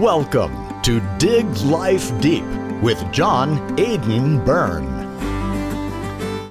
Welcome 0.00 0.80
to 0.80 0.98
Dig 1.18 1.46
Life 1.58 2.18
Deep 2.22 2.46
with 2.80 3.12
John 3.12 3.78
Aidan 3.78 4.42
Byrne. 4.46 4.86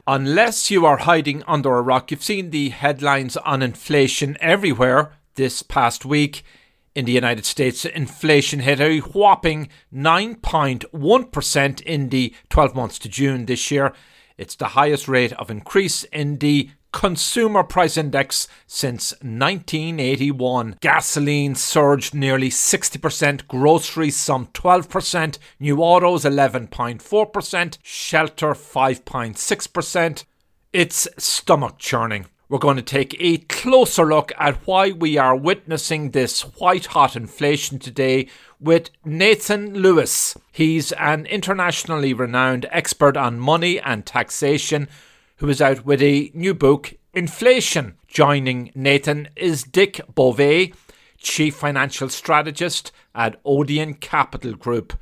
Unless 0.05 0.69
you 0.69 0.85
are 0.85 0.97
hiding 0.97 1.41
under 1.47 1.75
a 1.75 1.81
rock, 1.81 2.11
you've 2.11 2.23
seen 2.23 2.51
the 2.51 2.69
headlines 2.69 3.37
on 3.37 3.63
inflation 3.63 4.37
everywhere 4.39 5.13
this 5.33 5.63
past 5.63 6.05
week. 6.05 6.43
In 6.93 7.05
the 7.05 7.11
United 7.11 7.43
States, 7.43 7.85
inflation 7.85 8.59
hit 8.59 8.79
a 8.79 8.99
whopping 8.99 9.69
9.1% 9.91 11.81
in 11.81 12.09
the 12.09 12.35
12 12.49 12.75
months 12.75 12.99
to 12.99 13.09
June 13.09 13.47
this 13.47 13.71
year. 13.71 13.93
It's 14.37 14.55
the 14.55 14.67
highest 14.67 15.07
rate 15.07 15.33
of 15.33 15.49
increase 15.49 16.03
in 16.03 16.37
the 16.37 16.69
consumer 16.91 17.63
price 17.63 17.97
index 17.97 18.47
since 18.67 19.11
1981. 19.21 20.77
Gasoline 20.81 21.55
surged 21.55 22.13
nearly 22.13 22.49
60%, 22.49 23.47
groceries 23.47 24.15
some 24.15 24.47
12%, 24.47 25.37
new 25.59 25.77
autos 25.79 26.23
11.4%, 26.23 27.77
shelter 27.81 28.53
5.6%. 28.53 30.23
It's 30.71 31.07
stomach 31.17 31.77
churning. 31.77 32.27
We're 32.49 32.57
going 32.57 32.77
to 32.77 32.81
take 32.81 33.15
a 33.19 33.37
closer 33.37 34.05
look 34.05 34.31
at 34.39 34.65
why 34.65 34.89
we 34.89 35.17
are 35.17 35.35
witnessing 35.35 36.11
this 36.11 36.41
white 36.41 36.87
hot 36.87 37.15
inflation 37.15 37.77
today 37.77 38.27
with 38.59 38.89
Nathan 39.05 39.75
Lewis. 39.75 40.35
He's 40.51 40.91
an 40.93 41.27
internationally 41.27 42.11
renowned 42.11 42.65
expert 42.71 43.15
on 43.15 43.39
money 43.39 43.79
and 43.79 44.03
taxation 44.03 44.89
who 45.39 45.49
is 45.49 45.61
out 45.61 45.85
with 45.85 46.01
a 46.01 46.31
new 46.33 46.53
book, 46.53 46.93
Inflation. 47.13 47.95
Joining 48.07 48.71
Nathan 48.75 49.29
is 49.35 49.63
Dick 49.63 50.01
Bove, 50.13 50.71
Chief 51.17 51.55
Financial 51.55 52.09
Strategist 52.09 52.91
at 53.15 53.39
Odeon 53.45 53.93
Capital 53.95 54.53
Group. 54.53 54.93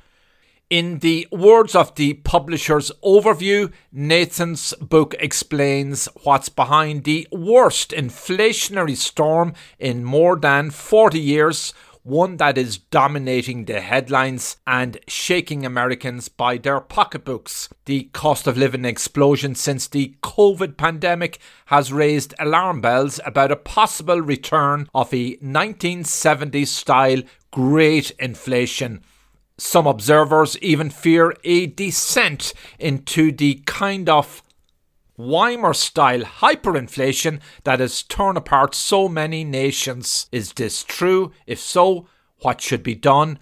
In 0.69 0.99
the 0.99 1.27
words 1.31 1.75
of 1.75 1.95
the 1.95 2.15
publisher's 2.15 2.91
overview, 3.03 3.71
Nathan's 3.91 4.73
book 4.75 5.15
explains 5.19 6.07
what's 6.23 6.49
behind 6.49 7.05
the 7.05 7.27
worst 7.31 7.91
inflationary 7.91 8.95
storm 8.95 9.53
in 9.79 10.03
more 10.03 10.35
than 10.35 10.69
40 10.69 11.19
years 11.19 11.73
one 12.07 12.37
that 12.37 12.57
is 12.57 12.77
dominating 12.77 13.65
the 13.65 13.81
headlines 13.81 14.55
and 14.65 14.97
shaking 15.09 15.65
Americans 15.65 16.29
by 16.29 16.57
their 16.57 16.79
pocketbooks. 16.79 17.67
The 17.83 18.03
cost 18.13 18.47
of 18.47 18.57
living 18.57 18.85
explosion 18.85 19.55
since 19.55 19.87
the 19.89 20.15
COVID 20.23 20.77
pandemic 20.77 21.37
has 21.65 21.91
raised 21.91 22.33
alarm 22.39 22.79
bells 22.79 23.19
about 23.25 23.51
a 23.51 23.57
possible 23.57 24.21
return 24.21 24.87
of 24.95 25.13
a 25.13 25.35
1970s 25.37 26.67
style 26.67 27.23
great 27.51 28.11
inflation. 28.11 29.01
Some 29.57 29.85
observers 29.85 30.57
even 30.59 30.89
fear 30.89 31.33
a 31.43 31.67
descent 31.67 32.53
into 32.79 33.33
the 33.33 33.55
kind 33.65 34.07
of 34.07 34.41
Weimar 35.17 35.73
style 35.73 36.21
hyperinflation 36.21 37.39
that 37.63 37.79
has 37.79 38.03
torn 38.03 38.37
apart 38.37 38.75
so 38.75 39.09
many 39.09 39.43
nations. 39.43 40.27
Is 40.31 40.53
this 40.53 40.83
true? 40.83 41.31
If 41.47 41.59
so, 41.59 42.07
what 42.41 42.61
should 42.61 42.83
be 42.83 42.93
done? 42.93 43.39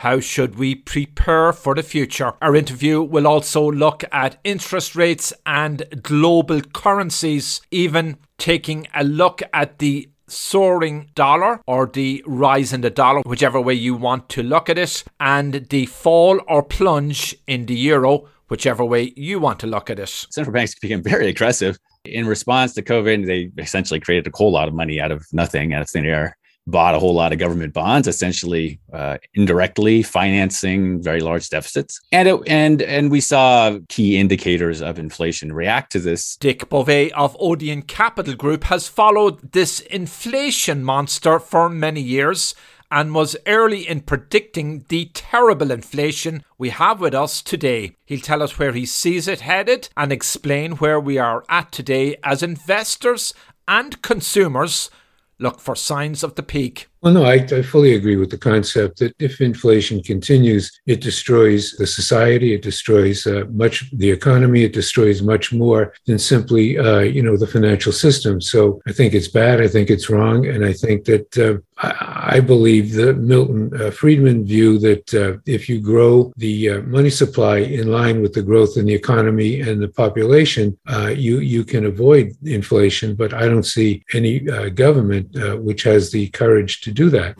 How 0.00 0.20
should 0.20 0.56
we 0.56 0.76
prepare 0.76 1.52
for 1.52 1.74
the 1.74 1.82
future? 1.82 2.34
Our 2.40 2.54
interview 2.54 3.02
will 3.02 3.26
also 3.26 3.68
look 3.68 4.04
at 4.12 4.38
interest 4.44 4.94
rates 4.94 5.32
and 5.44 6.02
global 6.02 6.60
currencies, 6.60 7.60
even 7.72 8.18
taking 8.38 8.86
a 8.94 9.02
look 9.02 9.42
at 9.52 9.78
the 9.80 10.08
soaring 10.28 11.10
dollar 11.14 11.60
or 11.66 11.86
the 11.86 12.22
rise 12.26 12.72
in 12.72 12.82
the 12.82 12.90
dollar, 12.90 13.22
whichever 13.22 13.60
way 13.60 13.74
you 13.74 13.94
want 13.94 14.28
to 14.28 14.42
look 14.42 14.68
at 14.68 14.78
it, 14.78 15.02
and 15.18 15.66
the 15.70 15.86
fall 15.86 16.40
or 16.46 16.62
plunge 16.62 17.34
in 17.46 17.66
the 17.66 17.74
euro 17.74 18.28
whichever 18.48 18.84
way 18.84 19.12
you 19.16 19.38
want 19.38 19.60
to 19.60 19.66
look 19.66 19.90
at 19.90 19.98
it. 19.98 20.08
Central 20.08 20.52
banks 20.52 20.74
became 20.80 21.02
very 21.02 21.28
aggressive. 21.28 21.78
In 22.04 22.26
response 22.26 22.74
to 22.74 22.82
COVID, 22.82 23.26
they 23.26 23.50
essentially 23.62 24.00
created 24.00 24.32
a 24.32 24.36
whole 24.36 24.52
lot 24.52 24.68
of 24.68 24.74
money 24.74 25.00
out 25.00 25.10
of 25.10 25.26
nothing, 25.32 25.74
out 25.74 25.82
of 25.82 25.90
thin 25.90 26.06
air, 26.06 26.36
bought 26.66 26.94
a 26.94 26.98
whole 26.98 27.14
lot 27.14 27.32
of 27.32 27.38
government 27.38 27.72
bonds, 27.72 28.08
essentially 28.08 28.80
uh, 28.92 29.18
indirectly 29.34 30.02
financing 30.02 31.02
very 31.02 31.20
large 31.20 31.48
deficits. 31.48 32.00
And, 32.12 32.28
it, 32.28 32.40
and, 32.46 32.82
and 32.82 33.10
we 33.10 33.20
saw 33.20 33.78
key 33.88 34.18
indicators 34.18 34.82
of 34.82 34.98
inflation 34.98 35.52
react 35.52 35.92
to 35.92 36.00
this. 36.00 36.36
Dick 36.36 36.68
Bove 36.68 37.10
of 37.14 37.36
Odeon 37.38 37.82
Capital 37.82 38.34
Group 38.34 38.64
has 38.64 38.88
followed 38.88 39.52
this 39.52 39.80
inflation 39.80 40.82
monster 40.82 41.38
for 41.38 41.68
many 41.68 42.00
years 42.00 42.54
and 42.90 43.14
was 43.14 43.36
early 43.46 43.88
in 43.88 44.00
predicting 44.00 44.84
the 44.88 45.10
terrible 45.14 45.70
inflation 45.70 46.42
we 46.58 46.70
have 46.70 47.00
with 47.00 47.14
us 47.14 47.42
today. 47.42 47.96
He'll 48.04 48.20
tell 48.20 48.42
us 48.42 48.58
where 48.58 48.72
he 48.72 48.86
sees 48.86 49.28
it 49.28 49.40
headed 49.40 49.88
and 49.96 50.12
explain 50.12 50.72
where 50.72 51.00
we 51.00 51.18
are 51.18 51.44
at 51.48 51.72
today 51.72 52.16
as 52.22 52.42
investors 52.42 53.34
and 53.68 54.00
consumers 54.02 54.90
look 55.38 55.60
for 55.60 55.76
signs 55.76 56.22
of 56.22 56.34
the 56.34 56.42
peak. 56.42 56.88
Well, 57.02 57.12
no, 57.12 57.24
I, 57.24 57.34
I, 57.34 57.60
fully 57.60 57.94
agree 57.94 58.16
with 58.16 58.30
the 58.30 58.38
concept 58.38 59.00
that 59.00 59.14
if 59.18 59.42
inflation 59.42 60.02
continues, 60.02 60.72
it 60.86 61.02
destroys 61.02 61.72
the 61.72 61.86
society, 61.86 62.54
it 62.54 62.62
destroys 62.62 63.26
uh, 63.26 63.44
much 63.52 63.90
the 63.92 64.10
economy, 64.10 64.64
it 64.64 64.72
destroys 64.72 65.20
much 65.20 65.52
more 65.52 65.92
than 66.06 66.18
simply, 66.18 66.78
uh, 66.78 67.00
you 67.00 67.22
know, 67.22 67.36
the 67.36 67.46
financial 67.46 67.92
system. 67.92 68.40
So 68.40 68.80
I 68.86 68.92
think 68.92 69.12
it's 69.12 69.28
bad. 69.28 69.60
I 69.60 69.68
think 69.68 69.90
it's 69.90 70.08
wrong, 70.08 70.46
and 70.46 70.64
I 70.64 70.72
think 70.72 71.04
that 71.04 71.36
uh, 71.36 71.58
I, 71.76 72.36
I, 72.36 72.40
believe 72.40 72.94
the 72.94 73.12
Milton 73.12 73.70
uh, 73.78 73.90
Friedman 73.90 74.46
view 74.46 74.78
that 74.78 75.12
uh, 75.12 75.38
if 75.44 75.68
you 75.68 75.80
grow 75.80 76.32
the 76.38 76.70
uh, 76.70 76.80
money 76.82 77.10
supply 77.10 77.58
in 77.58 77.92
line 77.92 78.22
with 78.22 78.32
the 78.32 78.42
growth 78.42 78.78
in 78.78 78.86
the 78.86 78.94
economy 78.94 79.60
and 79.60 79.82
the 79.82 79.88
population, 79.88 80.78
you 81.14 81.40
you 81.40 81.62
can 81.62 81.84
avoid 81.84 82.32
inflation. 82.42 83.14
But 83.14 83.34
I 83.34 83.46
don't 83.48 83.70
see 83.76 84.02
any 84.14 84.40
government 84.70 85.28
which 85.62 85.82
has 85.82 86.10
the 86.10 86.28
courage 86.30 86.85
to 86.86 86.92
do 86.92 87.10
that. 87.10 87.36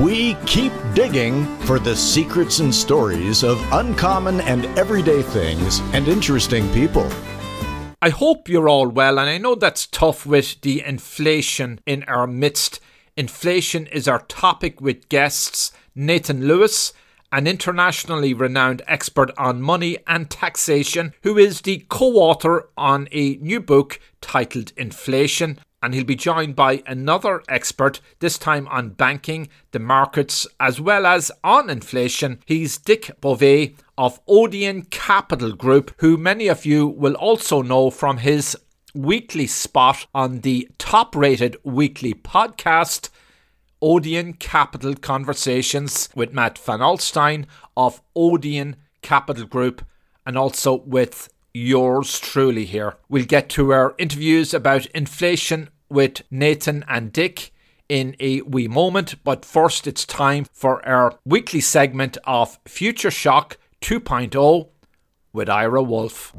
We 0.00 0.34
keep 0.46 0.72
digging 0.94 1.44
for 1.66 1.78
the 1.78 1.94
secrets 1.94 2.58
and 2.60 2.74
stories 2.74 3.44
of 3.44 3.60
uncommon 3.72 4.40
and 4.40 4.64
everyday 4.78 5.22
things 5.22 5.80
and 5.92 6.08
interesting 6.08 6.66
people. 6.72 7.06
I 8.00 8.08
hope 8.08 8.48
you're 8.48 8.68
all 8.68 8.88
well, 8.88 9.18
and 9.18 9.28
I 9.28 9.36
know 9.36 9.54
that's 9.54 9.86
tough 9.86 10.24
with 10.24 10.58
the 10.62 10.82
inflation 10.82 11.80
in 11.84 12.02
our 12.04 12.26
midst. 12.26 12.80
Inflation 13.14 13.86
is 13.88 14.08
our 14.08 14.22
topic 14.22 14.80
with 14.80 15.10
guests 15.10 15.70
Nathan 15.94 16.48
Lewis, 16.48 16.94
an 17.30 17.46
internationally 17.46 18.32
renowned 18.32 18.80
expert 18.86 19.30
on 19.36 19.60
money 19.60 19.98
and 20.06 20.30
taxation, 20.30 21.12
who 21.24 21.36
is 21.36 21.60
the 21.60 21.84
co 21.90 22.14
author 22.14 22.70
on 22.78 23.06
a 23.12 23.36
new 23.36 23.60
book 23.60 24.00
titled 24.22 24.72
Inflation, 24.78 25.58
and 25.82 25.94
he'll 25.94 26.04
be 26.04 26.14
joined 26.14 26.56
by 26.56 26.82
another 26.86 27.42
expert, 27.48 28.00
this 28.18 28.38
time 28.38 28.68
on 28.68 28.90
banking, 28.90 29.48
the 29.72 29.78
markets, 29.78 30.46
as 30.58 30.80
well 30.80 31.06
as 31.06 31.30
on 31.42 31.70
inflation. 31.70 32.38
He's 32.46 32.78
Dick 32.78 33.10
Bove 33.20 33.70
of 33.96 34.20
Odeon 34.28 34.82
Capital 34.82 35.52
Group, 35.52 35.92
who 35.98 36.16
many 36.16 36.48
of 36.48 36.66
you 36.66 36.86
will 36.86 37.14
also 37.14 37.62
know 37.62 37.90
from 37.90 38.18
his 38.18 38.56
weekly 38.94 39.46
spot 39.46 40.06
on 40.14 40.40
the 40.40 40.68
top 40.78 41.14
rated 41.14 41.56
weekly 41.64 42.14
podcast. 42.14 43.08
Odeon 43.82 44.34
Capital 44.34 44.94
Conversations 44.94 46.10
with 46.14 46.34
Matt 46.34 46.58
Van 46.58 46.80
Alstein 46.80 47.46
of 47.76 48.02
Odeon 48.14 48.76
Capital 49.00 49.46
Group 49.46 49.82
and 50.26 50.36
also 50.36 50.82
with 50.82 51.30
yours 51.52 52.18
truly 52.18 52.64
here. 52.64 52.96
We'll 53.08 53.24
get 53.24 53.48
to 53.50 53.72
our 53.72 53.94
interviews 53.98 54.54
about 54.54 54.86
inflation 54.86 55.70
with 55.88 56.22
Nathan 56.30 56.84
and 56.88 57.12
Dick 57.12 57.52
in 57.88 58.14
a 58.20 58.42
wee 58.42 58.68
moment, 58.68 59.16
but 59.24 59.44
first 59.44 59.86
it's 59.86 60.06
time 60.06 60.46
for 60.52 60.86
our 60.86 61.18
weekly 61.24 61.60
segment 61.60 62.16
of 62.24 62.58
Future 62.66 63.10
Shock 63.10 63.58
2.0 63.80 64.68
with 65.32 65.48
Ira 65.48 65.82
Wolfe. 65.82 66.32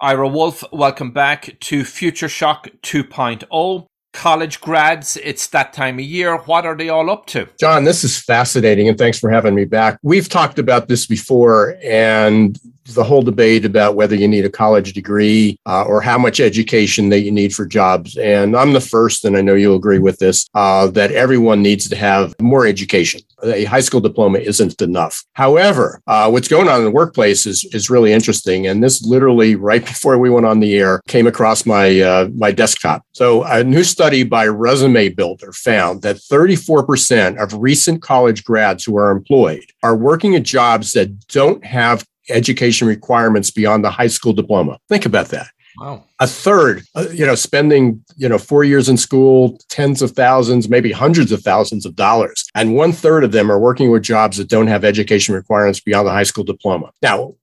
Ira 0.00 0.28
Wolfe, 0.28 0.64
welcome 0.72 1.10
back 1.10 1.56
to 1.60 1.84
Future 1.84 2.28
Shock 2.28 2.68
2.0 2.82 3.86
college 4.16 4.60
grads. 4.62 5.18
It's 5.22 5.46
that 5.48 5.74
time 5.74 5.98
of 5.98 6.04
year. 6.04 6.38
What 6.38 6.64
are 6.64 6.74
they 6.74 6.88
all 6.88 7.10
up 7.10 7.26
to? 7.26 7.48
John, 7.60 7.84
this 7.84 8.02
is 8.02 8.18
fascinating, 8.18 8.88
and 8.88 8.96
thanks 8.96 9.18
for 9.18 9.30
having 9.30 9.54
me 9.54 9.66
back. 9.66 9.98
We've 10.02 10.28
talked 10.28 10.58
about 10.58 10.88
this 10.88 11.06
before, 11.06 11.76
and 11.84 12.58
the 12.94 13.04
whole 13.04 13.22
debate 13.22 13.64
about 13.64 13.94
whether 13.94 14.14
you 14.14 14.28
need 14.28 14.44
a 14.44 14.50
college 14.50 14.92
degree 14.92 15.58
uh, 15.66 15.84
or 15.84 16.00
how 16.00 16.18
much 16.18 16.40
education 16.40 17.08
that 17.10 17.20
you 17.20 17.32
need 17.32 17.54
for 17.54 17.66
jobs. 17.66 18.16
And 18.16 18.56
I'm 18.56 18.72
the 18.72 18.80
first, 18.80 19.24
and 19.24 19.36
I 19.36 19.40
know 19.40 19.54
you'll 19.54 19.76
agree 19.76 19.98
with 19.98 20.18
this, 20.18 20.48
uh, 20.54 20.88
that 20.88 21.12
everyone 21.12 21.62
needs 21.62 21.88
to 21.88 21.96
have 21.96 22.34
more 22.40 22.66
education. 22.66 23.20
A 23.42 23.64
high 23.64 23.80
school 23.80 24.00
diploma 24.00 24.38
isn't 24.38 24.80
enough. 24.80 25.24
However, 25.34 26.00
uh, 26.06 26.30
what's 26.30 26.48
going 26.48 26.68
on 26.68 26.78
in 26.78 26.84
the 26.84 26.90
workplace 26.90 27.46
is, 27.46 27.64
is 27.72 27.90
really 27.90 28.12
interesting. 28.12 28.66
And 28.66 28.82
this 28.82 29.04
literally 29.04 29.56
right 29.56 29.84
before 29.84 30.18
we 30.18 30.30
went 30.30 30.46
on 30.46 30.60
the 30.60 30.76
air 30.76 31.02
came 31.08 31.26
across 31.26 31.66
my, 31.66 32.00
uh, 32.00 32.28
my 32.34 32.52
desktop. 32.52 33.02
So 33.12 33.42
a 33.44 33.62
new 33.64 33.84
study 33.84 34.22
by 34.22 34.46
Resume 34.46 35.08
Builder 35.10 35.52
found 35.52 36.02
that 36.02 36.16
34% 36.16 37.42
of 37.42 37.54
recent 37.54 38.02
college 38.02 38.44
grads 38.44 38.84
who 38.84 38.96
are 38.96 39.10
employed 39.10 39.64
are 39.82 39.96
working 39.96 40.34
at 40.34 40.42
jobs 40.42 40.92
that 40.92 41.26
don't 41.28 41.64
have 41.64 42.04
education 42.30 42.88
requirements 42.88 43.50
beyond 43.50 43.84
the 43.84 43.90
high 43.90 44.06
school 44.06 44.32
diploma. 44.32 44.78
Think 44.88 45.06
about 45.06 45.28
that. 45.28 45.48
Wow. 45.78 46.04
A 46.20 46.26
third, 46.26 46.84
uh, 46.94 47.06
you 47.12 47.26
know, 47.26 47.34
spending, 47.34 48.02
you 48.16 48.28
know, 48.28 48.38
four 48.38 48.64
years 48.64 48.88
in 48.88 48.96
school, 48.96 49.58
tens 49.68 50.00
of 50.00 50.12
thousands, 50.12 50.70
maybe 50.70 50.90
hundreds 50.90 51.32
of 51.32 51.42
thousands 51.42 51.84
of 51.84 51.94
dollars. 51.94 52.46
And 52.54 52.74
one 52.74 52.92
third 52.92 53.24
of 53.24 53.32
them 53.32 53.52
are 53.52 53.58
working 53.58 53.90
with 53.90 54.02
jobs 54.02 54.38
that 54.38 54.48
don't 54.48 54.68
have 54.68 54.84
education 54.84 55.34
requirements 55.34 55.80
beyond 55.80 56.06
the 56.06 56.12
high 56.12 56.22
school 56.22 56.44
diploma. 56.44 56.92
Now, 57.02 57.34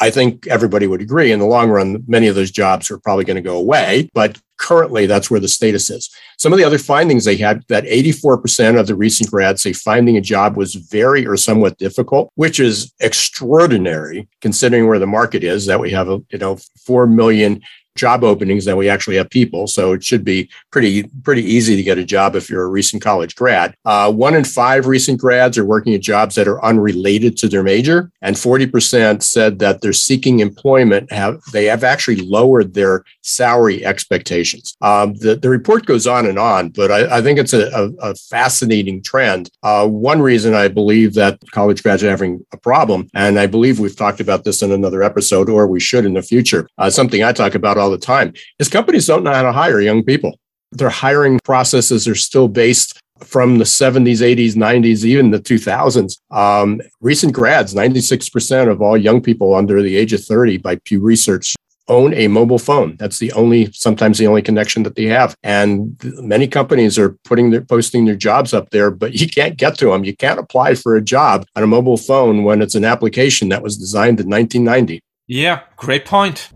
I 0.00 0.10
think 0.10 0.46
everybody 0.46 0.86
would 0.86 1.00
agree 1.00 1.32
in 1.32 1.38
the 1.38 1.46
long 1.46 1.70
run, 1.70 2.04
many 2.06 2.26
of 2.26 2.34
those 2.34 2.50
jobs 2.50 2.90
are 2.90 2.98
probably 2.98 3.24
going 3.24 3.36
to 3.36 3.42
go 3.42 3.56
away, 3.56 4.10
but 4.12 4.38
currently 4.58 5.06
that's 5.06 5.30
where 5.30 5.40
the 5.40 5.48
status 5.48 5.88
is. 5.90 6.10
Some 6.38 6.52
of 6.52 6.58
the 6.58 6.64
other 6.64 6.78
findings 6.78 7.24
they 7.24 7.36
had 7.36 7.62
that 7.68 7.84
84% 7.84 8.78
of 8.78 8.86
the 8.86 8.94
recent 8.94 9.30
grads 9.30 9.62
say 9.62 9.72
finding 9.72 10.16
a 10.16 10.20
job 10.20 10.56
was 10.56 10.74
very 10.74 11.26
or 11.26 11.36
somewhat 11.36 11.78
difficult, 11.78 12.30
which 12.34 12.60
is 12.60 12.92
extraordinary 13.00 14.28
considering 14.40 14.86
where 14.86 14.98
the 14.98 15.06
market 15.06 15.42
is 15.42 15.66
that 15.66 15.80
we 15.80 15.90
have, 15.90 16.08
a, 16.08 16.20
you 16.30 16.38
know, 16.38 16.58
4 16.84 17.06
million 17.06 17.62
job 17.96 18.24
openings 18.24 18.64
than 18.64 18.76
we 18.76 18.88
actually 18.88 19.16
have 19.16 19.30
people. 19.30 19.66
So 19.66 19.92
it 19.92 20.04
should 20.04 20.24
be 20.24 20.48
pretty 20.70 21.04
pretty 21.24 21.42
easy 21.42 21.76
to 21.76 21.82
get 21.82 21.98
a 21.98 22.04
job 22.04 22.36
if 22.36 22.48
you're 22.48 22.64
a 22.64 22.68
recent 22.68 23.02
college 23.02 23.34
grad. 23.34 23.74
Uh, 23.84 24.12
one 24.12 24.34
in 24.34 24.44
five 24.44 24.86
recent 24.86 25.20
grads 25.20 25.58
are 25.58 25.64
working 25.64 25.94
at 25.94 26.00
jobs 26.00 26.34
that 26.34 26.48
are 26.48 26.64
unrelated 26.64 27.36
to 27.38 27.48
their 27.48 27.62
major, 27.62 28.10
and 28.22 28.36
40% 28.36 29.22
said 29.22 29.58
that 29.58 29.80
they're 29.80 29.92
seeking 29.92 30.40
employment 30.40 31.10
have 31.12 31.40
they 31.52 31.64
have 31.66 31.84
actually 31.84 32.16
lowered 32.16 32.74
their 32.74 33.04
salary 33.22 33.84
expectations. 33.84 34.76
Um, 34.80 35.14
the, 35.14 35.36
the 35.36 35.48
report 35.48 35.86
goes 35.86 36.06
on 36.06 36.26
and 36.26 36.38
on, 36.38 36.70
but 36.70 36.90
I, 36.90 37.18
I 37.18 37.22
think 37.22 37.38
it's 37.38 37.52
a, 37.52 37.68
a, 37.70 38.10
a 38.10 38.14
fascinating 38.14 39.02
trend. 39.02 39.50
Uh, 39.62 39.86
one 39.86 40.20
reason 40.20 40.54
I 40.54 40.68
believe 40.68 41.14
that 41.14 41.38
college 41.50 41.82
grads 41.82 42.02
are 42.02 42.10
having 42.10 42.44
a 42.52 42.56
problem, 42.56 43.08
and 43.14 43.38
I 43.38 43.46
believe 43.46 43.80
we've 43.80 43.96
talked 43.96 44.20
about 44.20 44.44
this 44.44 44.62
in 44.62 44.72
another 44.72 45.02
episode, 45.02 45.48
or 45.48 45.66
we 45.66 45.80
should 45.80 46.04
in 46.04 46.14
the 46.14 46.22
future, 46.22 46.68
uh, 46.78 46.90
something 46.90 47.22
I 47.22 47.32
talk 47.32 47.54
about 47.54 47.78
all 47.78 47.85
the 47.90 47.98
time, 47.98 48.32
is 48.58 48.68
companies 48.68 49.06
don't 49.06 49.24
know 49.24 49.32
how 49.32 49.42
to 49.42 49.52
hire 49.52 49.80
young 49.80 50.02
people. 50.02 50.38
Their 50.72 50.90
hiring 50.90 51.38
processes 51.44 52.08
are 52.08 52.14
still 52.14 52.48
based 52.48 53.00
from 53.24 53.58
the 53.58 53.64
70s, 53.64 54.20
80s, 54.20 54.54
90s, 54.54 55.04
even 55.04 55.30
the 55.30 55.40
2000s. 55.40 56.18
Um, 56.30 56.80
recent 57.00 57.32
grads, 57.32 57.74
96% 57.74 58.70
of 58.70 58.82
all 58.82 58.96
young 58.96 59.22
people 59.22 59.54
under 59.54 59.82
the 59.82 59.96
age 59.96 60.12
of 60.12 60.22
30 60.24 60.58
by 60.58 60.76
Pew 60.84 61.00
Research 61.00 61.54
own 61.88 62.14
a 62.14 62.28
mobile 62.28 62.58
phone. 62.58 62.96
That's 62.96 63.18
the 63.18 63.32
only, 63.32 63.70
sometimes 63.72 64.18
the 64.18 64.26
only 64.26 64.42
connection 64.42 64.82
that 64.82 64.96
they 64.96 65.04
have. 65.04 65.36
And 65.42 65.96
many 66.20 66.48
companies 66.48 66.98
are 66.98 67.16
putting 67.24 67.50
their, 67.50 67.60
posting 67.60 68.04
their 68.04 68.16
jobs 68.16 68.52
up 68.52 68.70
there, 68.70 68.90
but 68.90 69.14
you 69.14 69.28
can't 69.28 69.56
get 69.56 69.78
to 69.78 69.86
them. 69.86 70.04
You 70.04 70.16
can't 70.16 70.40
apply 70.40 70.74
for 70.74 70.96
a 70.96 71.00
job 71.02 71.46
on 71.54 71.62
a 71.62 71.66
mobile 71.66 71.96
phone 71.96 72.44
when 72.44 72.60
it's 72.60 72.74
an 72.74 72.84
application 72.84 73.48
that 73.50 73.62
was 73.62 73.76
designed 73.76 74.20
in 74.20 74.28
1990. 74.28 75.00
Yeah, 75.28 75.62
great 75.76 76.04
point. 76.04 76.50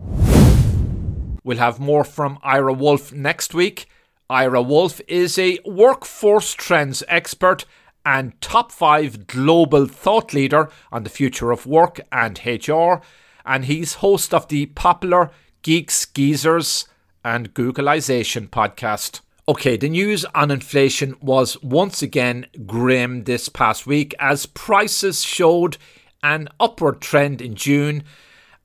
We'll 1.43 1.57
have 1.57 1.79
more 1.79 2.03
from 2.03 2.39
Ira 2.43 2.73
Wolfe 2.73 3.11
next 3.11 3.53
week. 3.53 3.87
Ira 4.29 4.61
Wolfe 4.61 5.01
is 5.07 5.37
a 5.39 5.59
workforce 5.65 6.53
trends 6.53 7.03
expert 7.07 7.65
and 8.05 8.39
top 8.41 8.71
five 8.71 9.27
global 9.27 9.85
thought 9.87 10.33
leader 10.33 10.69
on 10.91 11.03
the 11.03 11.09
future 11.09 11.51
of 11.51 11.65
work 11.65 11.99
and 12.11 12.39
HR, 12.45 13.01
and 13.45 13.65
he's 13.65 13.95
host 13.95 14.33
of 14.33 14.47
the 14.47 14.67
popular 14.67 15.31
Geeks, 15.61 16.05
Geezers, 16.05 16.87
and 17.23 17.53
Googleization 17.53 18.49
podcast. 18.49 19.21
Okay, 19.47 19.77
the 19.77 19.89
news 19.89 20.25
on 20.33 20.51
inflation 20.51 21.15
was 21.21 21.61
once 21.61 22.01
again 22.01 22.45
grim 22.65 23.23
this 23.25 23.49
past 23.49 23.85
week 23.85 24.13
as 24.19 24.45
prices 24.45 25.23
showed 25.23 25.77
an 26.23 26.47
upward 26.59 27.01
trend 27.01 27.41
in 27.41 27.55
June 27.55 28.03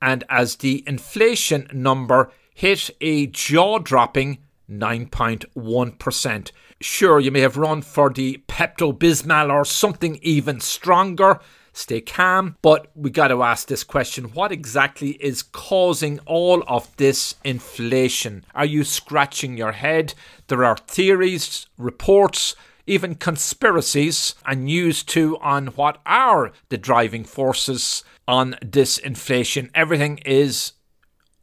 and 0.00 0.24
as 0.28 0.56
the 0.56 0.84
inflation 0.86 1.68
number 1.72 2.30
hit 2.56 2.88
a 3.02 3.26
jaw 3.26 3.78
dropping 3.78 4.38
9.1%. 4.68 6.50
Sure, 6.80 7.20
you 7.20 7.30
may 7.30 7.40
have 7.40 7.58
run 7.58 7.82
for 7.82 8.08
the 8.08 8.42
Pepto 8.48 8.96
Bismol 8.96 9.52
or 9.52 9.66
something 9.66 10.18
even 10.22 10.58
stronger. 10.60 11.38
Stay 11.74 12.00
calm, 12.00 12.56
but 12.62 12.90
we 12.94 13.10
got 13.10 13.28
to 13.28 13.42
ask 13.42 13.68
this 13.68 13.84
question 13.84 14.32
what 14.32 14.52
exactly 14.52 15.10
is 15.22 15.42
causing 15.42 16.18
all 16.20 16.64
of 16.66 16.96
this 16.96 17.34
inflation? 17.44 18.42
Are 18.54 18.64
you 18.64 18.84
scratching 18.84 19.58
your 19.58 19.72
head? 19.72 20.14
There 20.46 20.64
are 20.64 20.78
theories, 20.78 21.66
reports, 21.76 22.56
even 22.86 23.16
conspiracies, 23.16 24.34
and 24.46 24.64
news 24.64 25.02
too 25.02 25.36
on 25.42 25.66
what 25.68 26.00
are 26.06 26.52
the 26.70 26.78
driving 26.78 27.24
forces 27.24 28.02
on 28.26 28.56
this 28.62 28.96
inflation. 28.96 29.70
Everything 29.74 30.18
is 30.24 30.72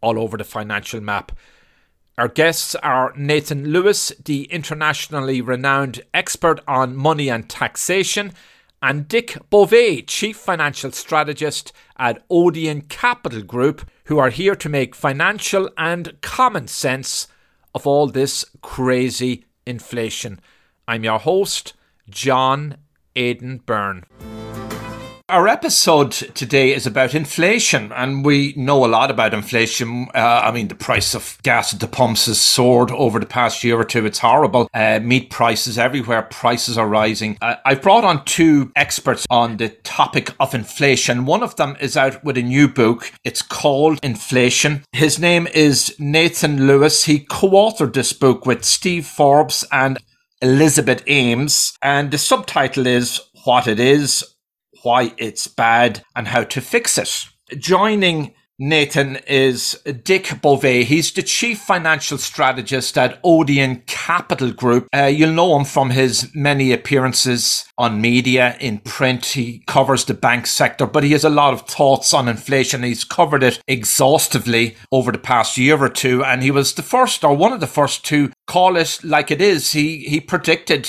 all 0.03 0.19
over 0.19 0.37
the 0.37 0.43
financial 0.43 1.01
map. 1.01 1.31
Our 2.17 2.27
guests 2.27 2.75
are 2.75 3.13
Nathan 3.15 3.69
Lewis, 3.69 4.11
the 4.23 4.43
internationally 4.51 5.41
renowned 5.41 6.01
expert 6.13 6.59
on 6.67 6.95
money 6.95 7.29
and 7.29 7.49
taxation, 7.49 8.33
and 8.83 9.07
Dick 9.07 9.37
Bove, 9.49 10.05
Chief 10.05 10.37
Financial 10.37 10.91
Strategist 10.91 11.71
at 11.97 12.21
Odeon 12.29 12.81
Capital 12.81 13.41
Group, 13.41 13.89
who 14.05 14.19
are 14.19 14.29
here 14.29 14.55
to 14.57 14.69
make 14.69 14.93
financial 14.93 15.69
and 15.77 16.19
common 16.21 16.67
sense 16.67 17.27
of 17.73 17.87
all 17.87 18.07
this 18.07 18.45
crazy 18.61 19.45
inflation. 19.65 20.39
I'm 20.85 21.05
your 21.05 21.19
host, 21.19 21.73
John 22.09 22.75
Aidan 23.15 23.61
Byrne. 23.65 24.03
Our 25.33 25.47
episode 25.47 26.11
today 26.11 26.75
is 26.75 26.85
about 26.85 27.15
inflation, 27.15 27.91
and 27.91 28.23
we 28.23 28.53
know 28.55 28.85
a 28.85 28.87
lot 28.87 29.09
about 29.09 29.33
inflation. 29.33 30.07
Uh, 30.13 30.41
I 30.43 30.51
mean, 30.51 30.67
the 30.67 30.75
price 30.75 31.15
of 31.15 31.39
gas 31.41 31.73
at 31.73 31.79
the 31.79 31.87
pumps 31.87 32.27
has 32.27 32.39
soared 32.39 32.91
over 32.91 33.17
the 33.17 33.25
past 33.25 33.63
year 33.63 33.79
or 33.79 33.83
two. 33.83 34.05
It's 34.05 34.19
horrible. 34.19 34.69
Uh, 34.75 34.99
meat 35.01 35.31
prices 35.31 35.79
everywhere, 35.79 36.21
prices 36.21 36.77
are 36.77 36.87
rising. 36.87 37.39
Uh, 37.41 37.55
I've 37.65 37.81
brought 37.81 38.03
on 38.03 38.23
two 38.25 38.71
experts 38.75 39.25
on 39.31 39.57
the 39.57 39.69
topic 39.69 40.35
of 40.39 40.53
inflation. 40.53 41.25
One 41.25 41.41
of 41.41 41.55
them 41.55 41.77
is 41.81 41.97
out 41.97 42.23
with 42.23 42.37
a 42.37 42.43
new 42.43 42.67
book. 42.67 43.11
It's 43.23 43.41
called 43.41 43.99
Inflation. 44.03 44.85
His 44.91 45.17
name 45.17 45.47
is 45.47 45.95
Nathan 45.97 46.67
Lewis. 46.67 47.05
He 47.05 47.21
co 47.21 47.49
authored 47.49 47.93
this 47.93 48.13
book 48.13 48.45
with 48.45 48.63
Steve 48.63 49.07
Forbes 49.07 49.65
and 49.71 49.97
Elizabeth 50.43 51.01
Ames, 51.07 51.75
and 51.81 52.11
the 52.11 52.17
subtitle 52.17 52.85
is 52.85 53.21
What 53.45 53.65
It 53.65 53.79
Is, 53.79 54.32
why 54.83 55.13
it's 55.17 55.47
bad, 55.47 56.03
and 56.15 56.27
how 56.27 56.43
to 56.43 56.61
fix 56.61 56.97
it. 56.97 57.25
Joining 57.57 58.33
Nathan 58.59 59.15
is 59.27 59.81
Dick 60.03 60.39
Bove. 60.41 60.61
He's 60.61 61.11
the 61.11 61.23
chief 61.23 61.59
financial 61.59 62.19
strategist 62.19 62.97
at 62.97 63.19
Odeon 63.23 63.81
Capital 63.87 64.51
Group. 64.51 64.87
Uh, 64.95 65.05
you'll 65.05 65.33
know 65.33 65.57
him 65.57 65.65
from 65.65 65.89
his 65.89 66.29
many 66.35 66.71
appearances 66.71 67.65
on 67.79 67.99
media, 67.99 68.55
in 68.59 68.77
print. 68.77 69.25
He 69.25 69.63
covers 69.65 70.05
the 70.05 70.13
bank 70.13 70.45
sector, 70.45 70.85
but 70.85 71.03
he 71.03 71.13
has 71.13 71.23
a 71.23 71.29
lot 71.29 71.53
of 71.53 71.61
thoughts 71.61 72.13
on 72.13 72.29
inflation. 72.29 72.83
He's 72.83 73.03
covered 73.03 73.41
it 73.41 73.59
exhaustively 73.67 74.75
over 74.91 75.11
the 75.11 75.17
past 75.17 75.57
year 75.57 75.81
or 75.81 75.89
two, 75.89 76.23
and 76.23 76.43
he 76.43 76.51
was 76.51 76.75
the 76.75 76.83
first 76.83 77.23
or 77.23 77.35
one 77.35 77.53
of 77.53 77.59
the 77.59 77.67
first 77.67 78.05
to 78.05 78.31
call 78.45 78.77
it 78.77 78.99
like 79.03 79.31
it 79.31 79.41
is. 79.41 79.71
He 79.71 79.99
he 80.05 80.19
predicted 80.19 80.87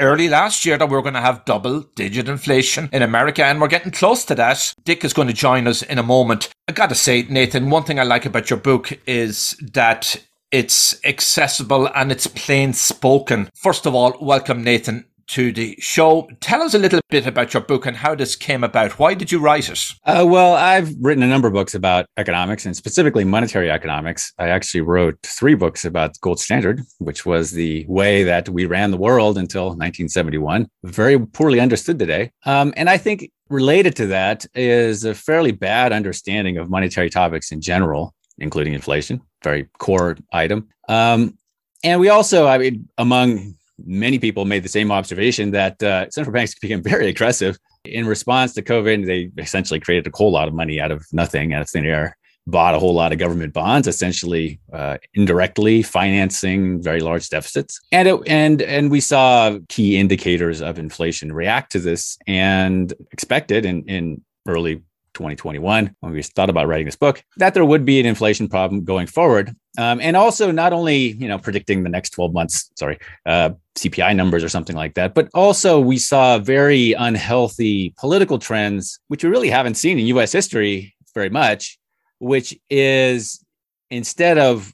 early 0.00 0.28
last 0.28 0.64
year 0.64 0.76
that 0.78 0.88
we 0.88 0.96
are 0.96 1.02
going 1.02 1.14
to 1.14 1.20
have 1.20 1.44
double 1.44 1.80
digit 1.94 2.28
inflation 2.28 2.88
in 2.92 3.02
America, 3.02 3.44
and 3.44 3.60
we're 3.60 3.68
getting 3.68 3.92
close 3.92 4.24
to 4.26 4.34
that. 4.34 4.74
Dick 4.84 5.04
is 5.04 5.12
going 5.12 5.28
to 5.28 5.34
join 5.34 5.66
us 5.66 5.82
in 5.82 5.98
a 5.98 6.02
moment. 6.02 6.50
I 6.68 6.72
got 6.72 6.88
to 6.88 6.94
say, 6.94 7.22
Nathan, 7.22 7.70
one 7.70 7.84
thing 7.84 7.98
I 7.98 8.04
like 8.04 8.26
about 8.26 8.50
your 8.50 8.58
book 8.58 8.98
is 9.06 9.56
that 9.72 10.16
it's 10.50 11.04
accessible 11.04 11.88
and 11.94 12.12
it's 12.12 12.26
plain 12.26 12.72
spoken. 12.72 13.50
First 13.54 13.86
of 13.86 13.94
all, 13.94 14.16
welcome, 14.20 14.62
Nathan. 14.62 15.06
To 15.28 15.52
the 15.52 15.76
show. 15.80 16.28
Tell 16.40 16.62
us 16.62 16.74
a 16.74 16.78
little 16.78 17.00
bit 17.10 17.26
about 17.26 17.54
your 17.54 17.62
book 17.62 17.86
and 17.86 17.96
how 17.96 18.14
this 18.14 18.36
came 18.36 18.64
about. 18.64 18.98
Why 18.98 19.14
did 19.14 19.32
you 19.32 19.38
write 19.38 19.68
it? 19.68 19.84
Uh, 20.04 20.24
well, 20.26 20.54
I've 20.54 20.94
written 21.00 21.22
a 21.22 21.28
number 21.28 21.48
of 21.48 21.54
books 21.54 21.74
about 21.74 22.06
economics 22.16 22.66
and 22.66 22.76
specifically 22.76 23.24
monetary 23.24 23.70
economics. 23.70 24.32
I 24.38 24.48
actually 24.48 24.82
wrote 24.82 25.18
three 25.22 25.54
books 25.54 25.84
about 25.84 26.18
gold 26.20 26.40
standard, 26.40 26.82
which 26.98 27.26
was 27.26 27.50
the 27.50 27.84
way 27.88 28.24
that 28.24 28.48
we 28.48 28.66
ran 28.66 28.90
the 28.90 28.96
world 28.96 29.38
until 29.38 29.66
1971. 29.66 30.68
Very 30.84 31.18
poorly 31.18 31.60
understood 31.60 31.98
today. 31.98 32.30
Um, 32.44 32.72
and 32.76 32.88
I 32.88 32.98
think 32.98 33.30
related 33.48 33.96
to 33.96 34.06
that 34.08 34.46
is 34.54 35.04
a 35.04 35.14
fairly 35.14 35.52
bad 35.52 35.92
understanding 35.92 36.58
of 36.58 36.70
monetary 36.70 37.10
topics 37.10 37.52
in 37.52 37.60
general, 37.60 38.14
including 38.38 38.74
inflation, 38.74 39.20
very 39.42 39.68
core 39.78 40.16
item. 40.32 40.68
Um, 40.88 41.38
and 41.84 42.00
we 42.00 42.08
also, 42.08 42.46
I 42.46 42.58
mean, 42.58 42.88
among 42.98 43.54
many 43.84 44.18
people 44.18 44.44
made 44.44 44.62
the 44.62 44.68
same 44.68 44.90
observation 44.90 45.50
that 45.52 45.82
uh, 45.82 46.08
central 46.10 46.32
banks 46.32 46.54
became 46.60 46.82
very 46.82 47.08
aggressive 47.08 47.58
in 47.84 48.06
response 48.06 48.54
to 48.54 48.62
COVID. 48.62 49.06
They 49.06 49.30
essentially 49.42 49.80
created 49.80 50.12
a 50.12 50.16
whole 50.16 50.32
lot 50.32 50.48
of 50.48 50.54
money 50.54 50.80
out 50.80 50.90
of 50.90 51.06
nothing, 51.12 51.54
out 51.54 51.62
of 51.62 51.70
thin 51.70 51.86
air, 51.86 52.16
bought 52.46 52.74
a 52.74 52.78
whole 52.78 52.94
lot 52.94 53.12
of 53.12 53.18
government 53.18 53.52
bonds, 53.52 53.88
essentially 53.88 54.60
uh, 54.72 54.98
indirectly 55.14 55.82
financing 55.82 56.82
very 56.82 57.00
large 57.00 57.28
deficits. 57.28 57.80
And 57.92 58.08
it, 58.08 58.20
and 58.26 58.62
and 58.62 58.90
we 58.90 59.00
saw 59.00 59.58
key 59.68 59.98
indicators 59.98 60.60
of 60.60 60.78
inflation 60.78 61.32
react 61.32 61.72
to 61.72 61.80
this 61.80 62.18
and 62.26 62.92
expected 63.12 63.64
in 63.64 63.82
in 63.88 64.22
early 64.46 64.82
2021 65.16 65.96
when 66.00 66.12
we 66.12 66.22
thought 66.22 66.50
about 66.50 66.68
writing 66.68 66.86
this 66.86 66.96
book 66.96 67.22
that 67.38 67.54
there 67.54 67.64
would 67.64 67.84
be 67.84 67.98
an 67.98 68.06
inflation 68.06 68.48
problem 68.48 68.84
going 68.84 69.06
forward. 69.06 69.54
Um, 69.78 70.00
and 70.00 70.16
also 70.16 70.50
not 70.50 70.72
only 70.72 71.12
you 71.12 71.28
know 71.28 71.38
predicting 71.38 71.82
the 71.82 71.90
next 71.90 72.10
12 72.10 72.32
months 72.32 72.70
sorry 72.78 72.98
uh, 73.26 73.50
cpi 73.76 74.16
numbers 74.16 74.42
or 74.42 74.48
something 74.48 74.74
like 74.74 74.94
that 74.94 75.14
but 75.14 75.28
also 75.34 75.78
we 75.78 75.98
saw 75.98 76.38
very 76.38 76.94
unhealthy 76.94 77.92
political 77.98 78.38
trends 78.38 78.98
which 79.08 79.22
we 79.22 79.28
really 79.28 79.50
haven't 79.50 79.74
seen 79.74 79.98
in 79.98 80.06
us 80.06 80.32
history 80.32 80.94
very 81.14 81.28
much 81.28 81.78
which 82.20 82.58
is 82.70 83.44
instead 83.90 84.38
of 84.38 84.72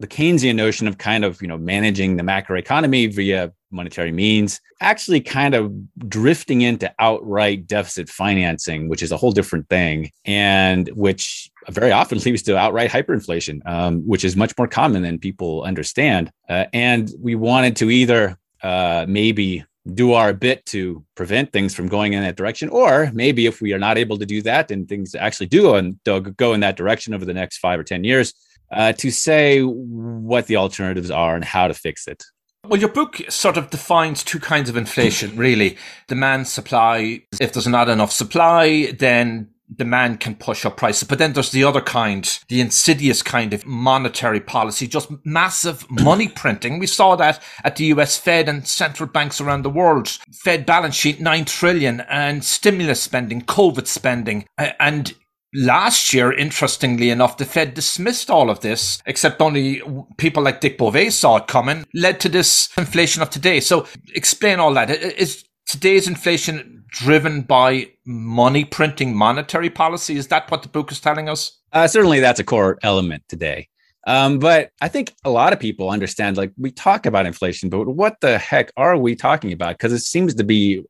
the 0.00 0.06
Keynesian 0.06 0.54
notion 0.54 0.86
of 0.86 0.98
kind 0.98 1.24
of 1.24 1.40
you 1.42 1.48
know 1.48 1.58
managing 1.58 2.16
the 2.16 2.22
macroeconomy 2.22 3.12
via 3.12 3.52
monetary 3.70 4.12
means, 4.12 4.60
actually 4.80 5.20
kind 5.20 5.54
of 5.54 5.72
drifting 6.08 6.62
into 6.62 6.92
outright 6.98 7.66
deficit 7.66 8.08
financing, 8.08 8.88
which 8.88 9.02
is 9.02 9.12
a 9.12 9.16
whole 9.16 9.32
different 9.32 9.68
thing, 9.68 10.10
and 10.24 10.88
which 10.94 11.50
very 11.68 11.92
often 11.92 12.18
leads 12.24 12.42
to 12.42 12.56
outright 12.56 12.90
hyperinflation, 12.90 13.60
um, 13.66 14.00
which 14.06 14.24
is 14.24 14.36
much 14.36 14.56
more 14.56 14.68
common 14.68 15.02
than 15.02 15.18
people 15.18 15.62
understand. 15.62 16.30
Uh, 16.48 16.64
and 16.72 17.12
we 17.20 17.34
wanted 17.34 17.76
to 17.76 17.90
either 17.90 18.38
uh, 18.62 19.04
maybe 19.08 19.64
do 19.94 20.12
our 20.12 20.32
bit 20.34 20.64
to 20.66 21.02
prevent 21.14 21.52
things 21.52 21.74
from 21.74 21.88
going 21.88 22.12
in 22.12 22.22
that 22.22 22.36
direction 22.36 22.68
or 22.68 23.10
maybe 23.14 23.46
if 23.46 23.62
we 23.62 23.72
are 23.72 23.78
not 23.78 23.96
able 23.96 24.18
to 24.18 24.26
do 24.26 24.42
that 24.42 24.70
and 24.70 24.86
things 24.86 25.14
actually 25.14 25.46
do 25.46 25.94
go 26.36 26.52
in 26.52 26.60
that 26.60 26.76
direction 26.76 27.14
over 27.14 27.24
the 27.24 27.32
next 27.32 27.56
five 27.56 27.80
or 27.80 27.84
ten 27.84 28.04
years 28.04 28.34
uh, 28.70 28.92
to 28.94 29.10
say 29.10 29.60
what 29.62 30.46
the 30.46 30.56
alternatives 30.56 31.10
are 31.10 31.34
and 31.34 31.44
how 31.44 31.68
to 31.68 31.74
fix 31.74 32.06
it. 32.06 32.24
Well, 32.66 32.80
your 32.80 32.90
book 32.90 33.20
sort 33.28 33.56
of 33.56 33.70
defines 33.70 34.22
two 34.22 34.40
kinds 34.40 34.68
of 34.68 34.76
inflation, 34.76 35.36
really. 35.36 35.78
Demand 36.06 36.48
supply. 36.48 37.22
If 37.40 37.52
there's 37.52 37.66
not 37.66 37.88
enough 37.88 38.12
supply, 38.12 38.92
then 38.98 39.48
demand 39.74 40.20
can 40.20 40.34
push 40.34 40.64
up 40.64 40.76
prices. 40.76 41.06
But 41.06 41.18
then 41.18 41.32
there's 41.32 41.50
the 41.50 41.64
other 41.64 41.80
kind, 41.80 42.38
the 42.48 42.60
insidious 42.60 43.22
kind 43.22 43.52
of 43.52 43.66
monetary 43.66 44.40
policy, 44.40 44.86
just 44.86 45.10
massive 45.24 45.88
money 45.90 46.28
printing. 46.34 46.78
We 46.78 46.86
saw 46.86 47.16
that 47.16 47.42
at 47.64 47.76
the 47.76 47.86
US 47.86 48.16
Fed 48.18 48.48
and 48.48 48.66
central 48.66 49.08
banks 49.08 49.40
around 49.40 49.62
the 49.62 49.70
world. 49.70 50.18
Fed 50.32 50.66
balance 50.66 50.94
sheet, 50.94 51.20
nine 51.20 51.44
trillion 51.44 52.00
and 52.08 52.44
stimulus 52.44 53.02
spending, 53.02 53.42
COVID 53.42 53.86
spending. 53.86 54.46
And 54.58 55.14
Last 55.54 56.12
year, 56.12 56.32
interestingly 56.32 57.08
enough, 57.08 57.38
the 57.38 57.46
Fed 57.46 57.72
dismissed 57.72 58.30
all 58.30 58.50
of 58.50 58.60
this, 58.60 59.00
except 59.06 59.40
only 59.40 59.80
people 60.18 60.42
like 60.42 60.60
Dick 60.60 60.76
Bove 60.76 61.12
saw 61.12 61.36
it 61.36 61.46
coming, 61.46 61.86
led 61.94 62.20
to 62.20 62.28
this 62.28 62.68
inflation 62.76 63.22
of 63.22 63.30
today. 63.30 63.60
So 63.60 63.86
explain 64.14 64.58
all 64.60 64.74
that. 64.74 64.90
Is 64.90 65.44
today's 65.66 66.06
inflation 66.06 66.84
driven 66.88 67.42
by 67.42 67.88
money 68.04 68.64
printing 68.64 69.16
monetary 69.16 69.70
policy? 69.70 70.16
Is 70.16 70.28
that 70.28 70.50
what 70.50 70.62
the 70.62 70.68
book 70.68 70.92
is 70.92 71.00
telling 71.00 71.28
us? 71.30 71.58
Uh, 71.72 71.86
certainly, 71.86 72.20
that's 72.20 72.40
a 72.40 72.44
core 72.44 72.78
element 72.82 73.22
today. 73.28 73.68
Um, 74.06 74.38
but 74.38 74.70
I 74.80 74.88
think 74.88 75.14
a 75.24 75.30
lot 75.30 75.52
of 75.52 75.60
people 75.60 75.90
understand, 75.90 76.36
like 76.36 76.52
we 76.58 76.70
talk 76.70 77.06
about 77.06 77.26
inflation, 77.26 77.68
but 77.68 77.88
what 77.88 78.20
the 78.20 78.38
heck 78.38 78.70
are 78.76 78.96
we 78.96 79.14
talking 79.16 79.52
about? 79.52 79.78
Because 79.78 79.92
it 79.92 80.00
seems 80.00 80.34
to 80.34 80.44
be 80.44 80.82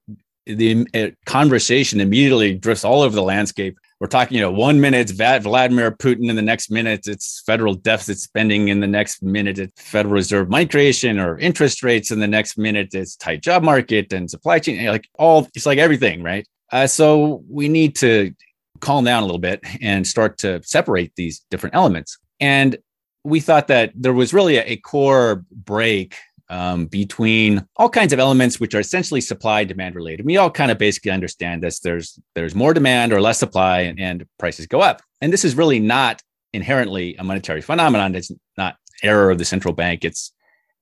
the 0.46 0.86
uh, 0.94 1.08
conversation 1.26 2.00
immediately 2.00 2.54
drifts 2.54 2.84
all 2.84 3.02
over 3.02 3.14
the 3.14 3.22
landscape 3.22 3.76
we're 4.00 4.06
talking, 4.06 4.36
you 4.36 4.42
know, 4.42 4.52
one 4.52 4.80
minute 4.80 5.10
it's 5.10 5.12
Vladimir 5.12 5.90
Putin, 5.90 6.30
in 6.30 6.36
the 6.36 6.42
next 6.42 6.70
minute 6.70 7.08
it's 7.08 7.42
federal 7.44 7.74
deficit 7.74 8.18
spending, 8.18 8.68
in 8.68 8.80
the 8.80 8.86
next 8.86 9.22
minute 9.22 9.58
it's 9.58 9.82
Federal 9.82 10.14
Reserve 10.14 10.48
money 10.48 10.66
creation 10.66 11.18
or 11.18 11.38
interest 11.38 11.82
rates, 11.82 12.10
in 12.10 12.20
the 12.20 12.28
next 12.28 12.56
minute 12.56 12.94
it's 12.94 13.16
tight 13.16 13.42
job 13.42 13.62
market 13.62 14.12
and 14.12 14.30
supply 14.30 14.58
chain, 14.58 14.86
like 14.86 15.08
all 15.18 15.48
it's 15.54 15.66
like 15.66 15.78
everything, 15.78 16.22
right? 16.22 16.46
Uh, 16.70 16.86
so 16.86 17.42
we 17.48 17.68
need 17.68 17.96
to 17.96 18.32
calm 18.80 19.04
down 19.04 19.22
a 19.22 19.26
little 19.26 19.40
bit 19.40 19.60
and 19.80 20.06
start 20.06 20.38
to 20.38 20.62
separate 20.62 21.12
these 21.16 21.44
different 21.50 21.74
elements. 21.74 22.18
And 22.38 22.76
we 23.24 23.40
thought 23.40 23.66
that 23.68 23.92
there 23.96 24.12
was 24.12 24.32
really 24.32 24.58
a, 24.58 24.64
a 24.64 24.76
core 24.76 25.44
break 25.50 26.14
um, 26.50 26.86
between 26.86 27.66
all 27.76 27.88
kinds 27.88 28.12
of 28.12 28.18
elements 28.18 28.58
which 28.58 28.74
are 28.74 28.80
essentially 28.80 29.20
supply 29.20 29.64
demand 29.64 29.94
related. 29.94 30.24
We 30.24 30.36
all 30.36 30.50
kind 30.50 30.70
of 30.70 30.78
basically 30.78 31.10
understand 31.10 31.62
this. 31.62 31.80
There's 31.80 32.18
there's 32.34 32.54
more 32.54 32.74
demand 32.74 33.12
or 33.12 33.20
less 33.20 33.38
supply, 33.38 33.80
and, 33.80 34.00
and 34.00 34.26
prices 34.38 34.66
go 34.66 34.80
up. 34.80 35.02
And 35.20 35.32
this 35.32 35.44
is 35.44 35.54
really 35.54 35.80
not 35.80 36.22
inherently 36.52 37.16
a 37.16 37.24
monetary 37.24 37.60
phenomenon. 37.60 38.14
It's 38.14 38.30
not 38.56 38.76
error 39.02 39.30
of 39.30 39.38
the 39.38 39.44
central 39.44 39.74
bank. 39.74 40.04
It's 40.04 40.32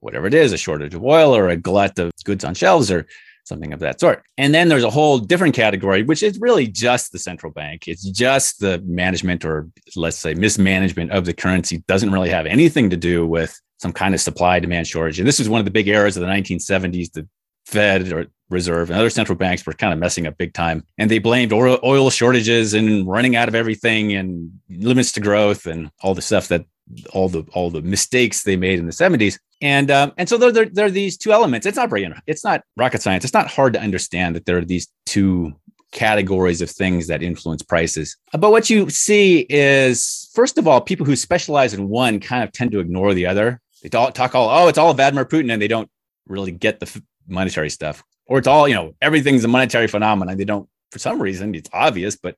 whatever 0.00 0.26
it 0.26 0.34
is, 0.34 0.52
a 0.52 0.58
shortage 0.58 0.94
of 0.94 1.04
oil 1.04 1.34
or 1.34 1.48
a 1.48 1.56
glut 1.56 1.98
of 1.98 2.12
goods 2.24 2.44
on 2.44 2.54
shelves 2.54 2.90
or 2.90 3.06
something 3.46 3.72
of 3.72 3.80
that 3.80 4.00
sort. 4.00 4.22
And 4.36 4.54
then 4.54 4.68
there's 4.68 4.84
a 4.84 4.90
whole 4.90 5.18
different 5.18 5.54
category, 5.54 6.02
which 6.02 6.22
is 6.22 6.38
really 6.40 6.66
just 6.66 7.12
the 7.12 7.18
central 7.18 7.52
bank. 7.52 7.88
It's 7.88 8.04
just 8.04 8.60
the 8.60 8.82
management 8.84 9.44
or 9.44 9.68
let's 9.94 10.18
say 10.18 10.34
mismanagement 10.34 11.12
of 11.12 11.24
the 11.24 11.32
currency 11.32 11.82
doesn't 11.86 12.12
really 12.12 12.30
have 12.30 12.46
anything 12.46 12.90
to 12.90 12.96
do 12.96 13.26
with 13.26 13.58
some 13.78 13.92
kind 13.92 14.14
of 14.14 14.20
supply 14.20 14.58
demand 14.58 14.86
shortage. 14.86 15.18
And 15.18 15.28
this 15.28 15.38
was 15.38 15.48
one 15.48 15.60
of 15.60 15.64
the 15.64 15.70
big 15.70 15.88
errors 15.88 16.16
of 16.16 16.22
the 16.22 16.28
1970s. 16.28 17.12
The 17.12 17.28
Fed 17.66 18.12
or 18.12 18.26
Reserve 18.48 18.90
and 18.90 18.98
other 18.98 19.10
central 19.10 19.36
banks 19.36 19.66
were 19.66 19.72
kind 19.72 19.92
of 19.92 19.98
messing 19.98 20.26
up 20.26 20.38
big 20.38 20.54
time. 20.54 20.84
And 20.98 21.10
they 21.10 21.18
blamed 21.18 21.52
oil 21.52 22.10
shortages 22.10 22.74
and 22.74 23.06
running 23.06 23.34
out 23.34 23.48
of 23.48 23.56
everything 23.56 24.12
and 24.12 24.52
limits 24.70 25.10
to 25.12 25.20
growth 25.20 25.66
and 25.66 25.90
all 26.00 26.14
the 26.14 26.22
stuff 26.22 26.48
that 26.48 26.64
all 27.12 27.28
the 27.28 27.44
all 27.52 27.70
the 27.70 27.82
mistakes 27.82 28.42
they 28.42 28.56
made 28.56 28.78
in 28.78 28.86
the 28.86 28.92
70s. 28.92 29.38
And 29.62 29.90
um, 29.90 30.12
and 30.16 30.28
so 30.28 30.36
there, 30.36 30.52
there, 30.52 30.66
there 30.66 30.86
are 30.86 30.90
these 30.90 31.16
two 31.16 31.32
elements. 31.32 31.66
It's 31.66 31.76
not 31.76 31.90
it's 32.26 32.44
not 32.44 32.62
rocket 32.76 33.02
science. 33.02 33.24
It's 33.24 33.34
not 33.34 33.48
hard 33.48 33.72
to 33.72 33.80
understand 33.80 34.36
that 34.36 34.44
there 34.44 34.58
are 34.58 34.64
these 34.64 34.88
two 35.06 35.54
categories 35.92 36.60
of 36.60 36.70
things 36.70 37.06
that 37.06 37.22
influence 37.22 37.62
prices. 37.62 38.16
But 38.32 38.50
what 38.50 38.68
you 38.68 38.90
see 38.90 39.46
is, 39.48 40.30
first 40.34 40.58
of 40.58 40.68
all, 40.68 40.80
people 40.80 41.06
who 41.06 41.16
specialize 41.16 41.74
in 41.74 41.88
one 41.88 42.20
kind 42.20 42.44
of 42.44 42.52
tend 42.52 42.72
to 42.72 42.80
ignore 42.80 43.14
the 43.14 43.26
other. 43.26 43.60
They 43.82 43.88
talk, 43.88 44.14
talk 44.14 44.34
all, 44.34 44.50
oh, 44.50 44.68
it's 44.68 44.78
all 44.78 44.92
Vladimir 44.94 45.24
Putin, 45.24 45.52
and 45.52 45.60
they 45.60 45.68
don't 45.68 45.88
really 46.26 46.52
get 46.52 46.80
the 46.80 47.02
monetary 47.26 47.70
stuff. 47.70 48.02
Or 48.26 48.38
it's 48.38 48.48
all, 48.48 48.68
you 48.68 48.74
know, 48.74 48.94
everything's 49.00 49.44
a 49.44 49.48
monetary 49.48 49.86
phenomenon. 49.86 50.36
They 50.36 50.44
don't, 50.44 50.68
for 50.90 50.98
some 50.98 51.20
reason, 51.22 51.54
it's 51.54 51.70
obvious, 51.72 52.16
but 52.16 52.36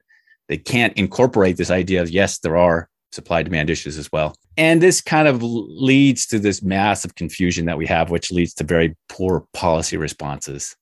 they 0.49 0.59
can't 0.59 0.97
incorporate 0.97 1.57
this 1.57 1.71
idea 1.71 2.03
of, 2.03 2.11
yes, 2.11 2.39
there 2.39 2.57
are 2.57 2.89
supply 3.13 3.43
demand 3.43 3.71
issues 3.71 3.97
as 3.99 4.11
well. 4.13 4.35
And 4.57 4.83
this 4.83 5.01
kind 5.01 5.29
of 5.29 5.43
leads 5.43 6.27
to 6.27 6.39
this 6.39 6.63
massive 6.63 7.15
confusion 7.15 7.67
that 7.67 7.79
we 7.79 7.87
have, 7.87 8.11
which 8.11 8.31
leads 8.31 8.55
to 8.55 8.65
very 8.65 8.97
poor 9.09 9.47
policy 9.53 9.97
responses. 9.97 10.77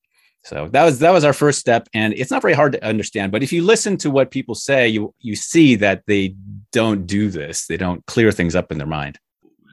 So 0.44 0.68
that 0.68 0.84
was 0.84 1.00
that 1.00 1.10
was 1.10 1.24
our 1.24 1.32
first 1.32 1.58
step, 1.58 1.88
and 1.92 2.14
it's 2.14 2.30
not 2.30 2.40
very 2.40 2.54
hard 2.54 2.72
to 2.72 2.84
understand. 2.84 3.32
But 3.32 3.42
if 3.42 3.52
you 3.52 3.62
listen 3.62 3.96
to 3.98 4.10
what 4.10 4.30
people 4.30 4.54
say, 4.54 4.86
you 4.86 5.12
you 5.18 5.34
see 5.34 5.74
that 5.76 6.04
they 6.06 6.36
don't 6.70 7.04
do 7.04 7.30
this. 7.30 7.66
They 7.66 7.76
don't 7.76 8.06
clear 8.06 8.30
things 8.30 8.54
up 8.54 8.70
in 8.70 8.78
their 8.78 8.86
mind 8.86 9.18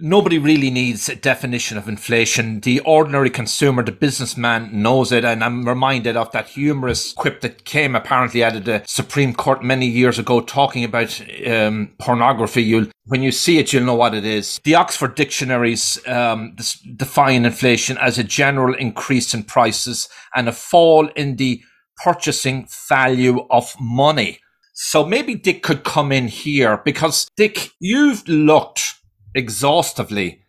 nobody 0.03 0.37
really 0.37 0.69
needs 0.69 1.07
a 1.07 1.15
definition 1.15 1.77
of 1.77 1.87
inflation. 1.87 2.59
The 2.59 2.81
ordinary 2.81 3.29
consumer, 3.29 3.83
the 3.83 3.93
businessman 3.93 4.69
knows 4.81 5.13
it. 5.13 5.23
And 5.23 5.41
I'm 5.41 5.65
reminded 5.65 6.17
of 6.17 6.29
that 6.33 6.49
humorous 6.49 7.13
quip 7.13 7.39
that 7.39 7.63
came 7.63 7.95
apparently 7.95 8.43
out 8.43 8.57
of 8.57 8.65
the 8.65 8.83
Supreme 8.85 9.33
Court 9.33 9.63
many 9.63 9.87
years 9.87 10.19
ago 10.19 10.41
talking 10.41 10.83
about 10.83 11.21
um, 11.47 11.93
pornography. 11.99 12.61
You'll, 12.61 12.87
when 13.05 13.23
you 13.23 13.31
see 13.31 13.59
it, 13.59 13.71
you'll 13.71 13.85
know 13.85 13.95
what 13.95 14.13
it 14.13 14.25
is. 14.25 14.59
The 14.65 14.75
Oxford 14.75 15.15
dictionaries 15.15 15.97
um, 16.05 16.57
define 16.97 17.45
inflation 17.45 17.97
as 17.97 18.19
a 18.19 18.25
general 18.25 18.75
increase 18.75 19.33
in 19.33 19.43
prices 19.43 20.09
and 20.35 20.49
a 20.49 20.53
fall 20.53 21.07
in 21.15 21.37
the 21.37 21.61
purchasing 22.03 22.67
value 22.89 23.47
of 23.49 23.73
money. 23.79 24.39
So 24.73 25.05
maybe 25.05 25.35
Dick 25.35 25.63
could 25.63 25.85
come 25.85 26.11
in 26.11 26.27
here 26.27 26.81
because 26.83 27.29
Dick, 27.37 27.69
you've 27.79 28.27
looked 28.27 28.95
exhaustively 29.35 30.43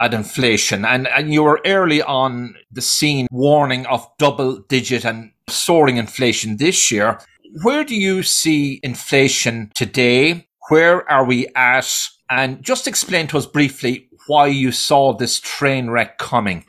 at 0.00 0.14
inflation. 0.14 0.84
And, 0.84 1.08
and 1.08 1.32
you 1.32 1.42
were 1.42 1.60
early 1.64 2.02
on 2.02 2.54
the 2.70 2.82
scene 2.82 3.26
warning 3.30 3.86
of 3.86 4.06
double 4.18 4.58
digit 4.68 5.04
and 5.04 5.32
soaring 5.48 5.96
inflation 5.96 6.58
this 6.58 6.90
year. 6.90 7.18
Where 7.62 7.84
do 7.84 7.94
you 7.94 8.22
see 8.22 8.80
inflation 8.82 9.70
today? 9.74 10.48
Where 10.68 11.10
are 11.10 11.24
we 11.24 11.46
at? 11.54 11.90
And 12.28 12.62
just 12.62 12.86
explain 12.86 13.28
to 13.28 13.38
us 13.38 13.46
briefly 13.46 14.08
why 14.26 14.48
you 14.48 14.72
saw 14.72 15.12
this 15.12 15.40
train 15.40 15.88
wreck 15.88 16.18
coming. 16.18 16.64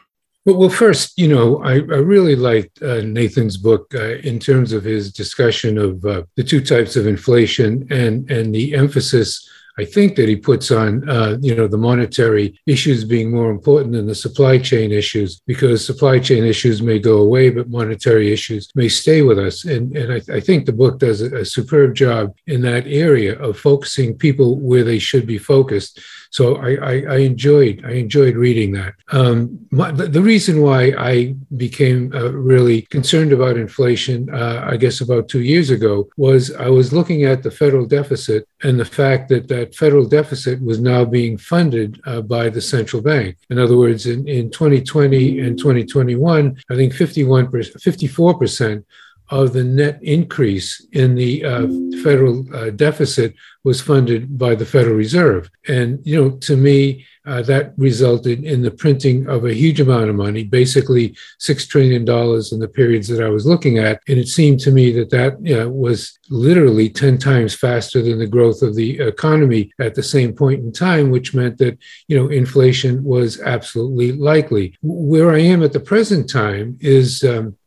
Well, 0.45 0.57
well 0.57 0.69
first, 0.69 1.17
you 1.17 1.27
know, 1.27 1.61
I, 1.63 1.73
I 1.73 1.99
really 1.99 2.35
liked 2.35 2.81
uh, 2.81 3.01
Nathan's 3.01 3.57
book 3.57 3.93
uh, 3.93 4.15
in 4.17 4.39
terms 4.39 4.71
of 4.71 4.83
his 4.83 5.11
discussion 5.11 5.77
of 5.77 6.05
uh, 6.05 6.23
the 6.35 6.43
two 6.43 6.61
types 6.61 6.95
of 6.95 7.07
inflation 7.07 7.87
and 7.89 8.29
and 8.31 8.53
the 8.55 8.75
emphasis 8.75 9.49
I 9.79 9.85
think 9.85 10.15
that 10.15 10.27
he 10.27 10.35
puts 10.35 10.71
on, 10.71 11.07
uh, 11.07 11.37
you 11.39 11.53
know, 11.53 11.67
the 11.67 11.77
monetary 11.77 12.59
issues 12.65 13.03
being 13.03 13.29
more 13.31 13.51
important 13.51 13.93
than 13.93 14.07
the 14.07 14.15
supply 14.15 14.57
chain 14.57 14.91
issues, 14.91 15.39
because 15.45 15.85
supply 15.85 16.19
chain 16.19 16.43
issues 16.43 16.81
may 16.81 16.99
go 16.99 17.17
away, 17.17 17.49
but 17.51 17.69
monetary 17.69 18.33
issues 18.33 18.69
may 18.73 18.89
stay 18.89 19.21
with 19.21 19.37
us. 19.37 19.65
And, 19.65 19.95
and 19.95 20.13
I, 20.13 20.21
I 20.37 20.39
think 20.39 20.65
the 20.65 20.73
book 20.73 20.99
does 20.99 21.21
a, 21.21 21.37
a 21.37 21.45
superb 21.45 21.93
job 21.93 22.35
in 22.47 22.61
that 22.61 22.87
area 22.87 23.37
of 23.39 23.59
focusing 23.59 24.17
people 24.17 24.59
where 24.59 24.83
they 24.83 24.99
should 24.99 25.27
be 25.27 25.37
focused 25.37 25.99
so 26.31 26.57
I, 26.57 26.75
I, 26.75 26.93
I 27.09 27.17
enjoyed 27.17 27.83
I 27.85 27.91
enjoyed 27.91 28.35
reading 28.35 28.71
that. 28.73 28.93
Um, 29.11 29.59
my, 29.71 29.91
the, 29.91 30.21
reason 30.21 30.61
why 30.61 30.93
I 30.97 31.35
became 31.55 32.11
uh, 32.13 32.31
really 32.31 32.81
concerned 32.83 33.31
about 33.31 33.55
inflation, 33.57 34.33
uh, 34.33 34.65
I 34.69 34.75
guess 34.77 34.99
about 35.01 35.29
two 35.29 35.41
years 35.41 35.69
ago, 35.69 36.09
was 36.17 36.53
I 36.55 36.67
was 36.67 36.91
looking 36.91 37.23
at 37.23 37.43
the 37.43 37.51
federal 37.51 37.85
deficit 37.85 38.47
and 38.63 38.79
the 38.79 38.85
fact 38.85 39.29
that 39.29 39.47
that 39.47 39.75
federal 39.75 40.05
deficit 40.05 40.61
was 40.61 40.79
now 40.79 41.05
being 41.05 41.37
funded 41.37 42.01
uh, 42.05 42.21
by 42.21 42.49
the 42.49 42.61
central 42.61 43.01
bank. 43.01 43.37
In 43.49 43.59
other 43.59 43.77
words, 43.77 44.05
in, 44.05 44.27
in 44.27 44.51
2020 44.51 45.39
and 45.39 45.57
2021, 45.57 46.57
I 46.69 46.75
think 46.75 46.93
51 46.93 47.51
54 47.51 48.37
percent 48.37 48.85
of 49.29 49.53
the 49.53 49.63
net 49.63 49.99
increase 50.01 50.85
in 50.93 51.15
the 51.15 51.43
uh, 51.43 51.67
federal 52.03 52.45
uh, 52.55 52.69
deficit 52.69 53.35
was 53.63 53.81
funded 53.81 54.37
by 54.37 54.55
the 54.55 54.65
Federal 54.65 54.95
Reserve. 54.95 55.49
And, 55.67 55.99
you 56.05 56.15
know, 56.15 56.29
to 56.37 56.55
me, 56.55 57.05
uh, 57.25 57.41
that 57.41 57.73
resulted 57.75 58.45
in 58.45 58.61
the 58.61 58.71
printing 58.71 59.27
of 59.27 59.43
a 59.43 59.53
huge 59.53 59.81
amount 59.81 60.09
of 60.09 60.15
money, 60.15 60.45
basically 60.45 61.09
$6 61.41 61.67
trillion 61.67 62.03
in 62.03 62.59
the 62.59 62.71
periods 62.73 63.09
that 63.09 63.21
I 63.21 63.27
was 63.27 63.45
looking 63.45 63.77
at. 63.77 64.01
And 64.07 64.17
it 64.17 64.29
seemed 64.29 64.61
to 64.61 64.71
me 64.71 64.93
that 64.93 65.09
that 65.09 65.35
you 65.45 65.57
know, 65.57 65.69
was 65.69 66.17
literally 66.29 66.89
10 66.89 67.17
times 67.17 67.53
faster 67.53 68.01
than 68.01 68.19
the 68.19 68.27
growth 68.27 68.61
of 68.61 68.75
the 68.75 68.97
economy 68.99 69.73
at 69.79 69.95
the 69.95 70.03
same 70.03 70.33
point 70.33 70.61
in 70.61 70.71
time, 70.71 71.09
which 71.09 71.33
meant 71.33 71.57
that, 71.57 71.77
you 72.07 72.17
know, 72.17 72.29
inflation 72.29 73.03
was 73.03 73.41
absolutely 73.41 74.13
likely. 74.13 74.77
Where 74.81 75.31
I 75.31 75.39
am 75.39 75.61
at 75.63 75.73
the 75.73 75.81
present 75.81 76.29
time 76.29 76.77
is 76.79 77.25
um, 77.25 77.57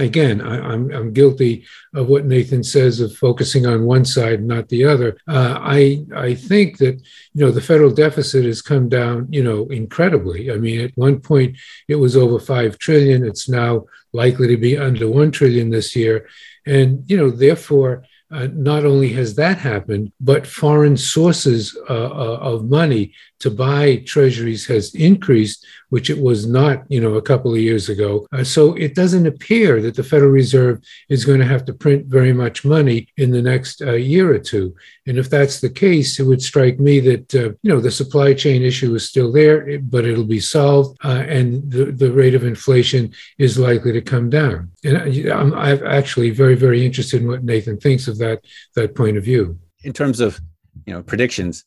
again, 0.00 0.40
I, 0.40 0.72
am 0.72 1.12
guilty 1.12 1.64
of 1.94 2.08
what 2.08 2.24
Nathan 2.24 2.62
says 2.62 3.00
of 3.00 3.14
focusing 3.16 3.66
on 3.66 3.84
one 3.84 4.04
side, 4.04 4.42
not 4.42 4.68
the 4.68 4.84
other. 4.84 5.18
Uh, 5.28 5.58
I 5.60 6.04
I 6.16 6.34
think 6.34 6.78
that 6.78 7.00
you 7.34 7.44
know 7.44 7.50
the 7.50 7.60
federal 7.60 7.90
deficit 7.90 8.44
has 8.44 8.62
come 8.62 8.88
down, 8.88 9.28
you 9.30 9.42
know, 9.42 9.66
incredibly. 9.66 10.50
I 10.50 10.56
mean, 10.56 10.80
at 10.80 10.96
one 10.96 11.20
point 11.20 11.56
it 11.88 11.96
was 11.96 12.16
over 12.16 12.38
five 12.38 12.78
trillion. 12.78 13.24
It's 13.24 13.48
now 13.48 13.86
likely 14.12 14.48
to 14.48 14.56
be 14.56 14.78
under 14.78 15.08
one 15.08 15.30
trillion 15.30 15.70
this 15.70 15.94
year, 15.96 16.28
and 16.66 17.04
you 17.10 17.16
know, 17.16 17.30
therefore 17.30 18.04
uh, 18.32 18.48
not 18.54 18.86
only 18.86 19.12
has 19.12 19.34
that 19.34 19.58
happened, 19.58 20.10
but 20.18 20.46
foreign 20.46 20.96
sources 20.96 21.76
uh, 21.90 21.92
uh, 21.92 22.38
of 22.40 22.64
money 22.64 23.12
to 23.40 23.50
buy 23.50 23.96
treasuries 24.06 24.66
has 24.66 24.94
increased, 24.94 25.66
which 25.92 26.08
it 26.08 26.18
was 26.18 26.46
not, 26.46 26.84
you 26.88 27.02
know, 27.02 27.16
a 27.16 27.28
couple 27.30 27.52
of 27.52 27.60
years 27.60 27.90
ago. 27.90 28.26
Uh, 28.32 28.42
so 28.42 28.72
it 28.76 28.94
doesn't 28.94 29.26
appear 29.26 29.82
that 29.82 29.94
the 29.94 30.02
Federal 30.02 30.30
Reserve 30.30 30.80
is 31.10 31.26
going 31.26 31.38
to 31.38 31.52
have 31.54 31.66
to 31.66 31.74
print 31.74 32.06
very 32.06 32.32
much 32.32 32.64
money 32.64 33.08
in 33.18 33.30
the 33.30 33.42
next 33.42 33.82
uh, 33.82 33.92
year 33.92 34.34
or 34.34 34.38
two. 34.38 34.74
And 35.06 35.18
if 35.18 35.28
that's 35.28 35.60
the 35.60 35.68
case, 35.68 36.18
it 36.18 36.22
would 36.22 36.40
strike 36.40 36.80
me 36.80 36.98
that, 37.00 37.34
uh, 37.34 37.50
you 37.62 37.70
know, 37.70 37.78
the 37.78 37.90
supply 37.90 38.32
chain 38.32 38.62
issue 38.62 38.94
is 38.94 39.06
still 39.06 39.30
there, 39.30 39.78
but 39.80 40.06
it'll 40.06 40.24
be 40.24 40.40
solved, 40.40 40.96
and 41.04 41.70
the, 41.70 41.84
the 41.92 42.10
rate 42.10 42.34
of 42.34 42.44
inflation 42.44 43.12
is 43.36 43.58
likely 43.58 43.92
to 43.92 44.00
come 44.00 44.30
down. 44.30 44.70
And 44.84 44.96
I'm, 45.30 45.52
I'm 45.52 45.86
actually 45.86 46.30
very, 46.30 46.54
very 46.54 46.86
interested 46.86 47.20
in 47.20 47.28
what 47.28 47.44
Nathan 47.44 47.76
thinks 47.76 48.08
of 48.08 48.16
that 48.16 48.40
that 48.76 48.94
point 48.94 49.18
of 49.18 49.24
view. 49.24 49.58
In 49.84 49.92
terms 49.92 50.20
of 50.20 50.40
you 50.86 50.94
know 50.94 51.02
predictions, 51.02 51.64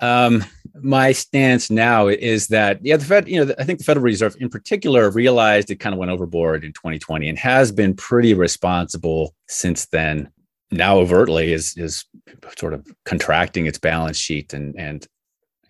um, 0.00 0.44
my 0.82 1.12
stance 1.12 1.70
now 1.70 2.08
is 2.08 2.48
that 2.48 2.84
yeah, 2.84 2.96
the 2.96 3.04
Fed, 3.04 3.28
you 3.28 3.44
know, 3.44 3.54
I 3.58 3.64
think 3.64 3.78
the 3.78 3.84
Federal 3.84 4.04
Reserve 4.04 4.36
in 4.40 4.48
particular 4.48 5.10
realized 5.10 5.70
it 5.70 5.76
kind 5.76 5.94
of 5.94 5.98
went 5.98 6.10
overboard 6.10 6.64
in 6.64 6.72
2020 6.72 7.28
and 7.28 7.38
has 7.38 7.72
been 7.72 7.94
pretty 7.94 8.34
responsible 8.34 9.34
since 9.48 9.86
then. 9.86 10.30
Now 10.70 10.98
overtly 10.98 11.52
is 11.52 11.76
is 11.76 12.04
sort 12.58 12.74
of 12.74 12.86
contracting 13.04 13.66
its 13.66 13.78
balance 13.78 14.18
sheet 14.18 14.52
and 14.52 14.74
and 14.76 15.06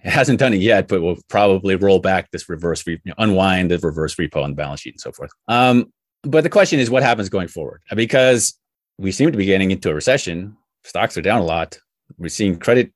it 0.03 0.11
hasn't 0.11 0.39
done 0.39 0.55
it 0.55 0.61
yet, 0.61 0.87
but 0.89 1.03
will 1.03 1.19
probably 1.29 1.75
roll 1.75 1.99
back 1.99 2.31
this 2.31 2.49
reverse, 2.49 2.87
re- 2.87 3.01
unwind 3.19 3.73
the 3.73 3.79
reverse 3.79 4.15
repo 4.15 4.43
on 4.43 4.51
the 4.51 4.57
balance 4.57 4.81
sheet 4.81 4.95
and 4.95 5.01
so 5.01 5.11
forth. 5.11 5.31
Um, 5.49 5.93
but 6.23 6.45
the 6.45 6.51
question 6.51 6.79
is, 6.79 6.91
what 6.91 7.03
happens 7.03 7.29
going 7.29 7.49
forward? 7.49 7.83
Because 7.95 8.57
we 8.99 9.11
seem 9.11 9.33
to 9.33 9.39
be 9.39 9.47
getting 9.47 9.73
into 9.73 9.91
a 9.91 9.95
recession. 9.95 10.57
Stocks 10.85 11.19
are 11.19 11.23
down 11.23 11.41
a 11.41 11.45
lot. 11.45 11.79
We're 12.19 12.29
seeing 12.29 12.57
credit 12.57 12.93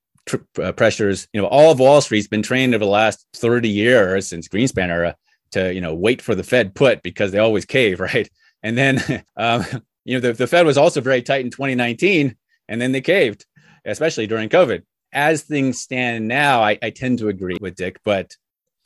uh, 0.62 0.72
pressures. 0.72 1.28
You 1.32 1.40
know, 1.40 1.46
all 1.48 1.72
of 1.72 1.78
Wall 1.78 2.00
Street's 2.00 2.28
been 2.28 2.42
trained 2.42 2.74
over 2.74 2.84
the 2.84 2.90
last 2.90 3.26
30 3.34 3.68
years 3.68 4.28
since 4.28 4.48
Greenspan 4.48 4.88
era 4.88 5.16
to, 5.52 5.72
you 5.72 5.80
know, 5.80 5.94
wait 5.94 6.22
for 6.22 6.34
the 6.34 6.42
Fed 6.42 6.74
put 6.74 7.02
because 7.02 7.32
they 7.32 7.38
always 7.38 7.64
cave, 7.64 8.00
right? 8.14 8.28
And 8.62 8.76
then, 8.76 9.24
um, 9.36 9.64
you 10.04 10.14
know, 10.14 10.20
the, 10.20 10.32
the 10.32 10.46
Fed 10.46 10.66
was 10.66 10.78
also 10.78 11.00
very 11.00 11.22
tight 11.22 11.44
in 11.44 11.50
2019 11.50 12.36
and 12.68 12.80
then 12.80 12.92
they 12.92 13.00
caved, 13.00 13.46
especially 13.84 14.26
during 14.26 14.48
COVID. 14.48 14.82
As 15.12 15.42
things 15.42 15.80
stand 15.80 16.28
now, 16.28 16.62
I, 16.62 16.78
I 16.82 16.90
tend 16.90 17.18
to 17.18 17.28
agree 17.28 17.56
with 17.60 17.74
Dick, 17.74 17.98
but 18.04 18.36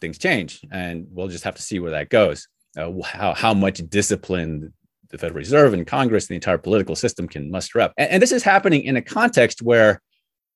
things 0.00 0.18
change 0.18 0.61
and 0.70 1.07
we'll 1.11 1.28
just 1.28 1.44
have 1.44 1.57
to 1.57 1.62
see 1.62 1.78
where 1.78 1.92
that 1.92 2.09
goes. 2.09 2.48
Uh, 2.76 2.90
how, 3.02 3.35
how 3.35 3.54
much 3.54 3.78
discipline 3.88 4.72
the 5.14 5.18
Federal 5.18 5.38
Reserve 5.38 5.74
and 5.74 5.87
Congress, 5.87 6.24
and 6.24 6.30
the 6.30 6.35
entire 6.35 6.59
political 6.59 6.96
system 6.96 7.28
can 7.28 7.50
muster 7.50 7.80
up. 7.80 7.92
And, 7.96 8.11
and 8.11 8.22
this 8.22 8.33
is 8.33 8.42
happening 8.42 8.83
in 8.83 8.96
a 8.96 9.02
context 9.02 9.62
where 9.62 10.02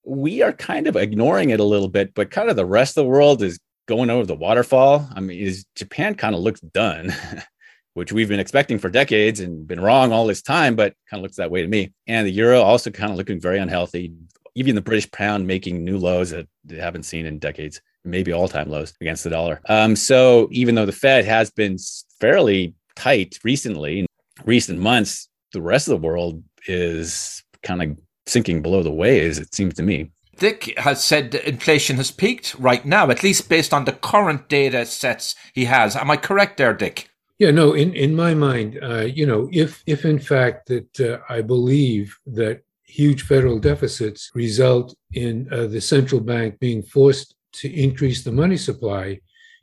we 0.08 0.42
are 0.42 0.52
kind 0.52 0.86
of 0.86 0.96
ignoring 0.96 1.50
it 1.50 1.60
a 1.60 1.64
little 1.64 1.88
bit, 1.88 2.14
but 2.14 2.30
kind 2.30 2.48
of 2.48 2.56
the 2.56 2.64
rest 2.64 2.96
of 2.96 3.04
the 3.04 3.10
world 3.10 3.42
is 3.42 3.58
going 3.86 4.10
over 4.10 4.26
the 4.26 4.34
waterfall. 4.34 5.08
I 5.14 5.20
mean, 5.20 5.38
is 5.38 5.66
Japan 5.74 6.14
kind 6.14 6.34
of 6.34 6.40
looks 6.40 6.60
done, 6.60 7.14
which 7.94 8.12
we've 8.12 8.28
been 8.28 8.40
expecting 8.40 8.78
for 8.78 8.88
decades 8.88 9.40
and 9.40 9.66
been 9.66 9.80
wrong 9.80 10.12
all 10.12 10.26
this 10.26 10.42
time, 10.42 10.76
but 10.76 10.94
kind 11.10 11.20
of 11.20 11.22
looks 11.22 11.36
that 11.36 11.50
way 11.50 11.62
to 11.62 11.68
me. 11.68 11.92
And 12.06 12.26
the 12.26 12.32
euro 12.32 12.62
also 12.62 12.90
kind 12.90 13.12
of 13.12 13.18
looking 13.18 13.40
very 13.40 13.58
unhealthy. 13.58 14.14
Even 14.54 14.74
the 14.74 14.80
British 14.80 15.10
pound 15.10 15.46
making 15.46 15.84
new 15.84 15.98
lows 15.98 16.30
that 16.30 16.48
they 16.64 16.76
haven't 16.76 17.04
seen 17.04 17.26
in 17.26 17.38
decades, 17.38 17.80
maybe 18.04 18.32
all 18.32 18.48
time 18.48 18.70
lows 18.70 18.94
against 19.00 19.24
the 19.24 19.30
dollar. 19.30 19.60
Um, 19.68 19.94
so 19.94 20.48
even 20.50 20.74
though 20.74 20.86
the 20.86 20.92
Fed 20.92 21.24
has 21.26 21.50
been 21.50 21.76
fairly 22.18 22.74
tight 22.96 23.38
recently, 23.44 24.00
in 24.00 24.06
recent 24.44 24.78
months, 24.78 25.28
the 25.52 25.62
rest 25.62 25.86
of 25.86 26.00
the 26.00 26.06
world 26.06 26.42
is 26.66 27.42
kind 27.62 27.82
of 27.82 27.98
sinking 28.28 28.62
below 28.62 28.82
the 28.82 28.90
waves, 28.90 29.38
it 29.38 29.54
seems 29.54 29.74
to 29.74 29.82
me. 29.82 30.10
Dick 30.38 30.72
has 30.78 31.02
said 31.02 31.32
that 31.32 31.48
inflation 31.48 31.96
has 31.96 32.10
peaked 32.10 32.54
right 32.58 32.84
now, 32.84 33.10
at 33.10 33.22
least 33.22 33.48
based 33.48 33.74
on 33.74 33.84
the 33.84 33.92
current 33.92 34.48
data 34.48 34.86
sets 34.86 35.34
he 35.52 35.64
has. 35.64 35.96
Am 35.96 36.10
I 36.10 36.16
correct 36.16 36.58
there, 36.58 36.74
Dick? 36.74 37.08
Yeah, 37.38 37.52
no. 37.52 37.72
In 37.72 37.94
in 37.94 38.14
my 38.14 38.34
mind, 38.34 38.78
uh, 38.82 39.06
you 39.18 39.26
know, 39.26 39.48
if 39.52 39.82
if 39.86 40.04
in 40.04 40.18
fact 40.18 40.68
that 40.68 41.00
uh, 41.00 41.18
I 41.28 41.40
believe 41.40 42.16
that 42.26 42.62
huge 42.84 43.22
federal 43.22 43.58
deficits 43.58 44.30
result 44.34 44.94
in 45.12 45.46
uh, 45.52 45.66
the 45.66 45.80
central 45.80 46.20
bank 46.20 46.58
being 46.58 46.82
forced 46.82 47.34
to 47.52 47.72
increase 47.72 48.24
the 48.24 48.32
money 48.32 48.56
supply, 48.56 49.20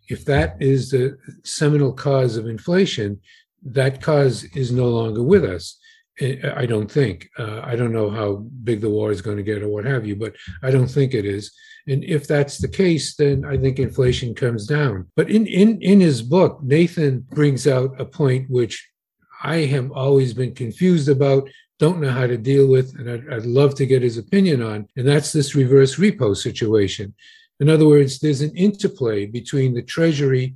if 0.07 0.23
that 0.25 0.55
is 0.61 0.91
the 0.91 1.17
seminal 1.43 1.91
cause 1.91 2.37
of 2.37 2.47
inflation, 2.47 3.19
that 3.63 4.01
cause 4.01 4.43
is 4.55 4.71
no 4.71 4.87
longer 4.87 5.23
with 5.23 5.43
us. 5.43 5.77
I 6.21 6.65
don't 6.65 6.89
think. 6.89 7.29
Uh, 7.37 7.61
I 7.63 7.75
don't 7.75 7.91
know 7.91 8.09
how 8.09 8.35
big 8.63 8.79
the 8.81 8.89
war 8.89 9.11
is 9.11 9.21
going 9.21 9.37
to 9.37 9.43
get 9.43 9.61
or 9.61 9.67
what 9.67 9.85
have 9.85 10.05
you, 10.05 10.15
but 10.15 10.33
I 10.63 10.71
don't 10.71 10.87
think 10.87 11.13
it 11.13 11.25
is. 11.25 11.51
And 11.87 12.03
if 12.03 12.25
that's 12.27 12.57
the 12.57 12.69
case, 12.69 13.15
then 13.15 13.45
I 13.45 13.57
think 13.57 13.79
inflation 13.79 14.33
comes 14.33 14.65
down. 14.65 15.07
But 15.15 15.29
in, 15.29 15.45
in, 15.45 15.81
in 15.81 15.99
his 15.99 16.21
book, 16.21 16.59
Nathan 16.63 17.19
brings 17.31 17.67
out 17.67 17.99
a 17.99 18.05
point 18.05 18.49
which 18.49 18.89
I 19.43 19.57
have 19.65 19.91
always 19.91 20.33
been 20.33 20.55
confused 20.55 21.09
about, 21.09 21.49
don't 21.79 21.99
know 21.99 22.11
how 22.11 22.25
to 22.25 22.37
deal 22.37 22.67
with, 22.67 22.97
and 22.97 23.09
I'd, 23.11 23.33
I'd 23.33 23.45
love 23.45 23.75
to 23.75 23.85
get 23.85 24.01
his 24.01 24.17
opinion 24.17 24.61
on. 24.61 24.87
And 24.95 25.07
that's 25.07 25.33
this 25.33 25.53
reverse 25.53 25.97
repo 25.97 26.35
situation. 26.35 27.13
In 27.59 27.69
other 27.69 27.87
words, 27.87 28.19
there's 28.19 28.41
an 28.41 28.55
interplay 28.55 29.25
between 29.25 29.73
the 29.73 29.83
Treasury, 29.83 30.55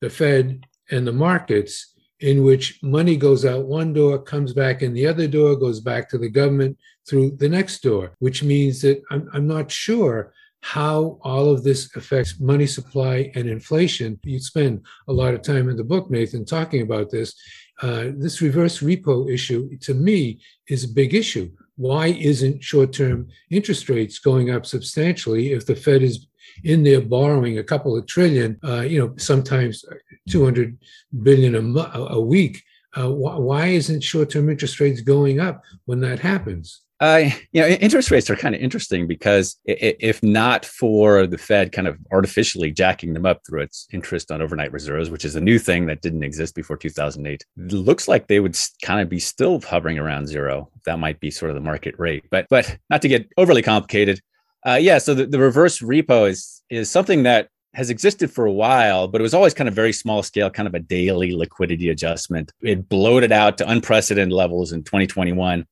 the 0.00 0.10
Fed, 0.10 0.66
and 0.90 1.06
the 1.06 1.12
markets 1.12 1.94
in 2.20 2.42
which 2.42 2.80
money 2.82 3.16
goes 3.16 3.44
out 3.44 3.66
one 3.66 3.92
door, 3.92 4.18
comes 4.18 4.52
back 4.52 4.82
in 4.82 4.92
the 4.92 5.06
other 5.06 5.28
door, 5.28 5.56
goes 5.56 5.80
back 5.80 6.08
to 6.08 6.18
the 6.18 6.28
government 6.28 6.76
through 7.08 7.30
the 7.32 7.48
next 7.48 7.82
door, 7.82 8.12
which 8.18 8.42
means 8.42 8.82
that 8.82 9.02
I'm, 9.10 9.28
I'm 9.32 9.46
not 9.46 9.70
sure 9.70 10.32
how 10.60 11.18
all 11.22 11.48
of 11.50 11.62
this 11.62 11.94
affects 11.96 12.40
money 12.40 12.66
supply 12.66 13.30
and 13.34 13.48
inflation. 13.48 14.18
You 14.24 14.40
spend 14.40 14.84
a 15.06 15.12
lot 15.12 15.34
of 15.34 15.42
time 15.42 15.68
in 15.68 15.76
the 15.76 15.84
book, 15.84 16.10
Nathan, 16.10 16.44
talking 16.44 16.82
about 16.82 17.10
this. 17.10 17.34
Uh, 17.80 18.08
this 18.16 18.42
reverse 18.42 18.80
repo 18.80 19.32
issue, 19.32 19.70
to 19.78 19.94
me, 19.94 20.40
is 20.68 20.82
a 20.82 20.88
big 20.92 21.14
issue. 21.14 21.48
Why 21.76 22.08
isn't 22.08 22.64
short 22.64 22.92
term 22.92 23.28
interest 23.50 23.88
rates 23.88 24.18
going 24.18 24.50
up 24.50 24.66
substantially 24.66 25.52
if 25.52 25.64
the 25.64 25.76
Fed 25.76 26.02
is 26.02 26.26
in 26.64 26.82
there 26.82 27.00
borrowing 27.00 27.58
a 27.58 27.64
couple 27.64 27.96
of 27.96 28.06
trillion, 28.06 28.58
uh, 28.64 28.80
you 28.80 28.98
know, 28.98 29.14
sometimes 29.16 29.84
200 30.28 30.76
billion 31.22 31.54
a, 31.54 31.88
a 32.10 32.20
week? 32.20 32.62
Uh, 32.94 33.08
wh- 33.08 33.40
why 33.40 33.66
isn't 33.66 34.02
short 34.02 34.30
term 34.30 34.48
interest 34.48 34.80
rates 34.80 35.00
going 35.00 35.40
up 35.40 35.62
when 35.84 36.00
that 36.00 36.18
happens? 36.18 36.82
Uh, 37.00 37.30
you 37.52 37.60
know, 37.60 37.68
interest 37.68 38.10
rates 38.10 38.28
are 38.28 38.34
kind 38.34 38.56
of 38.56 38.60
interesting 38.60 39.06
because 39.06 39.56
if 39.66 40.20
not 40.20 40.64
for 40.64 41.28
the 41.28 41.38
Fed 41.38 41.70
kind 41.70 41.86
of 41.86 41.96
artificially 42.10 42.72
jacking 42.72 43.12
them 43.14 43.24
up 43.24 43.40
through 43.46 43.62
its 43.62 43.86
interest 43.92 44.32
on 44.32 44.42
overnight 44.42 44.72
reserves, 44.72 45.08
which 45.08 45.24
is 45.24 45.36
a 45.36 45.40
new 45.40 45.60
thing 45.60 45.86
that 45.86 46.02
didn't 46.02 46.24
exist 46.24 46.56
before 46.56 46.76
2008, 46.76 47.44
it 47.56 47.72
looks 47.72 48.08
like 48.08 48.26
they 48.26 48.40
would 48.40 48.58
kind 48.82 49.00
of 49.00 49.08
be 49.08 49.20
still 49.20 49.60
hovering 49.60 49.98
around 49.98 50.26
zero. 50.26 50.70
That 50.86 50.98
might 50.98 51.20
be 51.20 51.30
sort 51.30 51.50
of 51.50 51.54
the 51.54 51.60
market 51.60 51.94
rate, 51.98 52.24
but 52.32 52.46
but 52.50 52.76
not 52.90 53.02
to 53.02 53.08
get 53.08 53.28
overly 53.36 53.62
complicated. 53.62 54.20
Uh, 54.66 54.78
yeah, 54.80 54.98
so 54.98 55.14
the, 55.14 55.26
the 55.26 55.38
reverse 55.38 55.80
repo 55.80 56.28
is 56.28 56.62
is 56.70 56.90
something 56.90 57.22
that 57.22 57.48
has 57.74 57.90
existed 57.90 58.30
for 58.30 58.46
a 58.46 58.52
while, 58.52 59.08
but 59.08 59.20
it 59.20 59.22
was 59.22 59.34
always 59.34 59.54
kind 59.54 59.68
of 59.68 59.74
very 59.74 59.92
small 59.92 60.22
scale, 60.22 60.50
kind 60.50 60.66
of 60.66 60.74
a 60.74 60.80
daily 60.80 61.34
liquidity 61.34 61.90
adjustment. 61.90 62.50
It 62.60 62.88
bloated 62.88 63.30
out 63.30 63.58
to 63.58 63.70
unprecedented 63.70 64.32
levels 64.32 64.72
in 64.72 64.82
2021 64.82 65.66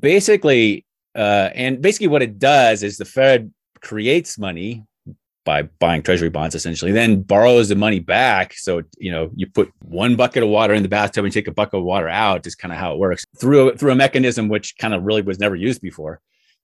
basically, 0.00 0.84
uh, 1.14 1.50
and 1.54 1.80
basically 1.80 2.08
what 2.08 2.22
it 2.22 2.38
does 2.38 2.82
is 2.82 2.98
the 2.98 3.04
Fed 3.04 3.52
creates 3.80 4.38
money 4.38 4.84
by 5.44 5.62
buying 5.62 6.02
treasury 6.02 6.28
bonds 6.28 6.56
essentially 6.56 6.90
then 6.90 7.22
borrows 7.22 7.68
the 7.68 7.76
money 7.76 8.00
back. 8.00 8.52
So 8.54 8.82
you 8.98 9.12
know 9.12 9.30
you 9.34 9.46
put 9.46 9.70
one 9.80 10.16
bucket 10.16 10.42
of 10.42 10.48
water 10.48 10.74
in 10.74 10.82
the 10.82 10.88
bathtub 10.88 11.24
and 11.24 11.32
take 11.32 11.46
a 11.46 11.52
bucket 11.52 11.78
of 11.78 11.84
water 11.84 12.08
out 12.08 12.46
is 12.46 12.56
kind 12.56 12.72
of 12.72 12.78
how 12.78 12.92
it 12.92 12.98
works 12.98 13.24
through 13.40 13.76
through 13.76 13.92
a 13.92 13.96
mechanism 13.96 14.48
which 14.48 14.76
kind 14.78 14.92
of 14.92 15.04
really 15.04 15.22
was 15.22 15.38
never 15.38 15.54
used 15.54 15.80
before. 15.80 16.20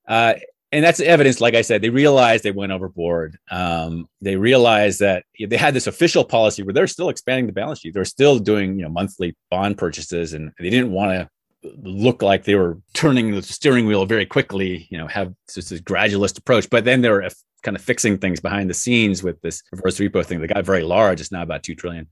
Uh, 0.08 0.34
and 0.72 0.85
that's 0.85 1.00
evidence 1.00 1.40
like 1.40 1.54
i 1.54 1.62
said 1.62 1.82
they 1.82 1.90
realized 1.90 2.42
they 2.42 2.50
went 2.50 2.72
overboard 2.72 3.38
um, 3.50 4.08
they 4.20 4.37
realized 4.37 5.00
that 5.00 5.24
they 5.38 5.56
had 5.56 5.74
this 5.74 5.87
official 5.87 6.24
policy 6.24 6.62
where 6.62 6.72
they're 6.72 6.87
still 6.87 7.08
expanding 7.08 7.46
the 7.46 7.52
balance 7.52 7.80
sheet 7.80 7.94
they're 7.94 8.04
still 8.04 8.38
doing 8.38 8.76
you 8.76 8.82
know 8.82 8.90
monthly 8.90 9.37
bond 9.50 9.78
purchases 9.78 10.32
and 10.32 10.52
they 10.58 10.70
didn't 10.70 10.90
want 10.90 11.12
to 11.12 11.28
look 11.82 12.22
like 12.22 12.44
they 12.44 12.54
were 12.54 12.78
turning 12.94 13.32
the 13.32 13.42
steering 13.42 13.87
wheel 13.87 14.04
very 14.06 14.26
quickly, 14.26 14.87
you 14.90 14.98
know, 14.98 15.06
have 15.06 15.32
just 15.52 15.70
this 15.70 15.80
gradualist 15.80 16.38
approach. 16.38 16.68
But 16.68 16.85
then 16.85 17.02
they 17.02 17.11
were 17.11 17.28
kind 17.62 17.76
of 17.76 17.82
fixing 17.82 18.18
things 18.18 18.40
behind 18.40 18.68
the 18.68 18.74
scenes 18.74 19.22
with 19.22 19.40
this 19.42 19.62
reverse 19.70 19.98
repo 19.98 20.24
thing 20.24 20.40
that 20.40 20.52
got 20.52 20.64
very 20.64 20.82
large. 20.82 21.20
It's 21.20 21.32
now 21.32 21.42
about 21.42 21.62
two 21.62 21.74
trillion. 21.74 22.08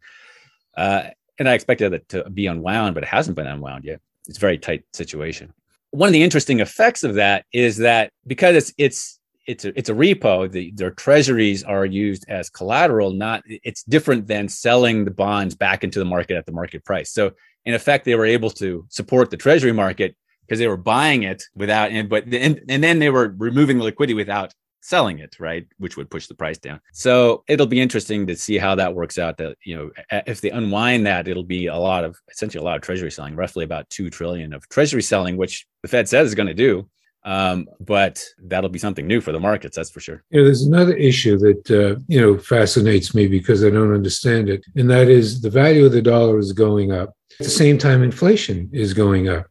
Uh, 0.77 1.11
and 1.39 1.49
I 1.49 1.55
expected 1.55 1.93
it 1.93 2.09
to 2.11 2.29
be 2.31 2.47
unwound, 2.47 2.95
but 2.95 3.03
it 3.03 3.09
hasn't 3.09 3.37
been 3.37 3.47
unwound 3.47 3.85
yet. 3.85 4.01
It's 4.29 4.39
a 4.39 4.41
very 4.41 4.59
tight 4.59 4.85
situation. 4.93 5.53
One 5.93 6.09
of 6.09 6.13
the 6.13 6.23
interesting 6.23 6.61
effects 6.61 7.03
of 7.03 7.15
that 7.15 7.45
is 7.53 7.79
that 7.79 8.13
because 8.27 8.57
it's 8.57 8.73
it's 8.79 9.21
it's 9.47 9.65
a, 9.65 9.77
it's 9.77 9.89
a 9.89 9.95
repo, 9.95 10.51
the, 10.51 10.73
their 10.77 10.93
treasuries 10.93 11.65
are 11.65 11.85
used 11.85 12.25
as 12.29 12.51
collateral. 12.51 13.13
Not 13.13 13.43
it's 13.47 13.83
different 13.83 14.27
than 14.29 14.49
selling 14.49 15.05
the 15.05 15.11
bonds 15.11 15.55
back 15.57 15.83
into 15.83 15.99
the 15.99 16.05
market 16.05 16.37
at 16.37 16.47
the 16.47 16.53
market 16.53 16.85
price. 16.85 17.11
So 17.11 17.33
in 17.65 17.75
effect, 17.75 18.05
they 18.05 18.15
were 18.15 18.27
able 18.27 18.51
to 18.51 18.87
support 18.89 19.31
the 19.31 19.37
treasury 19.37 19.73
market 19.73 20.15
because 20.43 20.59
they 20.59 20.69
were 20.69 20.77
buying 20.77 21.23
it 21.23 21.43
without, 21.55 21.91
and 21.91 22.09
but 22.09 22.25
and, 22.33 22.61
and 22.69 22.83
then 22.83 22.99
they 22.99 23.11
were 23.11 23.35
removing 23.39 23.81
liquidity 23.81 24.15
without 24.15 24.55
selling 24.81 25.19
it, 25.19 25.37
right? 25.39 25.67
Which 25.79 25.97
would 25.97 26.11
push 26.11 26.27
the 26.27 26.35
price 26.35 26.59
down. 26.59 26.81
So 26.93 27.45
it'll 27.49 27.67
be 27.67 27.81
interesting 27.81 28.27
to 28.27 28.37
see 28.37 28.59
how 28.59 28.75
that 28.77 28.95
works 28.95 29.19
out. 29.19 29.37
That 29.39 29.57
you 29.65 29.77
know, 29.77 29.91
if 30.27 30.41
they 30.41 30.51
unwind 30.51 31.07
that, 31.07 31.29
it'll 31.29 31.43
be 31.43 31.67
a 31.67 31.77
lot 31.77 32.05
of 32.05 32.17
essentially 32.31 32.61
a 32.61 32.65
lot 32.65 32.77
of 32.77 32.83
treasury 32.83 33.11
selling, 33.11 33.37
roughly 33.37 33.65
about 33.65 33.89
two 33.91 34.11
trillion 34.11 34.53
of 34.53 34.69
treasury 34.69 35.03
selling, 35.03 35.37
which 35.37 35.67
the 35.83 35.89
Fed 35.89 36.09
says 36.09 36.29
is 36.29 36.35
going 36.35 36.49
to 36.49 36.55
do. 36.55 36.89
Um, 37.23 37.69
but 37.81 38.25
that'll 38.39 38.71
be 38.71 38.79
something 38.79 39.07
new 39.07 39.21
for 39.21 39.33
the 39.33 39.39
markets, 39.39 39.77
that's 39.77 39.91
for 39.91 40.01
sure. 40.01 40.25
You 40.31 40.41
know, 40.41 40.47
there's 40.47 40.63
another 40.63 40.97
issue 40.97 41.37
that 41.39 41.71
uh, 41.71 42.01
you 42.09 42.21
know 42.21 42.39
fascinates 42.39 43.15
me 43.15 43.27
because 43.27 43.65
I 43.65 43.71
don't 43.71 43.95
understand 43.95 44.49
it, 44.49 44.65
and 44.77 44.91
that 44.91 45.09
is 45.09 45.43
the 45.43 45.51
value 45.51 45.87
of 45.87 45.93
the 45.93 46.03
dollar 46.03 46.39
is 46.39 46.53
going 46.53 46.93
up, 46.93 47.15
at 47.41 47.45
the 47.45 47.51
same 47.51 47.79
time, 47.79 48.03
inflation 48.03 48.69
is 48.71 48.93
going 48.93 49.29
up. 49.29 49.47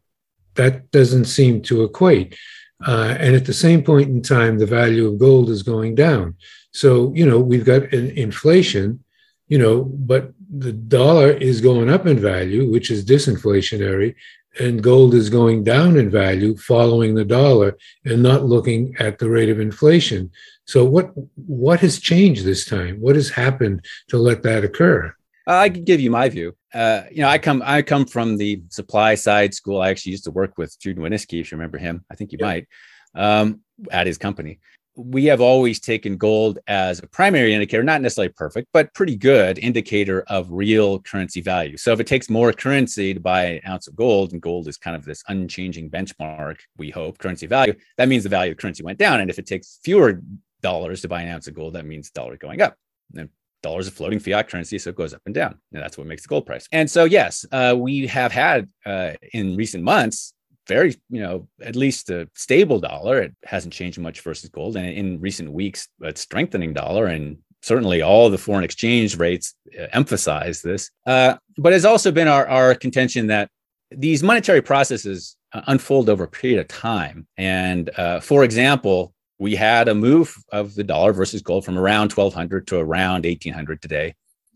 That 0.54 0.92
doesn't 0.92 1.26
seem 1.26 1.64
to 1.64 1.84
equate. 1.84 2.38
Uh, 2.86 3.16
and 3.20 3.36
at 3.36 3.46
the 3.46 3.54
same 3.54 3.84
point 3.84 4.10
in 4.10 4.22
time, 4.22 4.58
the 4.58 4.66
value 4.66 5.08
of 5.08 5.20
gold 5.20 5.50
is 5.50 5.64
going 5.64 5.96
down. 5.96 6.36
So, 6.72 7.14
you 7.14 7.26
know, 7.26 7.40
we've 7.40 7.66
got 7.66 7.94
an 7.94 8.12
inflation, 8.12 9.04
you 9.48 9.58
know, 9.58 9.84
but 9.84 10.32
the 10.50 10.72
dollar 10.72 11.32
is 11.32 11.62
going 11.62 11.90
up 11.90 12.08
in 12.08 12.20
value, 12.20 12.72
which 12.72 12.90
is 12.90 13.06
disinflationary, 13.06 14.16
and 14.60 14.82
gold 14.82 15.14
is 15.14 15.30
going 15.30 15.64
down 15.64 15.98
in 15.98 16.10
value 16.10 16.56
following 16.58 17.16
the 17.16 17.26
dollar 17.26 17.78
and 18.06 18.24
not 18.24 18.46
looking 18.46 18.96
at 19.00 19.20
the 19.20 19.30
rate 19.30 19.50
of 19.50 19.60
inflation. 19.60 20.32
So 20.66 20.84
what 20.86 21.12
what 21.36 21.80
has 21.82 22.00
changed 22.00 22.46
this 22.46 22.66
time? 22.66 23.00
What 23.00 23.16
has 23.16 23.30
happened 23.30 23.86
to 24.10 24.18
let 24.18 24.44
that 24.44 24.64
occur? 24.64 25.14
I 25.50 25.70
can 25.70 25.84
give 25.84 26.00
you 26.00 26.12
my 26.12 26.30
view. 26.30 26.56
Uh, 26.74 27.04
you 27.12 27.22
know, 27.22 27.28
I 27.28 27.40
come 27.40 27.64
I 27.66 27.82
come 27.82 28.06
from 28.06 28.38
the 28.38 28.62
supply 28.70 29.16
side 29.16 29.54
school. 29.54 29.82
I 29.82 29.90
actually 29.90 30.12
used 30.12 30.26
to 30.26 30.32
work 30.32 30.58
with 30.58 30.80
Jude 30.80 30.98
Wanniski, 30.98 31.42
if 31.42 31.52
you 31.52 31.58
remember 31.58 31.80
him. 31.80 32.06
I 32.12 32.16
think 32.16 32.32
you 32.32 32.38
yeah. 32.40 32.46
might 32.46 32.68
um, 33.16 33.62
at 33.92 34.08
his 34.08 34.18
company. 34.18 34.60
We 34.96 35.26
have 35.26 35.40
always 35.40 35.80
taken 35.80 36.18
gold 36.18 36.60
as 36.68 37.00
a 37.00 37.08
primary 37.08 37.54
indicator, 37.54 37.84
not 37.84 38.02
necessarily 38.02 38.34
perfect, 38.34 38.68
but 38.74 38.94
pretty 38.94 39.16
good 39.16 39.58
indicator 39.58 40.24
of 40.28 40.52
real 40.52 41.00
currency 41.00 41.40
value. 41.40 41.78
So 41.78 41.94
if 41.94 42.02
it 42.02 42.08
takes 42.08 42.30
more 42.30 42.52
currency 42.52 43.14
to 43.14 43.20
buy 43.20 43.44
an 43.46 43.62
ounce 43.66 43.88
of 43.88 43.96
gold, 43.96 44.34
and 44.34 44.42
gold 44.42 44.68
is 44.68 44.78
kind 44.78 44.98
of 44.98 45.06
this 45.06 45.24
unchanging 45.30 45.90
benchmark, 45.90 46.58
we 46.78 46.90
hope 46.90 47.18
currency 47.18 47.48
value, 47.48 47.76
that 47.98 48.10
means 48.10 48.24
the 48.24 48.30
value 48.30 48.52
of 48.52 48.58
currency 48.58 48.84
went 48.84 49.00
down. 49.00 49.22
And 49.22 49.30
if 49.30 49.40
it 49.40 49.48
takes 49.48 49.80
fewer 49.84 50.22
dollars 50.62 51.02
to 51.02 51.08
buy 51.08 51.22
an 51.22 51.30
ounce 51.30 51.48
of 51.48 51.54
gold, 51.54 51.76
that 51.76 51.86
means 51.86 52.12
dollar 52.12 52.36
going 52.36 52.62
up. 52.62 52.76
And 53.16 53.30
dollars 53.62 53.88
a 53.88 53.92
floating 53.92 54.20
fiat 54.20 54.50
currency, 54.50 54.78
so 54.80 54.90
it 54.90 54.96
goes 54.96 55.14
up 55.14 55.22
and 55.26 55.36
down, 55.36 55.60
and 55.74 55.82
that's 55.82 55.98
what 55.98 56.08
makes 56.08 56.24
the 56.24 56.28
gold 56.28 56.46
price. 56.46 56.68
And 56.72 56.90
so, 56.90 57.06
yes, 57.06 57.46
uh, 57.52 57.76
we 57.78 58.08
have 58.08 58.32
had 58.32 58.70
uh, 58.86 59.14
in 59.34 59.56
recent 59.56 59.84
months 59.84 60.34
very, 60.68 60.96
you 61.10 61.20
know, 61.22 61.48
at 61.62 61.76
least 61.76 62.10
a 62.10 62.30
stable 62.36 62.80
dollar. 62.80 63.22
It 63.22 63.36
hasn't 63.44 63.74
changed 63.74 64.00
much 64.00 64.22
versus 64.22 64.50
gold, 64.50 64.78
and 64.78 64.88
in 64.88 65.20
recent 65.20 65.52
weeks, 65.52 65.90
a 66.02 66.16
strengthening 66.16 66.74
dollar, 66.74 67.08
and 67.08 67.38
certainly 67.62 68.02
all 68.02 68.30
the 68.30 68.38
foreign 68.38 68.64
exchange 68.64 69.18
rates 69.18 69.56
uh, 69.78 69.88
emphasize 69.92 70.62
this. 70.62 70.92
Uh, 71.06 71.36
but 71.58 71.74
it's 71.74 71.86
also 71.86 72.12
been 72.12 72.28
our, 72.28 72.48
our 72.48 72.76
contention 72.76 73.28
that 73.28 73.50
these 73.92 74.24
monetary 74.24 74.62
processes 74.62 75.36
uh, 75.54 75.62
unfold 75.68 76.10
over 76.10 76.24
a 76.24 76.28
period 76.28 76.60
of 76.60 76.68
time, 76.68 77.28
and 77.38 77.90
uh, 77.98 78.20
for 78.20 78.44
example 78.44 79.14
we 79.40 79.56
had 79.56 79.88
a 79.88 79.96
move 79.96 80.36
of 80.52 80.76
the 80.76 80.84
dollar 80.84 81.14
versus 81.14 81.42
gold 81.42 81.66
from 81.66 81.78
around 81.78 82.12
1200 82.12 82.68
to 82.68 82.78
around 82.78 83.26
1800 83.26 83.82
today 83.82 84.16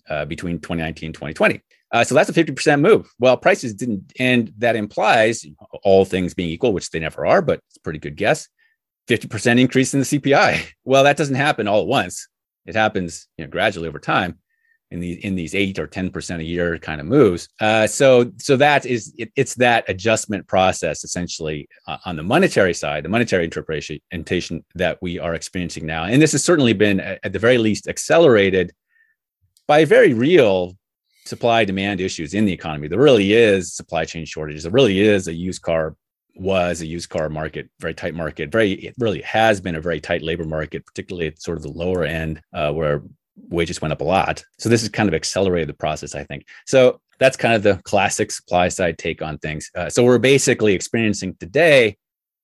uh, 0.09 0.25
between 0.25 0.59
2019 0.59 1.07
and 1.07 1.15
2020. 1.15 1.61
Uh, 1.91 2.03
so 2.03 2.13
that's 2.13 2.29
a 2.29 2.33
50% 2.33 2.81
move. 2.81 3.09
Well, 3.19 3.37
prices 3.37 3.73
didn't, 3.73 4.11
and 4.19 4.51
that 4.57 4.75
implies 4.75 5.45
all 5.83 6.05
things 6.05 6.33
being 6.33 6.49
equal, 6.49 6.73
which 6.73 6.89
they 6.89 6.99
never 6.99 7.25
are, 7.25 7.41
but 7.41 7.59
it's 7.67 7.77
a 7.77 7.81
pretty 7.81 7.99
good 7.99 8.17
guess. 8.17 8.49
50% 9.07 9.59
increase 9.59 9.93
in 9.93 10.01
the 10.01 10.05
CPI. 10.05 10.65
Well, 10.85 11.05
that 11.05 11.15
doesn't 11.15 11.35
happen 11.35 11.67
all 11.67 11.81
at 11.81 11.87
once. 11.87 12.27
It 12.65 12.75
happens 12.75 13.27
you 13.37 13.45
know, 13.45 13.49
gradually 13.49 13.87
over 13.87 13.99
time 13.99 14.39
in 14.93 14.99
these 14.99 15.17
in 15.17 15.35
these 15.35 15.55
eight 15.55 15.77
or 15.79 15.87
ten 15.87 16.09
percent 16.09 16.41
a 16.41 16.45
year 16.45 16.77
kind 16.77 17.01
of 17.01 17.07
moves. 17.07 17.49
Uh, 17.59 17.85
so 17.85 18.31
so 18.37 18.55
that 18.55 18.85
is 18.85 19.13
it, 19.17 19.31
it's 19.35 19.55
that 19.55 19.83
adjustment 19.89 20.47
process 20.47 21.03
essentially 21.03 21.67
uh, 21.87 21.97
on 22.05 22.15
the 22.15 22.23
monetary 22.23 22.73
side, 22.73 23.03
the 23.03 23.09
monetary 23.09 23.43
interpretation 23.43 24.63
that 24.75 24.97
we 25.01 25.19
are 25.19 25.33
experiencing 25.33 25.85
now, 25.85 26.05
and 26.05 26.21
this 26.21 26.31
has 26.31 26.43
certainly 26.43 26.73
been 26.73 26.99
at 26.99 27.33
the 27.33 27.39
very 27.39 27.57
least 27.57 27.87
accelerated 27.87 28.71
by 29.67 29.83
very 29.83 30.13
real 30.13 30.77
supply 31.25 31.65
demand 31.65 31.99
issues 31.99 32.33
in 32.33 32.45
the 32.45 32.53
economy. 32.53 32.87
There 32.87 32.99
really 32.99 33.33
is 33.33 33.73
supply 33.73 34.05
chain 34.05 34.25
shortages. 34.25 34.63
There 34.63 34.71
really 34.71 35.01
is 35.01 35.27
a 35.27 35.33
used 35.33 35.61
car 35.61 35.95
was 36.35 36.81
a 36.81 36.85
used 36.85 37.09
car 37.09 37.29
market, 37.29 37.69
very 37.79 37.93
tight 37.93 38.15
market. 38.15 38.51
Very, 38.51 38.71
it 38.71 38.95
really 38.97 39.21
has 39.21 39.61
been 39.61 39.75
a 39.75 39.81
very 39.81 40.01
tight 40.01 40.23
labor 40.23 40.45
market, 40.45 40.85
particularly 40.85 41.27
at 41.27 41.39
sort 41.39 41.57
of 41.57 41.63
the 41.63 41.69
lower 41.69 42.03
end, 42.03 42.41
uh, 42.53 42.71
where 42.71 43.03
wages 43.49 43.81
went 43.81 43.91
up 43.91 44.01
a 44.01 44.05
lot. 44.05 44.43
So 44.59 44.69
this 44.69 44.81
has 44.81 44.89
kind 44.89 45.09
of 45.09 45.15
accelerated 45.15 45.69
the 45.69 45.73
process, 45.73 46.15
I 46.15 46.23
think. 46.23 46.45
So 46.65 46.99
that's 47.19 47.37
kind 47.37 47.53
of 47.53 47.63
the 47.63 47.81
classic 47.83 48.31
supply 48.31 48.67
side 48.67 48.97
take 48.97 49.21
on 49.21 49.37
things. 49.39 49.69
Uh, 49.75 49.89
so 49.89 50.03
we're 50.03 50.17
basically 50.17 50.73
experiencing 50.73 51.35
today 51.39 51.97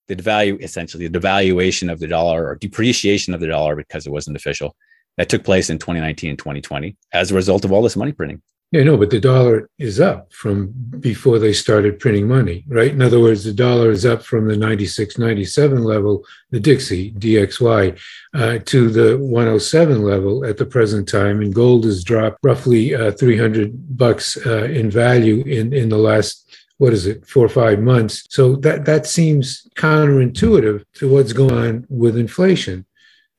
the 0.07 0.15
devalue, 0.15 0.61
essentially 0.63 1.07
the 1.07 1.19
devaluation 1.19 1.91
of 1.91 1.99
the 1.99 2.07
dollar 2.07 2.47
or 2.47 2.55
depreciation 2.55 3.33
of 3.33 3.39
the 3.39 3.47
dollar 3.47 3.75
because 3.75 4.07
it 4.07 4.11
wasn't 4.11 4.35
official 4.35 4.75
that 5.17 5.29
took 5.29 5.43
place 5.43 5.69
in 5.69 5.77
2019 5.77 6.31
and 6.31 6.39
2020 6.39 6.95
as 7.13 7.31
a 7.31 7.35
result 7.35 7.65
of 7.65 7.71
all 7.71 7.81
this 7.81 7.97
money 7.97 8.11
printing. 8.11 8.41
Yeah, 8.71 8.83
no, 8.83 8.97
but 8.97 9.09
the 9.09 9.19
dollar 9.19 9.67
is 9.79 9.99
up 9.99 10.31
from 10.31 10.71
before 10.99 11.39
they 11.39 11.53
started 11.53 11.99
printing 11.99 12.27
money, 12.27 12.65
right? 12.67 12.91
In 12.91 13.01
other 13.01 13.19
words, 13.19 13.43
the 13.43 13.51
dollar 13.51 13.89
is 13.89 14.05
up 14.05 14.21
from 14.23 14.47
the 14.47 14.55
96, 14.55 15.17
97 15.17 15.83
level, 15.83 16.23
the 16.51 16.59
Dixie, 16.59 17.11
DXY, 17.13 17.99
uh, 18.35 18.59
to 18.65 18.89
the 18.89 19.17
107 19.17 20.03
level 20.03 20.45
at 20.45 20.57
the 20.57 20.67
present 20.67 21.09
time. 21.09 21.41
And 21.41 21.53
gold 21.53 21.83
has 21.85 22.03
dropped 22.03 22.37
roughly 22.43 22.93
uh, 22.93 23.11
300 23.13 23.97
bucks 23.97 24.37
uh, 24.45 24.65
in 24.65 24.91
value 24.91 25.41
in, 25.47 25.73
in 25.73 25.89
the 25.89 25.97
last 25.97 26.45
what 26.77 26.93
is 26.93 27.07
it, 27.07 27.25
four 27.27 27.45
or 27.45 27.49
five 27.49 27.79
months. 27.79 28.23
So 28.29 28.55
that 28.57 28.85
that 28.85 29.05
seems 29.05 29.67
counterintuitive 29.75 30.85
to 30.93 31.09
what's 31.09 31.33
going 31.33 31.53
on 31.53 31.85
with 31.89 32.17
inflation. 32.17 32.85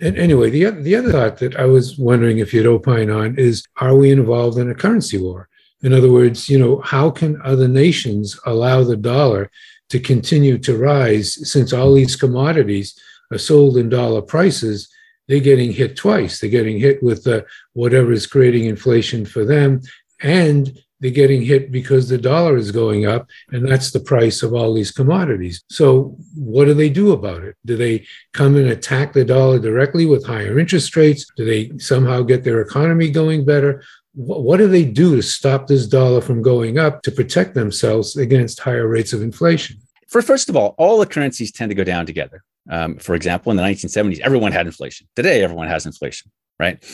And 0.00 0.16
anyway, 0.16 0.50
the 0.50 0.70
the 0.70 0.96
other 0.96 1.12
thought 1.12 1.38
that 1.38 1.56
I 1.56 1.66
was 1.66 1.98
wondering 1.98 2.38
if 2.38 2.54
you'd 2.54 2.66
opine 2.66 3.10
on 3.10 3.36
is: 3.38 3.64
Are 3.76 3.96
we 3.96 4.10
involved 4.10 4.58
in 4.58 4.70
a 4.70 4.74
currency 4.74 5.18
war? 5.18 5.48
In 5.82 5.92
other 5.92 6.10
words, 6.12 6.48
you 6.48 6.58
know, 6.58 6.80
how 6.80 7.10
can 7.10 7.40
other 7.42 7.68
nations 7.68 8.38
allow 8.46 8.82
the 8.82 8.96
dollar 8.96 9.50
to 9.88 9.98
continue 9.98 10.58
to 10.58 10.76
rise 10.76 11.50
since 11.50 11.72
all 11.72 11.94
these 11.94 12.16
commodities 12.16 12.98
are 13.30 13.38
sold 13.38 13.76
in 13.76 13.88
dollar 13.88 14.22
prices? 14.22 14.88
They're 15.28 15.40
getting 15.40 15.72
hit 15.72 15.96
twice. 15.96 16.40
They're 16.40 16.50
getting 16.50 16.78
hit 16.78 17.02
with 17.02 17.26
uh, 17.26 17.42
whatever 17.74 18.12
is 18.12 18.26
creating 18.26 18.64
inflation 18.64 19.24
for 19.24 19.44
them, 19.44 19.80
and 20.22 20.78
they're 21.00 21.10
getting 21.10 21.42
hit 21.42 21.72
because 21.72 22.08
the 22.08 22.18
dollar 22.18 22.56
is 22.56 22.70
going 22.70 23.06
up, 23.06 23.28
and 23.52 23.66
that's 23.66 23.90
the 23.90 24.00
price 24.00 24.42
of 24.42 24.54
all 24.54 24.74
these 24.74 24.90
commodities. 24.90 25.62
So, 25.70 26.16
what 26.34 26.66
do 26.66 26.74
they 26.74 26.90
do 26.90 27.12
about 27.12 27.42
it? 27.42 27.56
Do 27.64 27.76
they 27.76 28.06
come 28.32 28.56
and 28.56 28.68
attack 28.68 29.12
the 29.12 29.24
dollar 29.24 29.58
directly 29.58 30.06
with 30.06 30.26
higher 30.26 30.58
interest 30.58 30.94
rates? 30.96 31.26
Do 31.36 31.44
they 31.44 31.76
somehow 31.78 32.22
get 32.22 32.44
their 32.44 32.60
economy 32.60 33.10
going 33.10 33.44
better? 33.44 33.82
What 34.14 34.58
do 34.58 34.68
they 34.68 34.84
do 34.84 35.16
to 35.16 35.22
stop 35.22 35.66
this 35.66 35.86
dollar 35.86 36.20
from 36.20 36.42
going 36.42 36.78
up 36.78 37.02
to 37.02 37.12
protect 37.12 37.54
themselves 37.54 38.16
against 38.16 38.60
higher 38.60 38.88
rates 38.88 39.12
of 39.12 39.22
inflation? 39.22 39.78
For 40.08 40.20
first 40.20 40.48
of 40.48 40.56
all, 40.56 40.74
all 40.76 40.98
the 40.98 41.06
currencies 41.06 41.52
tend 41.52 41.70
to 41.70 41.74
go 41.74 41.84
down 41.84 42.04
together. 42.04 42.42
Um, 42.68 42.96
for 42.96 43.14
example, 43.14 43.50
in 43.50 43.56
the 43.56 43.62
1970s, 43.62 44.20
everyone 44.20 44.52
had 44.52 44.66
inflation. 44.66 45.06
Today, 45.16 45.42
everyone 45.42 45.68
has 45.68 45.86
inflation, 45.86 46.30
right? 46.58 46.84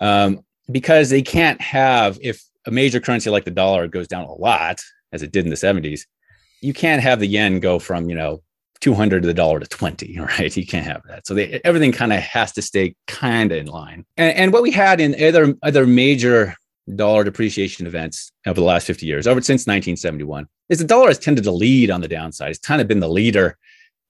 Um, 0.00 0.40
because 0.70 1.10
they 1.10 1.22
can't 1.22 1.60
have 1.60 2.18
if 2.22 2.42
a 2.66 2.70
major 2.70 3.00
currency 3.00 3.30
like 3.30 3.44
the 3.44 3.50
dollar 3.50 3.88
goes 3.88 4.08
down 4.08 4.24
a 4.24 4.32
lot, 4.32 4.80
as 5.12 5.22
it 5.22 5.32
did 5.32 5.44
in 5.44 5.50
the 5.50 5.56
70s, 5.56 6.02
you 6.60 6.72
can't 6.72 7.02
have 7.02 7.20
the 7.20 7.26
yen 7.26 7.60
go 7.60 7.78
from, 7.78 8.08
you 8.08 8.16
know, 8.16 8.42
200 8.80 9.22
to 9.22 9.26
the 9.26 9.34
dollar 9.34 9.60
to 9.60 9.66
20, 9.66 10.18
right? 10.38 10.56
You 10.56 10.66
can't 10.66 10.86
have 10.86 11.02
that. 11.08 11.26
So 11.26 11.34
they, 11.34 11.60
everything 11.64 11.92
kind 11.92 12.12
of 12.12 12.20
has 12.20 12.52
to 12.52 12.62
stay 12.62 12.94
kind 13.06 13.52
of 13.52 13.58
in 13.58 13.66
line. 13.66 14.04
And, 14.16 14.36
and 14.36 14.52
what 14.52 14.62
we 14.62 14.70
had 14.70 15.00
in 15.00 15.14
other, 15.22 15.54
other 15.62 15.86
major 15.86 16.54
dollar 16.94 17.24
depreciation 17.24 17.86
events 17.86 18.30
over 18.46 18.60
the 18.60 18.66
last 18.66 18.86
50 18.86 19.06
years, 19.06 19.26
over 19.26 19.40
since 19.40 19.62
1971, 19.62 20.46
is 20.68 20.78
the 20.78 20.84
dollar 20.84 21.08
has 21.08 21.18
tended 21.18 21.44
to 21.44 21.50
lead 21.50 21.90
on 21.90 22.00
the 22.00 22.08
downside. 22.08 22.50
It's 22.50 22.58
kind 22.58 22.80
of 22.80 22.88
been 22.88 23.00
the 23.00 23.08
leader. 23.08 23.56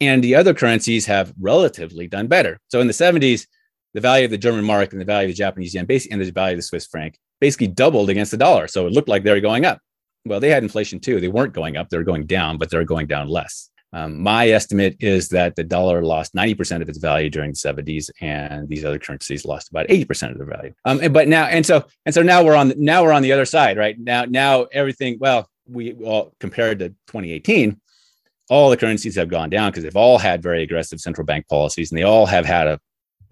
And 0.01 0.25
the 0.25 0.35
other 0.35 0.55
currencies 0.55 1.07
have 1.07 1.33
relatively 1.40 2.09
done 2.09 2.27
better. 2.27 2.59
So 2.69 2.81
in 2.81 2.88
the 2.88 2.93
70s, 2.93 3.47
the 3.94 4.00
value 4.00 4.24
of 4.24 4.30
the 4.30 4.38
German 4.38 4.64
mark 4.64 4.92
and 4.92 5.00
the 5.00 5.04
value 5.04 5.28
of 5.28 5.35
the 5.35 5.38
Japanese 5.38 5.74
yen, 5.74 5.87
basically, 5.87 6.14
and 6.14 6.22
the 6.22 6.30
value 6.30 6.54
of 6.54 6.59
the 6.59 6.62
Swiss 6.62 6.87
franc 6.87 7.16
basically 7.40 7.68
doubled 7.68 8.11
against 8.11 8.33
the 8.33 8.37
dollar. 8.37 8.66
So 8.66 8.87
it 8.87 8.92
looked 8.92 9.09
like 9.09 9.22
they 9.22 9.33
were 9.33 9.40
going 9.40 9.64
up. 9.64 9.80
Well, 10.26 10.40
they 10.40 10.50
had 10.50 10.62
inflation 10.62 11.00
too. 11.00 11.20
They 11.20 11.28
weren't 11.28 11.52
going 11.52 11.76
up, 11.76 11.88
they 11.88 11.98
were 11.98 12.04
going 12.04 12.26
down, 12.26 12.59
but 12.59 12.70
they're 12.70 12.85
going 12.85 13.07
down 13.07 13.28
less. 13.28 13.70
Um, 13.92 14.20
my 14.20 14.48
estimate 14.48 14.96
is 14.98 15.28
that 15.28 15.54
the 15.54 15.62
dollar 15.62 16.02
lost 16.02 16.35
90% 16.35 16.83
of 16.83 16.88
its 16.88 16.98
value 16.98 17.30
during 17.30 17.52
the 17.52 17.57
70s, 17.57 18.11
and 18.20 18.68
these 18.68 18.85
other 18.85 18.98
currencies 18.98 19.44
lost 19.44 19.70
about 19.70 19.87
80% 19.87 20.33
of 20.33 20.38
their 20.38 20.46
value. 20.48 20.74
Um, 20.85 20.98
and, 21.00 21.14
but 21.14 21.28
now, 21.28 21.44
and 21.44 21.64
so, 21.64 21.85
and 22.04 22.12
so 22.12 22.20
now 22.20 22.42
we're 22.42 22.57
on, 22.57 22.72
now 22.76 23.04
we're 23.04 23.12
on 23.12 23.22
the 23.22 23.30
other 23.30 23.44
side, 23.44 23.76
right? 23.76 23.96
Now, 23.96 24.24
now 24.24 24.64
everything, 24.72 25.18
well, 25.20 25.48
we 25.68 25.92
all 25.92 26.35
compared 26.40 26.80
to 26.80 26.88
2018, 26.88 27.80
all 28.50 28.68
the 28.68 28.76
currencies 28.76 29.14
have 29.14 29.28
gone 29.28 29.48
down 29.48 29.70
because 29.70 29.85
they've 29.85 29.96
all 29.96 30.18
had 30.18 30.42
very 30.42 30.62
aggressive 30.62 31.00
central 31.00 31.24
bank 31.24 31.46
policies 31.48 31.90
and 31.90 31.98
they 31.98 32.02
all 32.02 32.26
have 32.26 32.44
had 32.44 32.66
a 32.66 32.80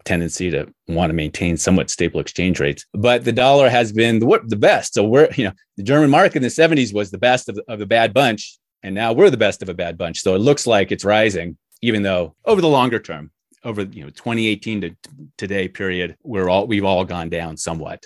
tendency 0.05 0.51
to 0.51 0.73
want 0.89 1.11
to 1.11 1.15
maintain 1.15 1.57
somewhat 1.57 1.91
stable 1.91 2.21
exchange 2.21 2.61
rates. 2.61 2.85
But 2.93 3.25
the 3.25 3.33
dollar 3.33 3.69
has 3.69 3.93
been 3.93 4.19
the, 4.19 4.41
the 4.47 4.57
best. 4.57 4.95
So 4.95 5.05
we're, 5.05 5.29
you 5.37 5.45
know, 5.45 5.53
the 5.77 5.83
German 5.83 6.11
mark 6.11 6.37
in 6.37 6.43
the 6.43 6.49
70s 6.49 6.93
was 6.93 7.11
the 7.11 7.19
best 7.19 7.49
of, 7.49 7.59
of 7.69 7.79
the 7.79 7.87
bad 7.87 8.13
bunch. 8.13 8.59
And 8.83 8.95
now 8.95 9.13
we're 9.13 9.31
the 9.31 9.37
best 9.37 9.63
of 9.63 9.69
a 9.69 9.75
bad 9.75 9.97
bunch. 9.97 10.23
So 10.23 10.35
it 10.35 10.39
looks 10.39 10.67
like 10.67 10.91
it's 10.91 11.05
rising, 11.05 11.57
even 11.83 12.03
though 12.03 12.35
over 12.45 12.61
the 12.61 12.69
longer 12.69 12.99
term, 12.99 13.31
over 13.65 13.83
you 13.83 14.03
know 14.03 14.11
2018 14.11 14.81
to 14.81 14.97
today 15.39 15.69
period, 15.69 16.17
we're 16.23 16.49
all 16.49 16.67
we've 16.67 16.85
all 16.85 17.05
gone 17.05 17.29
down 17.29 17.57
somewhat. 17.57 18.05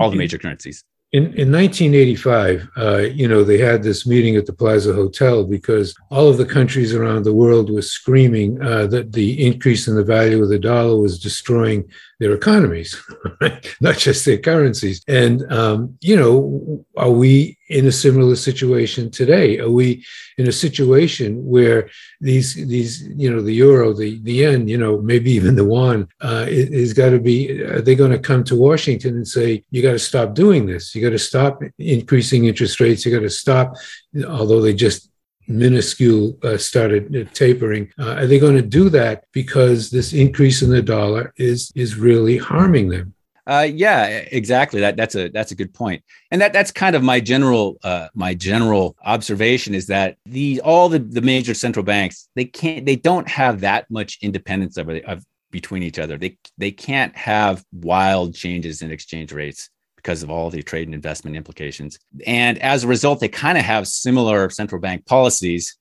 All 0.00 0.10
the 0.10 0.16
major 0.16 0.38
currencies. 0.38 0.82
In, 1.14 1.26
in 1.34 1.52
1985, 1.52 2.68
uh, 2.76 2.96
you 2.96 3.28
know, 3.28 3.44
they 3.44 3.58
had 3.58 3.84
this 3.84 4.04
meeting 4.04 4.34
at 4.34 4.46
the 4.46 4.52
Plaza 4.52 4.92
Hotel 4.92 5.44
because 5.44 5.94
all 6.10 6.28
of 6.28 6.38
the 6.38 6.44
countries 6.44 6.92
around 6.92 7.22
the 7.22 7.32
world 7.32 7.70
were 7.70 7.82
screaming 7.82 8.60
uh, 8.60 8.88
that 8.88 9.12
the 9.12 9.46
increase 9.46 9.86
in 9.86 9.94
the 9.94 10.02
value 10.02 10.42
of 10.42 10.48
the 10.48 10.58
dollar 10.58 10.96
was 11.00 11.20
destroying 11.20 11.88
their 12.20 12.32
economies, 12.32 13.00
not 13.80 13.98
just 13.98 14.24
their 14.24 14.38
currencies. 14.38 15.02
And, 15.08 15.50
um, 15.52 15.98
you 16.00 16.16
know, 16.16 16.84
are 16.96 17.10
we 17.10 17.58
in 17.68 17.86
a 17.86 17.92
similar 17.92 18.36
situation 18.36 19.10
today? 19.10 19.58
Are 19.58 19.70
we 19.70 20.04
in 20.38 20.48
a 20.48 20.52
situation 20.52 21.44
where 21.44 21.88
these, 22.20 22.54
these, 22.54 23.08
you 23.16 23.30
know, 23.30 23.42
the 23.42 23.52
euro, 23.52 23.92
the, 23.92 24.20
the 24.22 24.32
yen, 24.32 24.68
you 24.68 24.78
know, 24.78 25.00
maybe 25.00 25.32
even 25.32 25.56
the 25.56 25.64
yuan 25.64 26.08
uh, 26.20 26.46
is 26.48 26.92
got 26.92 27.10
to 27.10 27.18
be, 27.18 27.62
are 27.62 27.80
they 27.80 27.94
going 27.94 28.12
to 28.12 28.18
come 28.18 28.44
to 28.44 28.56
Washington 28.56 29.16
and 29.16 29.26
say, 29.26 29.64
you 29.70 29.82
got 29.82 29.92
to 29.92 29.98
stop 29.98 30.34
doing 30.34 30.66
this? 30.66 30.94
You 30.94 31.02
got 31.02 31.10
to 31.10 31.18
stop 31.18 31.62
increasing 31.78 32.44
interest 32.44 32.80
rates. 32.80 33.04
You 33.04 33.12
got 33.12 33.22
to 33.22 33.30
stop, 33.30 33.74
although 34.28 34.60
they 34.60 34.74
just 34.74 35.10
minuscule 35.46 36.38
uh, 36.42 36.56
started 36.56 37.14
uh, 37.14 37.30
tapering. 37.32 37.92
Uh, 37.98 38.14
are 38.14 38.26
they 38.26 38.38
going 38.38 38.56
to 38.56 38.62
do 38.62 38.88
that 38.90 39.24
because 39.32 39.90
this 39.90 40.12
increase 40.12 40.62
in 40.62 40.70
the 40.70 40.82
dollar 40.82 41.32
is 41.36 41.72
is 41.74 41.96
really 41.96 42.36
harming 42.36 42.88
them? 42.88 43.14
Uh, 43.46 43.68
yeah, 43.70 44.06
exactly. 44.06 44.80
That 44.80 44.96
that's 44.96 45.14
a 45.14 45.28
that's 45.28 45.52
a 45.52 45.54
good 45.54 45.74
point, 45.74 46.02
and 46.30 46.40
that 46.40 46.52
that's 46.54 46.70
kind 46.70 46.96
of 46.96 47.02
my 47.02 47.20
general 47.20 47.76
uh, 47.84 48.08
my 48.14 48.32
general 48.32 48.96
observation 49.04 49.74
is 49.74 49.86
that 49.88 50.16
the 50.24 50.62
all 50.62 50.88
the 50.88 50.98
the 50.98 51.20
major 51.20 51.52
central 51.52 51.84
banks 51.84 52.28
they 52.36 52.46
can't 52.46 52.86
they 52.86 52.96
don't 52.96 53.28
have 53.28 53.60
that 53.60 53.90
much 53.90 54.18
independence 54.22 54.78
of, 54.78 54.88
of 54.88 55.24
between 55.50 55.82
each 55.82 55.98
other. 55.98 56.16
They 56.16 56.38
they 56.56 56.70
can't 56.70 57.14
have 57.16 57.62
wild 57.70 58.34
changes 58.34 58.80
in 58.80 58.90
exchange 58.90 59.30
rates 59.30 59.68
because 60.04 60.22
of 60.22 60.30
all 60.30 60.50
the 60.50 60.62
trade 60.62 60.86
and 60.86 60.94
investment 60.94 61.34
implications. 61.34 61.98
And 62.26 62.58
as 62.58 62.84
a 62.84 62.88
result, 62.88 63.20
they 63.20 63.28
kind 63.28 63.56
of 63.56 63.64
have 63.64 63.88
similar 63.88 64.50
central 64.50 64.80
bank 64.80 65.06
policies 65.06 65.78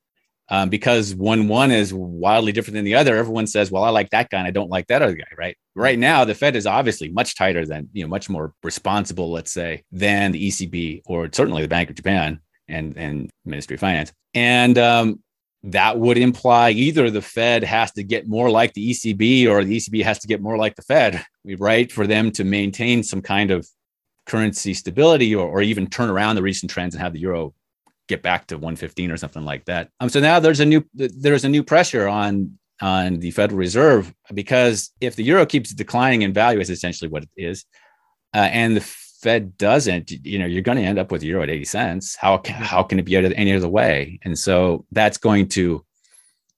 um, 0.49 0.69
because 0.69 1.13
when 1.13 1.49
one 1.49 1.71
is 1.71 1.93
wildly 1.93 2.53
different 2.53 2.75
than 2.75 2.86
the 2.86 2.95
other, 2.95 3.17
everyone 3.17 3.47
says, 3.47 3.69
well, 3.69 3.83
I 3.83 3.89
like 3.89 4.09
that 4.12 4.29
guy 4.29 4.39
and 4.39 4.47
I 4.47 4.51
don't 4.51 4.69
like 4.69 4.88
that 4.88 5.01
other 5.01 5.15
guy, 5.15 5.27
right? 5.38 5.57
Right 5.75 5.99
now, 5.99 6.23
the 6.23 6.36
Fed 6.36 6.55
is 6.55 6.65
obviously 6.65 7.09
much 7.09 7.36
tighter 7.36 7.65
than, 7.65 7.89
you 7.91 8.03
know, 8.03 8.09
much 8.09 8.29
more 8.29 8.53
responsible, 8.63 9.29
let's 9.31 9.51
say, 9.51 9.83
than 9.91 10.31
the 10.31 10.47
ECB 10.47 11.01
or 11.05 11.29
certainly 11.31 11.62
the 11.62 11.67
Bank 11.67 11.89
of 11.89 11.95
Japan 11.95 12.39
and, 12.67 12.97
and 12.97 13.29
Ministry 13.45 13.75
of 13.75 13.81
Finance. 13.81 14.13
And 14.33 14.77
um, 14.77 15.19
that 15.63 15.97
would 15.97 16.17
imply 16.17 16.71
either 16.71 17.09
the 17.09 17.21
Fed 17.21 17.63
has 17.63 17.91
to 17.93 18.03
get 18.03 18.27
more 18.27 18.49
like 18.49 18.73
the 18.73 18.91
ECB 18.91 19.47
or 19.49 19.63
the 19.63 19.77
ECB 19.77 20.03
has 20.03 20.19
to 20.19 20.27
get 20.27 20.41
more 20.41 20.57
like 20.57 20.75
the 20.75 20.81
Fed, 20.81 21.25
right? 21.57 21.91
For 21.91 22.07
them 22.07 22.31
to 22.31 22.43
maintain 22.43 23.03
some 23.03 23.21
kind 23.21 23.51
of 23.51 23.67
currency 24.25 24.73
stability 24.73 25.36
or, 25.36 25.47
or 25.47 25.62
even 25.62 25.88
turn 25.88 26.09
around 26.09 26.36
the 26.36 26.41
recent 26.41 26.71
trends 26.71 26.95
and 26.95 27.01
have 27.01 27.13
the 27.13 27.19
euro 27.19 27.53
get 28.07 28.21
back 28.21 28.47
to 28.47 28.55
115 28.55 29.12
or 29.12 29.17
something 29.17 29.45
like 29.45 29.65
that. 29.65 29.89
Um, 29.99 30.09
so 30.09 30.19
now 30.19 30.39
there's 30.39 30.59
a 30.59 30.65
new 30.65 30.86
there's 30.93 31.45
a 31.45 31.49
new 31.49 31.63
pressure 31.63 32.07
on 32.07 32.57
on 32.81 33.19
the 33.19 33.31
Federal 33.31 33.57
Reserve 33.59 34.13
because 34.33 34.91
if 34.99 35.15
the 35.15 35.23
euro 35.23 35.45
keeps 35.45 35.73
declining 35.73 36.23
in 36.23 36.33
value, 36.33 36.59
is 36.59 36.69
essentially 36.69 37.09
what 37.09 37.23
it 37.23 37.29
is, 37.38 37.65
uh, 38.33 38.49
and 38.51 38.75
the 38.75 38.81
Fed 38.81 39.57
doesn't, 39.57 40.12
you 40.12 40.38
know, 40.38 40.45
you're 40.45 40.62
going 40.62 40.77
to 40.77 40.83
end 40.83 40.99
up 40.99 41.09
with 41.09 41.21
the 41.21 41.27
euro 41.27 41.43
at 41.43 41.49
80 41.49 41.65
cents. 41.65 42.15
How 42.15 42.41
how 42.45 42.83
can 42.83 42.99
it 42.99 43.05
be 43.05 43.15
any 43.15 43.53
other 43.53 43.69
way? 43.69 44.19
And 44.23 44.38
so 44.38 44.86
that's 44.91 45.17
going 45.17 45.47
to, 45.49 45.86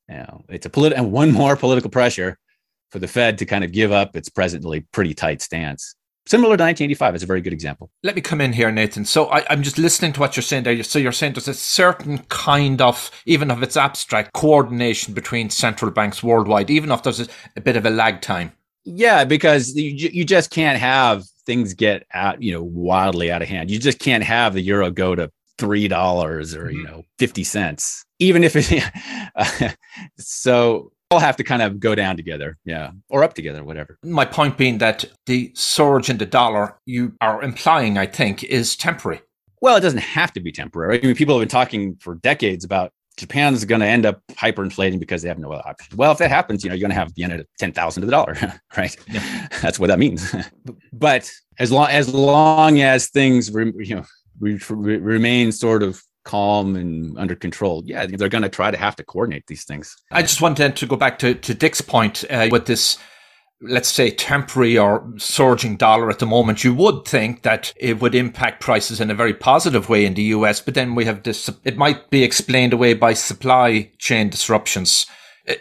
you 0.10 0.16
know, 0.16 0.46
it's 0.50 0.66
a 0.66 0.70
political 0.70 1.04
and 1.04 1.14
one 1.14 1.32
more 1.32 1.56
political 1.56 1.92
pressure 1.92 2.40
for 2.90 3.00
the 3.00 3.08
Fed 3.08 3.38
to 3.40 3.46
kind 3.46 3.64
of 3.64 3.72
give 3.72 3.92
up 3.92 4.16
its 4.16 4.30
presently 4.30 4.82
pretty 4.92 5.14
tight 5.14 5.42
stance 5.42 5.96
similar 6.28 6.58
to 6.58 6.64
1985 6.64 7.16
is 7.16 7.24
a 7.24 7.26
very 7.26 7.42
good 7.42 7.54
example. 7.54 7.92
Let 8.04 8.16
me 8.16 8.22
come 8.22 8.42
in 8.42 8.54
here, 8.54 8.72
Nathan. 8.72 9.06
So 9.06 9.26
I, 9.28 9.52
am 9.52 9.64
just 9.64 9.78
listening 9.78 10.14
to 10.14 10.20
what 10.20 10.36
you're 10.36 10.44
saying 10.44 10.64
there. 10.64 10.82
So 10.84 11.00
you're 11.00 11.12
saying 11.12 11.34
there's 11.34 11.48
a 11.48 11.54
certain 11.54 12.20
kind 12.30 12.82
of, 12.82 13.12
even 13.26 13.52
if 13.52 13.62
it's 13.62 13.78
abstract, 13.78 14.34
coordination 14.34 15.14
between 15.14 15.50
central 15.50 15.92
banks 15.92 16.24
worldwide, 16.24 16.70
even 16.70 16.92
if 16.92 17.04
there's 17.04 17.22
a, 17.22 17.28
a 17.56 17.62
bit 17.62 17.76
of 17.76 17.86
a 17.86 17.90
lag 17.90 18.22
time. 18.22 18.52
Yeah, 18.86 19.26
because 19.26 19.76
you, 19.76 20.10
you 20.14 20.24
just 20.24 20.52
can't 20.52 20.80
have 20.80 21.24
things 21.46 21.74
get 21.74 22.06
out, 22.14 22.42
you 22.42 22.52
know, 22.52 22.64
wildly 22.64 23.32
out 23.32 23.42
of 23.42 23.48
hand. 23.48 23.72
You 23.72 23.80
just 23.80 24.00
can't 24.00 24.24
have 24.24 24.54
the 24.54 24.62
euro 24.62 24.92
go 24.92 25.16
to 25.16 25.32
three 25.58 25.88
dollars 25.88 26.54
or 26.56 26.70
you 26.70 26.84
mm-hmm. 26.84 26.98
know 26.98 27.04
fifty 27.18 27.44
cents, 27.44 28.06
even 28.20 28.44
if 28.44 28.56
it. 28.56 29.78
so 30.18 30.92
all 31.12 31.20
have 31.20 31.38
to 31.38 31.44
kind 31.44 31.62
of 31.62 31.80
go 31.80 31.96
down 31.96 32.18
together, 32.18 32.58
yeah, 32.66 32.92
or 33.10 33.24
up 33.24 33.34
together, 33.34 33.64
whatever. 33.64 33.98
My 34.04 34.26
point 34.26 34.58
being 34.58 34.80
that 34.80 35.06
the 35.26 35.52
surge 35.54 36.10
in 36.10 36.18
the 36.18 36.26
dollar 36.26 36.78
you 36.86 37.14
are 37.22 37.44
implying, 37.44 37.98
I 37.98 38.06
think, 38.06 38.44
is 38.44 38.76
temporary. 38.76 39.22
Well, 39.62 39.76
it 39.76 39.82
doesn't 39.82 40.00
have 40.00 40.34
to 40.34 40.40
be 40.40 40.52
temporary. 40.52 41.02
I 41.02 41.06
mean, 41.06 41.16
people 41.16 41.36
have 41.36 41.42
been 41.42 41.50
talking 41.50 41.96
for 42.00 42.16
decades 42.16 42.66
about 42.66 42.92
Japan's 43.18 43.64
going 43.64 43.82
to 43.82 43.88
end 43.88 44.06
up 44.06 44.22
hyperinflating 44.32 45.00
because 45.00 45.22
they 45.22 45.30
have 45.30 45.40
no 45.40 45.52
other 45.52 45.68
option. 45.68 45.96
Well, 45.96 46.12
if 46.12 46.18
that 46.18 46.30
happens, 46.30 46.64
you 46.64 46.70
know, 46.70 46.76
you're 46.76 46.82
going 46.82 46.92
to 46.92 47.00
have 47.00 47.14
the 47.14 47.22
yen 47.22 47.32
at 47.32 47.46
10,000 47.60 48.02
to 48.02 48.06
the 48.06 48.12
dollar, 48.12 48.36
right? 48.78 48.96
Yeah. 49.10 49.48
That's 49.62 49.80
what 49.80 49.88
that 49.88 50.00
means. 50.00 50.36
but 50.94 51.32
as 51.60 51.72
long 51.72 51.90
as 51.90 52.14
long 52.14 52.82
as 52.82 53.08
things, 53.08 53.52
re, 53.52 53.72
you 53.78 53.96
know, 53.96 54.06
re, 54.40 54.60
re, 54.70 54.98
remain 54.98 55.52
sort 55.52 55.84
of 55.84 56.02
calm 56.26 56.76
and 56.76 57.18
under 57.18 57.36
control, 57.36 57.84
yeah, 57.86 58.06
they're 58.06 58.30
going 58.30 58.42
to 58.42 58.50
try 58.50 58.72
to 58.72 58.78
have 58.78 58.96
to 58.98 59.04
coordinate 59.04 59.48
these 59.48 59.64
things. 59.64 59.96
I 60.12 60.22
just 60.22 60.42
wanted 60.42 60.76
to 60.76 60.86
go 60.86 60.98
back 60.98 61.18
to, 61.20 61.34
to 61.36 61.54
Dick's 61.54 61.82
point 61.82 62.26
uh, 62.30 62.50
with 62.52 62.66
this 62.66 62.98
let's 63.62 63.90
say 63.90 64.12
temporary 64.12 64.78
or 64.78 65.12
surging 65.18 65.78
dollar 65.78 66.10
at 66.10 66.20
the 66.20 66.26
moment, 66.26 66.64
you 66.64 66.74
would 66.74 67.06
think 67.06 67.44
that 67.44 67.74
it 67.78 68.02
would 68.02 68.16
impact 68.16 68.62
prices 68.62 69.00
in 69.00 69.10
a 69.10 69.16
very 69.16 69.34
positive 69.34 69.90
way 69.90 70.06
in 70.06 70.14
the 70.14 70.24
US. 70.24 70.60
But 70.62 70.74
then 70.74 70.96
we 70.96 71.06
have 71.06 71.24
this, 71.24 71.50
it 71.64 71.78
might 71.78 72.10
be 72.10 72.24
explained 72.24 72.74
away 72.74 72.94
by 72.94 73.14
supply 73.14 73.92
chain 73.98 74.30
disruptions. 74.30 75.06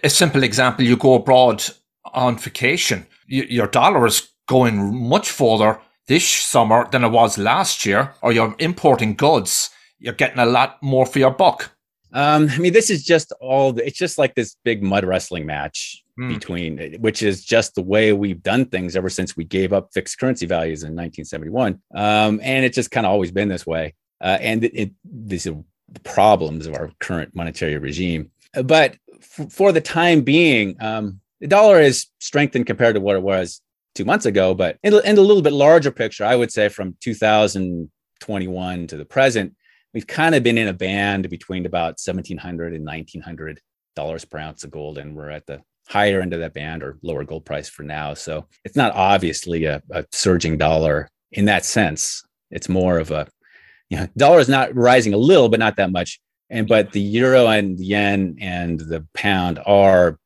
A 0.03 0.11
simple 0.11 0.43
example, 0.43 0.85
you 0.85 0.97
go 0.97 1.15
abroad 1.15 1.65
on 2.13 2.37
vacation, 2.37 3.07
your 3.27 3.67
dollar 3.67 4.07
is 4.07 4.29
going 4.47 5.09
much 5.09 5.31
further 5.31 5.81
this 6.07 6.29
summer 6.29 6.89
than 6.91 7.05
it 7.05 7.09
was 7.09 7.39
last 7.39 7.87
year, 7.87 8.15
or 8.23 8.33
you're 8.33 8.55
importing 8.59 9.15
goods, 9.15 9.71
you're 10.05 10.13
getting 10.13 10.39
a 10.39 10.47
lot 10.47 10.83
more 10.83 11.07
for 11.07 11.19
your 11.19 11.31
buck. 11.31 11.71
Um, 12.13 12.49
I 12.51 12.59
mean, 12.59 12.75
this 12.75 12.91
is 12.91 13.05
just 13.05 13.33
all, 13.41 13.77
it's 13.79 13.99
just 13.99 14.19
like 14.19 14.35
this 14.35 14.57
big 14.63 14.83
mud 14.83 15.05
wrestling 15.05 15.47
match 15.47 16.05
mm. 16.21 16.29
between, 16.29 17.01
which 17.01 17.23
is 17.23 17.43
just 17.43 17.75
the 17.75 17.83
way 17.83 18.13
we've 18.13 18.43
done 18.43 18.67
things 18.67 18.97
ever 18.97 19.09
since 19.09 19.35
we 19.37 19.45
gave 19.45 19.73
up 19.73 19.89
fixed 19.95 20.19
currency 20.21 20.47
values 20.47 20.83
in 20.83 20.91
1971. 20.91 21.81
Um, 21.95 22.39
and 22.43 22.65
it's 22.65 22.77
just 22.77 22.91
kind 22.91 23.07
of 23.07 23.13
always 23.13 23.33
been 23.33 23.49
this 23.49 23.67
way. 23.67 23.95
Uh, 24.21 24.39
and 24.41 24.63
it, 24.63 24.79
it, 24.79 24.91
these 25.05 25.47
are 25.47 25.57
the 25.89 26.01
problems 26.01 26.67
of 26.67 26.75
our 26.75 26.91
current 27.01 27.35
monetary 27.35 27.79
regime. 27.79 28.31
But 28.63 28.97
f- 29.15 29.51
for 29.51 29.73
the 29.73 29.81
time 29.81 30.21
being, 30.21 30.77
um, 30.81 31.21
the 31.41 31.49
dollar 31.49 31.81
is 31.81 32.07
strengthened 32.21 32.67
compared 32.67 32.95
to 32.95 33.01
what 33.01 33.17
it 33.17 33.23
was 33.23 33.63
two 33.95 34.05
months 34.05 34.27
ago. 34.27 34.55
But 34.55 34.79
in, 34.83 34.93
in 34.93 35.17
a 35.17 35.23
little 35.23 35.43
bit 35.43 35.55
larger 35.55 35.91
picture, 35.91 36.25
I 36.25 36.37
would 36.37 36.53
say 36.53 36.69
from 36.69 36.97
2021 37.01 38.87
to 38.87 38.97
the 38.97 39.05
present, 39.05 39.57
we've 39.95 40.07
kind 40.07 40.35
of 40.35 40.43
been 40.43 40.59
in 40.59 40.69
a 40.69 40.73
band 40.73 41.31
between 41.31 41.65
about 41.65 41.99
1700 42.05 42.75
and 42.75 42.85
1900 42.85 43.61
dollars 43.97 44.25
per 44.25 44.39
ounce 44.39 44.65
of 44.65 44.71
gold 44.73 44.99
and 44.99 45.15
we're 45.15 45.31
at 45.31 45.47
the 45.47 45.63
higher 45.89 46.21
end 46.21 46.33
of 46.33 46.41
that 46.41 46.55
band 46.55 46.83
or 46.83 46.99
lower 47.03 47.25
gold 47.25 47.45
price 47.45 47.69
for 47.69 47.83
now. 47.83 48.15
So 48.15 48.47
it's 48.65 48.77
not 48.77 48.95
obviously 48.95 49.65
a, 49.65 49.83
a 49.91 50.05
surging 50.13 50.59
dollar 50.59 51.09
in 51.31 51.45
that 51.45 51.65
sense. 51.65 52.23
It's 52.51 52.69
more 52.69 52.99
of 52.99 53.11
a, 53.11 53.29
you 53.91 53.99
know, 53.99 54.09
dollar 54.17 54.41
is 54.41 54.49
not 54.49 54.75
rising 54.75 55.15
a 55.15 55.19
little, 55.19 55.49
but 55.49 55.61
not 55.61 55.77
that 55.77 55.93
much. 55.93 56.21
And 56.51 56.67
but 56.67 56.93
the 56.93 57.01
euro 57.01 57.47
and 57.47 57.79
the 57.79 57.85
yen 57.85 58.37
and 58.41 58.81
the 58.81 59.07
pound 59.15 59.61
are 59.65 60.19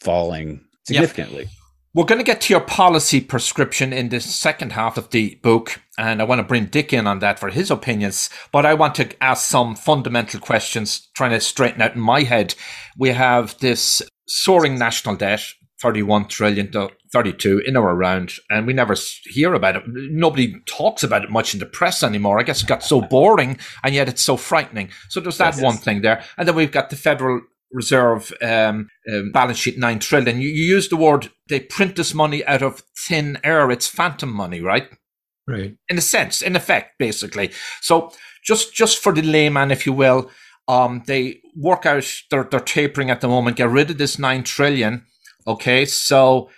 falling 0.00 0.64
significantly. 0.86 1.44
Yeah. 1.44 1.59
We're 1.92 2.04
going 2.04 2.20
to 2.20 2.24
get 2.24 2.40
to 2.42 2.54
your 2.54 2.60
policy 2.60 3.20
prescription 3.20 3.92
in 3.92 4.10
the 4.10 4.20
second 4.20 4.70
half 4.70 4.96
of 4.96 5.10
the 5.10 5.40
book, 5.42 5.82
and 5.98 6.22
I 6.22 6.24
want 6.24 6.38
to 6.38 6.44
bring 6.44 6.66
Dick 6.66 6.92
in 6.92 7.08
on 7.08 7.18
that 7.18 7.40
for 7.40 7.48
his 7.48 7.68
opinions. 7.68 8.30
But 8.52 8.64
I 8.64 8.74
want 8.74 8.94
to 8.96 9.10
ask 9.20 9.44
some 9.44 9.74
fundamental 9.74 10.38
questions, 10.38 11.08
trying 11.16 11.32
to 11.32 11.40
straighten 11.40 11.82
out 11.82 11.96
in 11.96 12.00
my 12.00 12.22
head. 12.22 12.54
We 12.96 13.08
have 13.08 13.58
this 13.58 14.02
soaring 14.28 14.78
national 14.78 15.16
debt, 15.16 15.42
31 15.82 16.28
trillion 16.28 16.70
to 16.70 16.90
32 17.12 17.62
in 17.66 17.76
or 17.76 17.90
around, 17.90 18.34
and 18.48 18.68
we 18.68 18.72
never 18.72 18.94
hear 19.24 19.52
about 19.54 19.74
it. 19.74 19.82
Nobody 19.88 20.60
talks 20.66 21.02
about 21.02 21.24
it 21.24 21.30
much 21.30 21.54
in 21.54 21.58
the 21.58 21.66
press 21.66 22.04
anymore. 22.04 22.38
I 22.38 22.44
guess 22.44 22.62
it 22.62 22.68
got 22.68 22.84
so 22.84 23.00
boring, 23.00 23.58
and 23.82 23.96
yet 23.96 24.08
it's 24.08 24.22
so 24.22 24.36
frightening. 24.36 24.90
So 25.08 25.18
there's 25.18 25.38
that 25.38 25.56
yes, 25.56 25.62
one 25.64 25.74
yes. 25.74 25.82
thing 25.82 26.02
there, 26.02 26.22
and 26.38 26.46
then 26.46 26.54
we've 26.54 26.70
got 26.70 26.90
the 26.90 26.96
Federal 26.96 27.40
Reserve 27.72 28.32
um, 28.42 28.88
um, 29.12 29.30
balance 29.32 29.58
sheet 29.58 29.78
nine 29.78 29.98
trillion. 29.98 30.40
You, 30.40 30.48
you 30.48 30.64
use 30.64 30.88
the 30.88 30.96
word 30.96 31.30
they 31.48 31.60
print 31.60 31.96
this 31.96 32.14
money 32.14 32.44
out 32.46 32.62
of 32.62 32.82
thin 32.96 33.38
air. 33.44 33.70
It's 33.70 33.86
phantom 33.86 34.32
money, 34.32 34.60
right? 34.60 34.88
Right. 35.46 35.76
In 35.88 35.98
a 35.98 36.00
sense, 36.02 36.42
in 36.42 36.56
effect, 36.56 36.98
basically. 36.98 37.52
So 37.80 38.12
just 38.44 38.74
just 38.74 38.98
for 38.98 39.12
the 39.12 39.22
layman, 39.22 39.70
if 39.70 39.86
you 39.86 39.92
will, 39.92 40.30
um, 40.68 41.02
they 41.06 41.40
work 41.56 41.86
out 41.86 42.08
they're, 42.30 42.44
they're 42.44 42.60
tapering 42.60 43.10
at 43.10 43.20
the 43.20 43.28
moment, 43.28 43.56
get 43.56 43.68
rid 43.68 43.90
of 43.90 43.98
this 43.98 44.18
9 44.18 44.44
trillion. 44.44 45.04
Okay. 45.46 45.84
So 45.84 46.50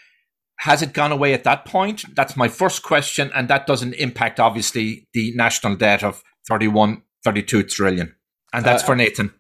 has 0.59 0.83
it 0.83 0.93
gone 0.93 1.13
away 1.13 1.33
at 1.33 1.45
that 1.45 1.65
point? 1.65 2.05
That's 2.15 2.37
my 2.37 2.49
first 2.49 2.83
question. 2.83 3.31
And 3.35 3.49
that 3.49 3.67
doesn't 3.67 3.95
impact, 3.95 4.39
obviously, 4.39 5.09
the 5.13 5.33
national 5.35 5.77
debt 5.77 6.05
of 6.05 6.23
31, 6.49 7.03
32 7.25 7.65
trillion. 7.65 8.15
And 8.53 8.65
that's 8.65 8.83
uh, 8.83 8.87
for 8.87 8.97
Nathan. 8.97 9.33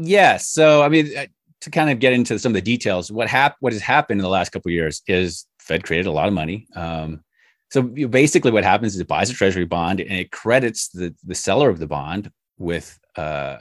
Yes. 0.00 0.10
Yeah, 0.10 0.36
so, 0.38 0.82
I 0.82 0.88
mean, 0.88 1.16
uh, 1.16 1.26
to 1.60 1.70
kind 1.70 1.90
of 1.90 1.98
get 1.98 2.12
into 2.12 2.38
some 2.38 2.50
of 2.50 2.54
the 2.54 2.62
details, 2.62 3.12
what 3.12 3.28
hap- 3.28 3.56
what 3.60 3.72
has 3.72 3.82
happened 3.82 4.20
in 4.20 4.22
the 4.22 4.30
last 4.30 4.50
couple 4.50 4.70
years 4.70 5.02
is 5.06 5.46
Fed 5.58 5.84
created 5.84 6.06
a 6.06 6.12
lot 6.12 6.26
of 6.26 6.34
money. 6.34 6.66
Um, 6.74 7.22
so 7.70 7.82
basically, 7.82 8.50
what 8.50 8.64
happens 8.64 8.94
is 8.94 9.00
it 9.00 9.06
buys 9.06 9.30
a 9.30 9.34
treasury 9.34 9.64
bond 9.64 10.00
and 10.00 10.12
it 10.12 10.32
credits 10.32 10.88
the 10.88 11.14
the 11.24 11.34
seller 11.34 11.68
of 11.70 11.78
the 11.78 11.86
bond 11.86 12.32
with 12.58 12.98
uh, 13.16 13.58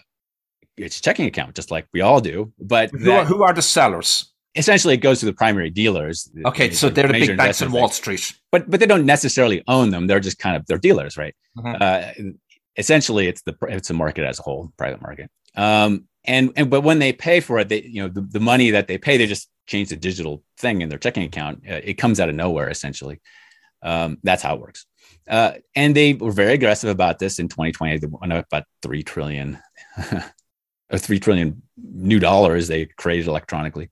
its 0.78 1.00
checking 1.00 1.26
account, 1.26 1.56
just 1.56 1.70
like 1.70 1.88
we 1.94 2.02
all 2.02 2.20
do. 2.20 2.52
But 2.60 2.90
who, 2.90 3.00
that, 3.00 3.20
are, 3.20 3.26
who 3.26 3.44
are 3.44 3.54
the 3.54 3.62
sellers? 3.62 4.32
Essentially, 4.56 4.96
it 4.96 4.98
goes 4.98 5.20
to 5.20 5.28
the 5.28 5.34
primary 5.34 5.70
dealers. 5.70 6.30
Okay, 6.44 6.72
so 6.72 6.90
they're 6.90 7.08
the 7.08 7.14
big 7.14 7.38
banks 7.38 7.62
in 7.62 7.72
Wall 7.72 7.90
Street, 7.90 8.34
but 8.52 8.70
but 8.70 8.80
they 8.80 8.88
don't 8.88 9.06
necessarily 9.06 9.64
own 9.68 9.92
them. 9.92 10.08
They're 10.08 10.20
just 10.20 10.40
kind 10.40 10.56
of 10.56 10.66
they're 10.66 10.80
dealers, 10.80 11.18
right? 11.18 11.36
Mm-hmm. 11.58 11.76
Uh, 11.80 12.32
essentially, 12.78 13.28
it's 13.28 13.44
the 13.44 13.56
it's 13.68 13.92
a 13.92 13.94
market 13.94 14.26
as 14.26 14.40
a 14.40 14.42
whole, 14.42 14.74
private 14.76 15.02
market. 15.02 15.30
Um, 15.56 16.08
and 16.26 16.52
and 16.56 16.70
but 16.70 16.82
when 16.82 17.00
they 17.00 17.14
pay 17.14 17.40
for 17.40 17.60
it, 17.60 17.70
they 17.70 17.82
you 17.82 18.02
know 18.02 18.10
the, 18.10 18.22
the 18.22 18.40
money 18.40 18.72
that 18.72 18.88
they 18.88 18.98
pay, 18.98 19.18
they 19.18 19.28
just 19.28 19.50
change 19.68 19.90
the 19.90 19.96
digital 19.96 20.44
thing 20.58 20.82
in 20.82 20.90
their 20.90 21.00
checking 21.00 21.24
account. 21.24 21.64
Uh, 21.70 21.80
it 21.84 21.94
comes 21.94 22.20
out 22.20 22.30
of 22.30 22.36
nowhere, 22.36 22.70
essentially. 22.70 23.22
Um, 23.82 24.18
that's 24.24 24.44
how 24.44 24.56
it 24.56 24.62
works. 24.62 24.86
Uh, 25.30 25.54
and 25.76 25.96
they 25.96 26.14
were 26.14 26.32
very 26.32 26.54
aggressive 26.54 26.90
about 26.90 27.20
this 27.20 27.40
in 27.40 27.48
2020. 27.48 28.00
They 28.00 28.08
went 28.08 28.34
up 28.34 28.46
about 28.48 28.64
three 28.82 29.04
trillion 29.04 29.60
or 30.92 30.98
three 30.98 31.20
trillion 31.20 31.62
new 31.78 32.20
dollars 32.20 32.68
they 32.68 32.86
created 32.86 33.28
electronically, 33.28 33.92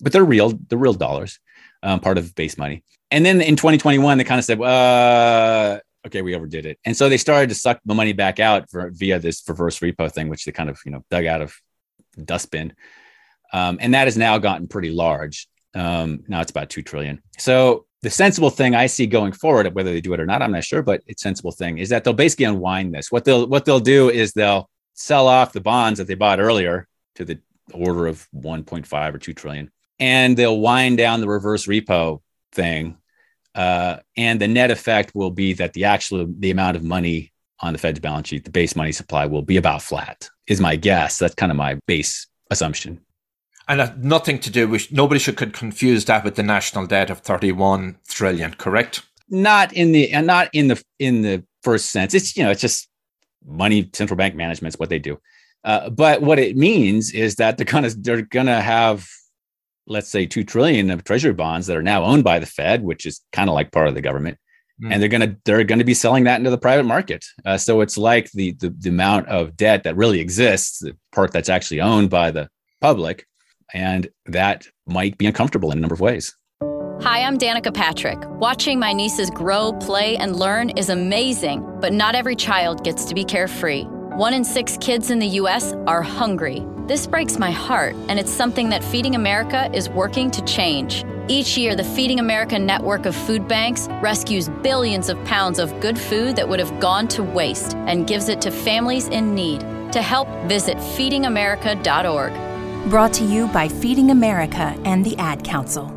but 0.00 0.12
they're 0.12 0.24
real, 0.24 0.52
they're 0.68 0.78
real 0.78 0.92
dollars, 0.92 1.40
um, 1.82 2.00
part 2.00 2.18
of 2.18 2.34
base 2.34 2.58
money. 2.58 2.84
And 3.10 3.24
then 3.24 3.40
in 3.40 3.56
2021, 3.56 4.18
they 4.18 4.24
kind 4.24 4.38
of 4.38 4.44
said, 4.44 4.60
uh, 4.60 5.80
okay, 6.06 6.20
we 6.20 6.34
overdid 6.34 6.66
it. 6.66 6.78
And 6.84 6.96
so 6.96 7.08
they 7.08 7.16
started 7.16 7.48
to 7.48 7.54
suck 7.54 7.80
the 7.84 7.94
money 7.94 8.12
back 8.12 8.38
out 8.38 8.70
for, 8.70 8.90
via 8.92 9.18
this 9.18 9.42
reverse 9.48 9.78
repo 9.78 10.12
thing, 10.12 10.28
which 10.28 10.44
they 10.44 10.52
kind 10.52 10.68
of, 10.68 10.78
you 10.84 10.92
know, 10.92 11.04
dug 11.10 11.24
out 11.24 11.40
of 11.40 11.54
dustbin. 12.22 12.74
Um, 13.52 13.78
and 13.80 13.94
that 13.94 14.06
has 14.06 14.16
now 14.16 14.38
gotten 14.38 14.68
pretty 14.68 14.90
large. 14.90 15.48
Um, 15.74 16.24
now 16.28 16.40
it's 16.40 16.50
about 16.50 16.70
2 16.70 16.82
trillion. 16.82 17.22
So 17.38 17.86
the 18.02 18.10
sensible 18.10 18.50
thing 18.50 18.74
I 18.74 18.86
see 18.86 19.06
going 19.06 19.32
forward, 19.32 19.72
whether 19.74 19.92
they 19.92 20.00
do 20.00 20.12
it 20.14 20.20
or 20.20 20.26
not, 20.26 20.42
I'm 20.42 20.52
not 20.52 20.64
sure, 20.64 20.82
but 20.82 21.02
it's 21.06 21.22
sensible 21.22 21.52
thing 21.52 21.78
is 21.78 21.88
that 21.88 22.04
they'll 22.04 22.12
basically 22.12 22.46
unwind 22.46 22.94
this. 22.94 23.10
What 23.10 23.24
they'll, 23.24 23.46
what 23.46 23.64
they'll 23.64 23.80
do 23.80 24.10
is 24.10 24.32
they'll 24.32 24.68
sell 24.94 25.26
off 25.28 25.52
the 25.52 25.60
bonds 25.60 25.98
that 25.98 26.06
they 26.06 26.14
bought 26.14 26.40
earlier 26.40 26.88
to 27.16 27.24
the 27.24 27.38
order 27.72 28.06
of 28.06 28.26
1.5 28.34 29.14
or 29.14 29.18
2 29.18 29.32
trillion 29.32 29.70
and 29.98 30.36
they'll 30.36 30.58
wind 30.58 30.98
down 30.98 31.20
the 31.20 31.28
reverse 31.28 31.66
repo 31.66 32.20
thing 32.52 32.96
uh, 33.54 33.98
and 34.16 34.40
the 34.40 34.48
net 34.48 34.70
effect 34.70 35.14
will 35.14 35.30
be 35.30 35.52
that 35.54 35.72
the 35.72 35.84
actual 35.84 36.26
the 36.38 36.50
amount 36.50 36.76
of 36.76 36.82
money 36.82 37.32
on 37.64 37.72
the 37.72 37.78
fed's 37.78 37.98
balance 37.98 38.28
sheet 38.28 38.44
the 38.44 38.50
base 38.50 38.76
money 38.76 38.92
supply 38.92 39.26
will 39.26 39.42
be 39.42 39.56
about 39.56 39.82
flat 39.82 40.28
is 40.46 40.60
my 40.60 40.76
guess. 40.76 41.18
That's 41.18 41.34
kind 41.34 41.50
of 41.50 41.56
my 41.56 41.78
base 41.86 42.26
assumption. 42.50 43.00
And 43.66 44.02
nothing 44.02 44.38
to 44.40 44.50
do 44.50 44.68
with 44.68 44.92
nobody 44.92 45.18
should 45.18 45.36
could 45.36 45.54
confuse 45.54 46.04
that 46.04 46.22
with 46.22 46.34
the 46.34 46.42
national 46.42 46.86
debt 46.86 47.08
of 47.08 47.20
31 47.20 47.96
trillion 48.08 48.52
correct? 48.54 49.02
Not 49.30 49.72
in 49.72 49.92
the 49.92 50.10
and 50.10 50.26
not 50.26 50.50
in 50.52 50.68
the 50.68 50.82
in 50.98 51.22
the 51.22 51.44
first 51.62 51.90
sense. 51.90 52.12
It's 52.12 52.36
you 52.36 52.44
know 52.44 52.50
it's 52.50 52.60
just 52.60 52.88
money 53.46 53.88
central 53.94 54.18
bank 54.18 54.34
management 54.34 54.74
is 54.74 54.78
what 54.78 54.90
they 54.90 54.98
do. 54.98 55.18
Uh, 55.64 55.88
but 55.88 56.20
what 56.20 56.38
it 56.38 56.58
means 56.58 57.12
is 57.12 57.36
that 57.36 57.56
they're 57.56 57.64
gonna 57.64 57.88
they're 57.88 58.22
gonna 58.22 58.60
have 58.60 59.08
let's 59.86 60.08
say 60.08 60.26
two 60.26 60.44
trillion 60.44 60.90
of 60.90 61.04
treasury 61.04 61.32
bonds 61.32 61.66
that 61.66 61.76
are 61.76 61.82
now 61.82 62.04
owned 62.04 62.24
by 62.24 62.38
the 62.38 62.46
Fed, 62.46 62.82
which 62.82 63.06
is 63.06 63.22
kind 63.32 63.48
of 63.48 63.54
like 63.54 63.72
part 63.72 63.88
of 63.88 63.94
the 63.94 64.00
government, 64.02 64.38
mm. 64.82 64.92
and 64.92 65.00
they're 65.00 65.08
gonna 65.08 65.36
they're 65.44 65.64
gonna 65.64 65.84
be 65.84 65.94
selling 65.94 66.24
that 66.24 66.38
into 66.38 66.50
the 66.50 66.58
private 66.58 66.84
market. 66.84 67.24
Uh, 67.44 67.56
so 67.56 67.80
it's 67.80 67.98
like 67.98 68.30
the, 68.32 68.52
the 68.52 68.74
the 68.78 68.90
amount 68.90 69.28
of 69.28 69.56
debt 69.56 69.84
that 69.84 69.96
really 69.96 70.20
exists, 70.20 70.80
the 70.80 70.96
part 71.12 71.32
that's 71.32 71.48
actually 71.48 71.80
owned 71.80 72.10
by 72.10 72.30
the 72.30 72.48
public, 72.80 73.26
and 73.72 74.08
that 74.26 74.66
might 74.86 75.18
be 75.18 75.26
uncomfortable 75.26 75.70
in 75.70 75.78
a 75.78 75.80
number 75.80 75.94
of 75.94 76.00
ways. 76.00 76.34
Hi, 77.00 77.22
I'm 77.22 77.36
Danica 77.36 77.74
Patrick. 77.74 78.18
Watching 78.38 78.78
my 78.78 78.92
nieces 78.92 79.28
grow, 79.28 79.72
play, 79.74 80.16
and 80.16 80.36
learn 80.36 80.70
is 80.70 80.88
amazing, 80.88 81.66
but 81.80 81.92
not 81.92 82.14
every 82.14 82.36
child 82.36 82.84
gets 82.84 83.04
to 83.06 83.14
be 83.14 83.24
carefree. 83.24 83.82
One 84.16 84.32
in 84.32 84.44
six 84.44 84.78
kids 84.80 85.10
in 85.10 85.18
the 85.18 85.26
U.S. 85.26 85.74
are 85.86 86.02
hungry. 86.02 86.64
This 86.86 87.06
breaks 87.06 87.38
my 87.38 87.50
heart, 87.50 87.94
and 88.10 88.18
it's 88.18 88.30
something 88.30 88.68
that 88.68 88.84
Feeding 88.84 89.14
America 89.14 89.70
is 89.72 89.88
working 89.88 90.30
to 90.30 90.44
change. 90.44 91.02
Each 91.28 91.56
year, 91.56 91.74
the 91.74 91.82
Feeding 91.82 92.20
America 92.20 92.58
network 92.58 93.06
of 93.06 93.16
food 93.16 93.48
banks 93.48 93.88
rescues 94.02 94.50
billions 94.62 95.08
of 95.08 95.16
pounds 95.24 95.58
of 95.58 95.80
good 95.80 95.98
food 95.98 96.36
that 96.36 96.46
would 96.46 96.58
have 96.58 96.78
gone 96.80 97.08
to 97.08 97.22
waste 97.22 97.74
and 97.86 98.06
gives 98.06 98.28
it 98.28 98.42
to 98.42 98.50
families 98.50 99.08
in 99.08 99.34
need. 99.34 99.60
To 99.92 100.02
help, 100.02 100.28
visit 100.46 100.76
feedingamerica.org. 100.76 102.90
Brought 102.90 103.14
to 103.14 103.24
you 103.24 103.46
by 103.46 103.66
Feeding 103.66 104.10
America 104.10 104.78
and 104.84 105.06
the 105.06 105.16
Ad 105.16 105.42
Council. 105.42 105.90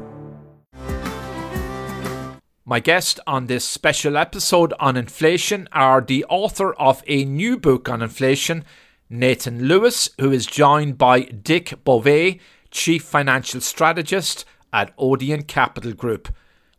My 2.64 2.80
guest 2.80 3.20
on 3.28 3.47
this 3.47 3.66
special 3.66 4.16
episode 4.16 4.74
on 4.80 4.95
inflation 4.95 5.68
are 5.74 5.99
the 5.99 6.24
author 6.30 6.72
of 6.76 7.03
a 7.07 7.26
new 7.26 7.57
book 7.57 7.89
on 7.89 8.01
inflation, 8.01 8.64
Nathan 9.10 9.68
Lewis, 9.68 10.10
who 10.20 10.32
is 10.32 10.45
joined 10.45 10.97
by 10.97 11.22
Dick 11.22 11.84
Bove, 11.84 12.36
Chief 12.72 13.03
Financial 13.03 13.62
Strategist 13.62 14.43
at 14.74 14.93
Odeon 14.97 15.43
Capital 15.43 15.93
Group. 15.93 16.34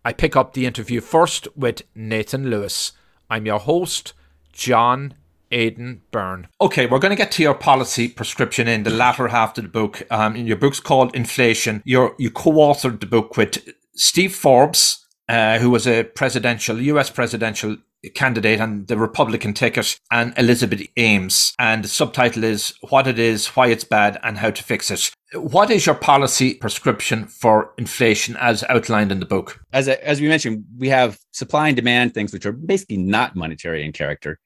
I 0.05 0.13
pick 0.13 0.37
up 0.37 0.53
the 0.53 0.67
interview 0.67 1.01
first 1.01 1.49
with 1.57 1.83
Nathan 1.95 2.51
Lewis. 2.51 2.93
I'm 3.31 3.47
your 3.47 3.59
host, 3.59 4.13
John 4.53 5.15
Aidan 5.51 6.03
Byrne. 6.11 6.49
Okay, 6.61 6.87
we're 6.87 6.99
going 6.99 7.11
to 7.11 7.17
get 7.17 7.33
to 7.33 7.43
your 7.43 7.55
policy 7.55 8.09
prescription 8.09 8.69
in 8.69 8.83
the 8.83 8.91
latter 8.91 9.29
half 9.29 9.57
of 9.57 9.65
the 9.65 9.71
book. 9.71 10.03
Um, 10.11 10.37
your 10.37 10.57
book's 10.57 10.81
called 10.81 11.15
Inflation. 11.15 11.83
You're, 11.85 12.15
you 12.19 12.31
co-authored 12.31 13.01
the 13.01 13.07
book 13.07 13.37
with 13.37 13.67
Steve 13.95 14.35
Forbes, 14.35 15.07
uh, 15.29 15.59
who 15.59 15.71
was 15.71 15.87
a 15.87 16.05
presidential, 16.05 16.81
US 16.81 17.11
presidential 17.11 17.79
candidate 18.15 18.61
on 18.61 18.85
the 18.87 18.97
Republican 18.97 19.55
ticket, 19.55 19.99
and 20.11 20.33
Elizabeth 20.37 20.87
Ames. 20.97 21.53
And 21.59 21.85
the 21.85 21.89
subtitle 21.89 22.45
is 22.45 22.75
What 22.89 23.07
It 23.07 23.19
Is, 23.19 23.49
Why 23.49 23.69
It's 23.69 23.85
Bad, 23.85 24.19
and 24.23 24.39
How 24.39 24.51
to 24.51 24.63
Fix 24.63 24.91
It. 24.91 25.11
What 25.35 25.71
is 25.71 25.85
your 25.85 25.95
policy 25.95 26.55
prescription 26.55 27.27
for 27.27 27.73
inflation 27.77 28.37
as 28.37 28.65
outlined 28.65 29.13
in 29.13 29.21
the 29.21 29.27
book? 29.27 29.61
As, 29.73 29.89
a, 29.89 30.07
as 30.07 30.21
we 30.21 30.29
mentioned, 30.29 30.65
we 30.79 30.89
have 30.89 31.19
supply 31.33 31.69
and 31.69 31.77
demand 31.77 32.15
things 32.15 32.33
which 32.33 32.47
are 32.47 32.53
basically 32.53 32.97
not 32.97 33.37
monetary 33.37 33.85
in 33.85 33.93
character. 33.93 34.39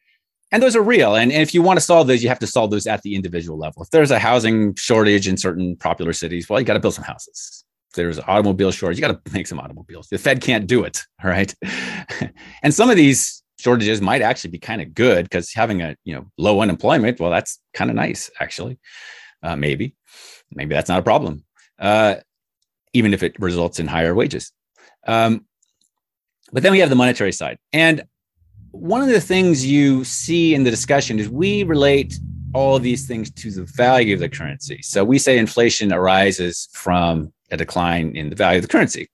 And 0.50 0.62
those 0.62 0.76
are 0.76 0.82
real. 0.82 1.14
And, 1.14 1.32
and 1.32 1.40
if 1.40 1.54
you 1.54 1.62
want 1.62 1.78
to 1.78 1.84
solve 1.84 2.08
those, 2.08 2.22
you 2.22 2.28
have 2.28 2.38
to 2.40 2.46
solve 2.46 2.70
those 2.70 2.86
at 2.86 3.00
the 3.02 3.14
individual 3.14 3.58
level. 3.58 3.82
If 3.82 3.90
there's 3.90 4.10
a 4.10 4.18
housing 4.18 4.74
shortage 4.74 5.26
in 5.26 5.38
certain 5.38 5.76
popular 5.76 6.12
cities, 6.12 6.48
well, 6.48 6.60
you 6.60 6.66
got 6.66 6.74
to 6.74 6.80
build 6.80 6.94
some 6.94 7.04
houses. 7.04 7.64
There's 7.94 8.18
automobile 8.20 8.70
shortage, 8.70 8.98
you 8.98 9.06
got 9.06 9.24
to 9.24 9.32
make 9.32 9.46
some 9.46 9.60
automobiles. 9.60 10.08
The 10.08 10.18
Fed 10.18 10.40
can't 10.40 10.66
do 10.66 10.84
it. 10.84 11.02
All 11.22 11.30
right. 11.30 11.54
and 12.62 12.74
some 12.74 12.90
of 12.90 12.96
these 12.96 13.41
shortages 13.58 14.00
might 14.00 14.22
actually 14.22 14.50
be 14.50 14.58
kind 14.58 14.82
of 14.82 14.94
good 14.94 15.24
because 15.24 15.52
having 15.52 15.82
a 15.82 15.96
you 16.04 16.14
know 16.14 16.26
low 16.38 16.60
unemployment, 16.60 17.20
well, 17.20 17.30
that's 17.30 17.60
kind 17.74 17.90
of 17.90 17.96
nice, 17.96 18.30
actually. 18.40 18.78
Uh, 19.42 19.56
maybe 19.56 19.96
maybe 20.54 20.74
that's 20.74 20.88
not 20.88 21.00
a 21.00 21.02
problem, 21.02 21.44
uh, 21.78 22.16
even 22.92 23.14
if 23.14 23.22
it 23.22 23.38
results 23.38 23.78
in 23.78 23.86
higher 23.86 24.14
wages. 24.14 24.52
Um, 25.06 25.46
but 26.52 26.62
then 26.62 26.72
we 26.72 26.78
have 26.80 26.90
the 26.90 26.96
monetary 26.96 27.32
side. 27.32 27.58
And 27.72 28.04
one 28.70 29.02
of 29.02 29.08
the 29.08 29.20
things 29.20 29.64
you 29.64 30.04
see 30.04 30.54
in 30.54 30.64
the 30.64 30.70
discussion 30.70 31.18
is 31.18 31.28
we 31.28 31.62
relate 31.62 32.18
all 32.54 32.78
these 32.78 33.06
things 33.06 33.30
to 33.30 33.50
the 33.50 33.64
value 33.64 34.14
of 34.14 34.20
the 34.20 34.28
currency. 34.28 34.80
So 34.82 35.04
we 35.04 35.18
say 35.18 35.38
inflation 35.38 35.92
arises 35.92 36.68
from 36.72 37.32
a 37.50 37.56
decline 37.56 38.14
in 38.14 38.28
the 38.28 38.36
value 38.36 38.58
of 38.58 38.62
the 38.62 38.68
currency. 38.68 39.08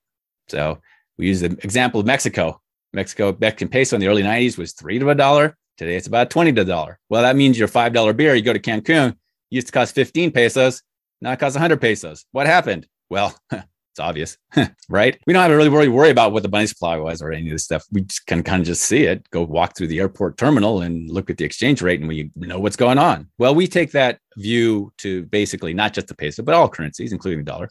So 0.47 0.79
we 1.17 1.27
use 1.27 1.41
the 1.41 1.57
example 1.63 1.99
of 1.99 2.05
Mexico. 2.05 2.61
Mexico 2.93 3.35
Mexican 3.39 3.69
peso 3.69 3.95
in 3.95 4.01
the 4.01 4.07
early 4.07 4.23
90s 4.23 4.57
was 4.57 4.73
three 4.73 4.99
to 4.99 5.09
a 5.09 5.15
dollar. 5.15 5.57
Today 5.77 5.95
it's 5.95 6.07
about 6.07 6.29
20 6.29 6.53
to 6.53 6.61
a 6.61 6.65
dollar. 6.65 6.99
Well, 7.09 7.21
that 7.21 7.35
means 7.35 7.57
your 7.57 7.67
$5 7.67 8.15
beer, 8.15 8.35
you 8.35 8.41
go 8.41 8.53
to 8.53 8.59
Cancun, 8.59 9.15
used 9.49 9.67
to 9.67 9.73
cost 9.73 9.95
15 9.95 10.31
pesos. 10.31 10.81
Now 11.21 11.31
it 11.31 11.39
costs 11.39 11.55
100 11.55 11.79
pesos. 11.79 12.25
What 12.31 12.47
happened? 12.47 12.87
Well, 13.09 13.37
it's 13.51 13.99
obvious, 13.99 14.37
right? 14.89 15.17
We 15.25 15.33
don't 15.33 15.41
have 15.41 15.51
to 15.51 15.55
really 15.55 15.69
worry, 15.69 15.87
worry 15.87 16.09
about 16.09 16.31
what 16.31 16.43
the 16.43 16.49
money 16.49 16.67
supply 16.67 16.97
was 16.97 17.21
or 17.21 17.31
any 17.31 17.47
of 17.47 17.53
this 17.53 17.63
stuff. 17.63 17.85
We 17.91 18.05
can 18.27 18.43
kind 18.43 18.61
of 18.61 18.67
just 18.67 18.83
see 18.83 19.03
it, 19.03 19.29
go 19.29 19.43
walk 19.43 19.75
through 19.75 19.87
the 19.87 19.99
airport 19.99 20.37
terminal 20.37 20.81
and 20.81 21.09
look 21.09 21.29
at 21.29 21.37
the 21.37 21.45
exchange 21.45 21.81
rate 21.81 21.99
and 21.99 22.09
we 22.09 22.31
know 22.35 22.59
what's 22.59 22.75
going 22.75 22.97
on. 22.97 23.29
Well, 23.37 23.55
we 23.55 23.67
take 23.67 23.91
that 23.91 24.19
view 24.37 24.91
to 24.99 25.25
basically 25.27 25.73
not 25.73 25.93
just 25.93 26.07
the 26.07 26.15
peso, 26.15 26.43
but 26.43 26.55
all 26.55 26.69
currencies, 26.69 27.11
including 27.11 27.39
the 27.39 27.51
dollar, 27.51 27.69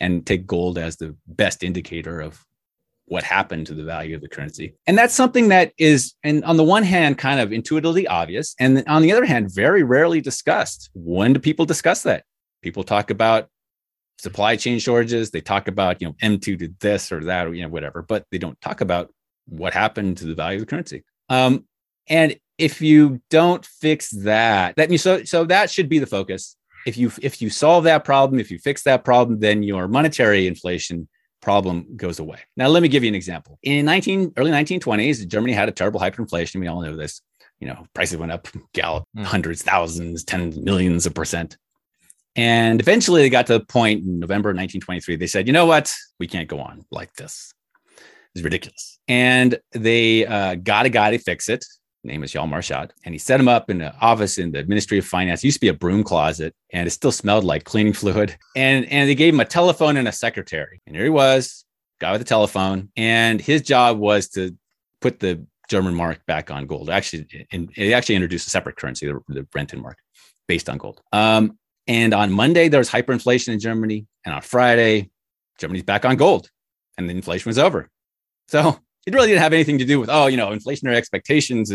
and 0.00 0.26
take 0.26 0.46
gold 0.46 0.78
as 0.78 0.96
the 0.96 1.16
best 1.26 1.62
indicator 1.62 2.20
of 2.20 2.44
what 3.10 3.24
happened 3.24 3.66
to 3.66 3.74
the 3.74 3.82
value 3.82 4.14
of 4.14 4.22
the 4.22 4.28
currency. 4.28 4.72
And 4.86 4.96
that's 4.96 5.14
something 5.14 5.48
that 5.48 5.72
is, 5.76 6.14
and 6.22 6.44
on 6.44 6.56
the 6.56 6.62
one 6.62 6.84
hand, 6.84 7.18
kind 7.18 7.40
of 7.40 7.52
intuitively 7.52 8.06
obvious. 8.06 8.54
And 8.60 8.84
on 8.86 9.02
the 9.02 9.10
other 9.10 9.24
hand, 9.24 9.52
very 9.52 9.82
rarely 9.82 10.20
discussed. 10.20 10.90
When 10.94 11.32
do 11.32 11.40
people 11.40 11.66
discuss 11.66 12.04
that? 12.04 12.22
People 12.62 12.84
talk 12.84 13.10
about 13.10 13.48
supply 14.20 14.54
chain 14.54 14.78
shortages. 14.78 15.32
They 15.32 15.40
talk 15.40 15.66
about, 15.66 16.00
you 16.00 16.06
know, 16.06 16.14
M2 16.22 16.56
did 16.56 16.78
this 16.78 17.10
or 17.10 17.24
that, 17.24 17.48
or, 17.48 17.54
you 17.54 17.62
know, 17.62 17.68
whatever, 17.68 18.02
but 18.02 18.26
they 18.30 18.38
don't 18.38 18.60
talk 18.60 18.80
about 18.80 19.12
what 19.46 19.74
happened 19.74 20.18
to 20.18 20.26
the 20.26 20.36
value 20.36 20.60
of 20.60 20.66
the 20.66 20.70
currency. 20.70 21.02
Um, 21.28 21.64
and 22.08 22.38
if 22.58 22.80
you 22.80 23.20
don't 23.28 23.66
fix 23.66 24.10
that, 24.10 24.76
that 24.76 24.96
so 25.00 25.24
so 25.24 25.44
that 25.46 25.68
should 25.68 25.88
be 25.88 25.98
the 25.98 26.06
focus. 26.06 26.56
If 26.86 26.96
you 26.96 27.10
if 27.20 27.42
you 27.42 27.50
solve 27.50 27.84
that 27.84 28.04
problem, 28.04 28.38
if 28.38 28.52
you 28.52 28.58
fix 28.60 28.84
that 28.84 29.04
problem, 29.04 29.40
then 29.40 29.64
your 29.64 29.88
monetary 29.88 30.46
inflation 30.46 31.08
problem 31.40 31.96
goes 31.96 32.18
away. 32.18 32.38
Now, 32.56 32.68
let 32.68 32.82
me 32.82 32.88
give 32.88 33.02
you 33.02 33.08
an 33.08 33.14
example. 33.14 33.58
In 33.62 33.84
19 33.86 34.34
early 34.36 34.50
1920s, 34.50 35.26
Germany 35.26 35.52
had 35.52 35.68
a 35.68 35.72
terrible 35.72 36.00
hyperinflation. 36.00 36.60
We 36.60 36.66
all 36.66 36.82
know 36.82 36.96
this. 36.96 37.22
You 37.60 37.68
know, 37.68 37.86
prices 37.94 38.16
went 38.16 38.32
up, 38.32 38.48
gallop, 38.72 39.04
mm. 39.16 39.24
hundreds, 39.24 39.62
thousands, 39.62 40.24
tens, 40.24 40.56
millions 40.58 41.06
of 41.06 41.14
percent. 41.14 41.56
And 42.36 42.80
eventually 42.80 43.22
they 43.22 43.30
got 43.30 43.46
to 43.48 43.58
the 43.58 43.64
point 43.64 44.04
in 44.04 44.20
November 44.20 44.50
1923. 44.50 45.16
They 45.16 45.26
said, 45.26 45.46
you 45.46 45.52
know 45.52 45.66
what? 45.66 45.92
We 46.18 46.26
can't 46.26 46.48
go 46.48 46.60
on 46.60 46.84
like 46.90 47.12
this. 47.14 47.52
It's 48.34 48.44
ridiculous. 48.44 48.98
And 49.08 49.58
they 49.72 50.24
uh, 50.24 50.54
got 50.54 50.86
a 50.86 50.88
guy 50.88 51.10
to 51.10 51.18
fix 51.18 51.48
it. 51.48 51.64
Name 52.02 52.22
is 52.22 52.32
Hjalmar 52.32 52.60
Schacht. 52.60 52.90
And 53.04 53.14
he 53.14 53.18
set 53.18 53.40
him 53.40 53.48
up 53.48 53.68
in 53.70 53.80
an 53.80 53.92
office 54.00 54.38
in 54.38 54.52
the 54.52 54.64
Ministry 54.64 54.98
of 54.98 55.04
Finance. 55.04 55.42
It 55.42 55.48
used 55.48 55.56
to 55.56 55.60
be 55.60 55.68
a 55.68 55.74
broom 55.74 56.02
closet 56.02 56.54
and 56.72 56.86
it 56.86 56.90
still 56.90 57.12
smelled 57.12 57.44
like 57.44 57.64
cleaning 57.64 57.92
fluid. 57.92 58.36
And, 58.56 58.86
and 58.90 59.08
they 59.08 59.14
gave 59.14 59.34
him 59.34 59.40
a 59.40 59.44
telephone 59.44 59.96
and 59.96 60.08
a 60.08 60.12
secretary. 60.12 60.80
And 60.86 60.96
here 60.96 61.04
he 61.04 61.10
was, 61.10 61.64
guy 62.00 62.12
with 62.12 62.20
a 62.20 62.24
telephone. 62.24 62.90
And 62.96 63.40
his 63.40 63.62
job 63.62 63.98
was 63.98 64.28
to 64.30 64.56
put 65.00 65.20
the 65.20 65.46
German 65.68 65.94
mark 65.94 66.24
back 66.26 66.50
on 66.50 66.66
gold. 66.66 66.90
Actually, 66.90 67.46
and 67.52 67.70
he 67.74 67.94
actually 67.94 68.16
introduced 68.16 68.46
a 68.46 68.50
separate 68.50 68.76
currency, 68.76 69.06
the, 69.06 69.20
the 69.28 69.42
Rentenmark, 69.54 69.94
based 70.48 70.68
on 70.68 70.78
gold. 70.78 71.00
Um, 71.12 71.58
and 71.86 72.12
on 72.12 72.32
Monday, 72.32 72.68
there 72.68 72.80
was 72.80 72.90
hyperinflation 72.90 73.52
in 73.52 73.60
Germany. 73.60 74.06
And 74.24 74.34
on 74.34 74.42
Friday, 74.42 75.10
Germany's 75.58 75.84
back 75.84 76.04
on 76.04 76.16
gold 76.16 76.50
and 76.96 77.08
the 77.08 77.14
inflation 77.14 77.48
was 77.48 77.58
over. 77.58 77.88
So 78.48 78.78
it 79.06 79.14
really 79.14 79.28
didn't 79.28 79.42
have 79.42 79.52
anything 79.52 79.78
to 79.78 79.84
do 79.84 80.00
with, 80.00 80.10
oh, 80.10 80.26
you 80.26 80.36
know, 80.36 80.48
inflationary 80.48 80.96
expectations. 80.96 81.72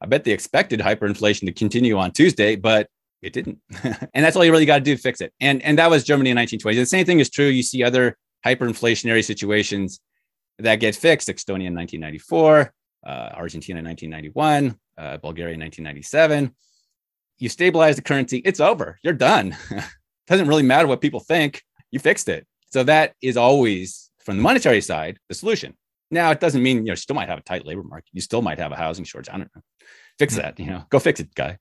I 0.00 0.06
bet 0.06 0.24
they 0.24 0.32
expected 0.32 0.80
hyperinflation 0.80 1.46
to 1.46 1.52
continue 1.52 1.98
on 1.98 2.12
Tuesday, 2.12 2.56
but 2.56 2.88
it 3.22 3.32
didn't. 3.32 3.58
and 3.82 4.24
that's 4.24 4.36
all 4.36 4.44
you 4.44 4.52
really 4.52 4.66
got 4.66 4.78
to 4.78 4.84
do 4.84 4.94
to 4.94 5.00
fix 5.00 5.20
it. 5.20 5.32
And, 5.40 5.62
and 5.62 5.78
that 5.78 5.90
was 5.90 6.04
Germany 6.04 6.30
in 6.30 6.36
1920. 6.36 6.76
The 6.76 6.86
same 6.86 7.06
thing 7.06 7.20
is 7.20 7.30
true. 7.30 7.46
You 7.46 7.62
see 7.62 7.82
other 7.82 8.16
hyperinflationary 8.44 9.24
situations 9.24 10.00
that 10.58 10.76
get 10.76 10.94
fixed 10.94 11.28
Estonia 11.28 11.66
in 11.66 11.74
1994, 11.74 12.72
uh, 13.06 13.10
Argentina 13.34 13.78
in 13.78 13.84
1991, 13.84 14.78
uh, 14.98 15.16
Bulgaria 15.18 15.54
in 15.54 15.60
1997 15.60 16.54
you 17.38 17.48
stabilize 17.48 17.96
the 17.96 18.02
currency, 18.02 18.38
it's 18.38 18.60
over. 18.60 18.98
You're 19.02 19.12
done. 19.12 19.56
Doesn't 20.26 20.48
really 20.48 20.62
matter 20.62 20.86
what 20.86 21.00
people 21.00 21.20
think. 21.20 21.62
You 21.90 21.98
fixed 21.98 22.28
it. 22.28 22.46
So 22.70 22.82
that 22.84 23.14
is 23.22 23.36
always 23.36 24.10
from 24.24 24.36
the 24.36 24.42
monetary 24.42 24.80
side 24.80 25.18
the 25.28 25.34
solution. 25.34 25.76
Now 26.10 26.30
it 26.30 26.40
doesn't 26.40 26.62
mean 26.62 26.78
you 26.78 26.92
know 26.92 26.94
still 26.94 27.16
might 27.16 27.28
have 27.28 27.38
a 27.38 27.42
tight 27.42 27.66
labor 27.66 27.82
market. 27.82 28.08
You 28.12 28.20
still 28.20 28.42
might 28.42 28.58
have 28.58 28.72
a 28.72 28.76
housing 28.76 29.04
shortage. 29.04 29.32
I 29.32 29.38
don't 29.38 29.50
know. 29.54 29.62
Fix 30.18 30.36
that. 30.36 30.58
You 30.58 30.66
know, 30.66 30.84
go 30.90 30.98
fix 30.98 31.20
it, 31.20 31.34
guy. 31.34 31.58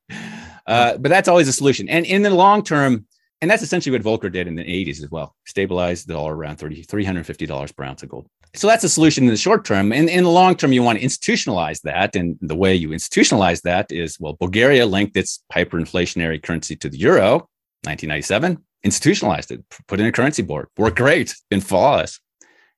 Uh, 0.66 0.98
but 0.98 1.10
that's 1.10 1.28
always 1.28 1.48
a 1.48 1.54
solution. 1.54 1.88
And 1.90 2.06
in 2.06 2.24
the 2.24 2.30
long 2.30 2.64
term, 2.64 3.06
and 3.42 3.50
that's 3.52 3.62
essentially 3.62 3.98
what 3.98 4.06
Volcker 4.06 4.32
did 4.32 4.48
in 4.48 4.56
the 4.56 4.64
80s 4.64 5.04
as 5.04 5.12
well. 5.12 5.36
Stabilized 5.46 6.08
the 6.08 6.14
dollar 6.14 6.36
around 6.36 6.58
30, 6.58 6.86
$350 6.86 7.76
per 7.76 7.84
ounce 7.84 8.04
of 8.04 8.10
gold. 8.10 8.28
So 8.56 8.68
that's 8.68 8.84
a 8.84 8.90
solution 8.90 9.26
in 9.26 9.30
the 9.30 9.38
short 9.38 9.66
term. 9.66 9.92
And 9.92 10.10
in 10.10 10.24
the 10.24 10.30
long 10.30 10.56
term, 10.56 10.74
you 10.74 10.82
want 10.82 11.00
to 11.00 11.06
institutionalize 11.06 11.82
that. 11.82 12.16
And 12.16 12.38
the 12.42 12.56
way 12.56 12.74
you 12.76 12.90
institutionalize 12.90 13.62
that 13.62 13.92
is 13.92 14.20
well, 14.20 14.34
Bulgaria 14.34 14.86
linked 14.86 15.16
its 15.16 15.44
hyperinflationary 15.54 16.42
currency 16.42 16.76
to 16.78 16.90
the 16.90 16.98
euro, 16.98 17.50
1997, 17.84 18.58
institutionalized 18.84 19.52
it, 19.52 19.64
put 19.88 20.00
in 20.00 20.08
a 20.08 20.12
currency 20.12 20.42
board, 20.42 20.68
worked 20.78 20.98
great, 20.98 21.36
been 21.50 21.62
flawless. 21.62 22.20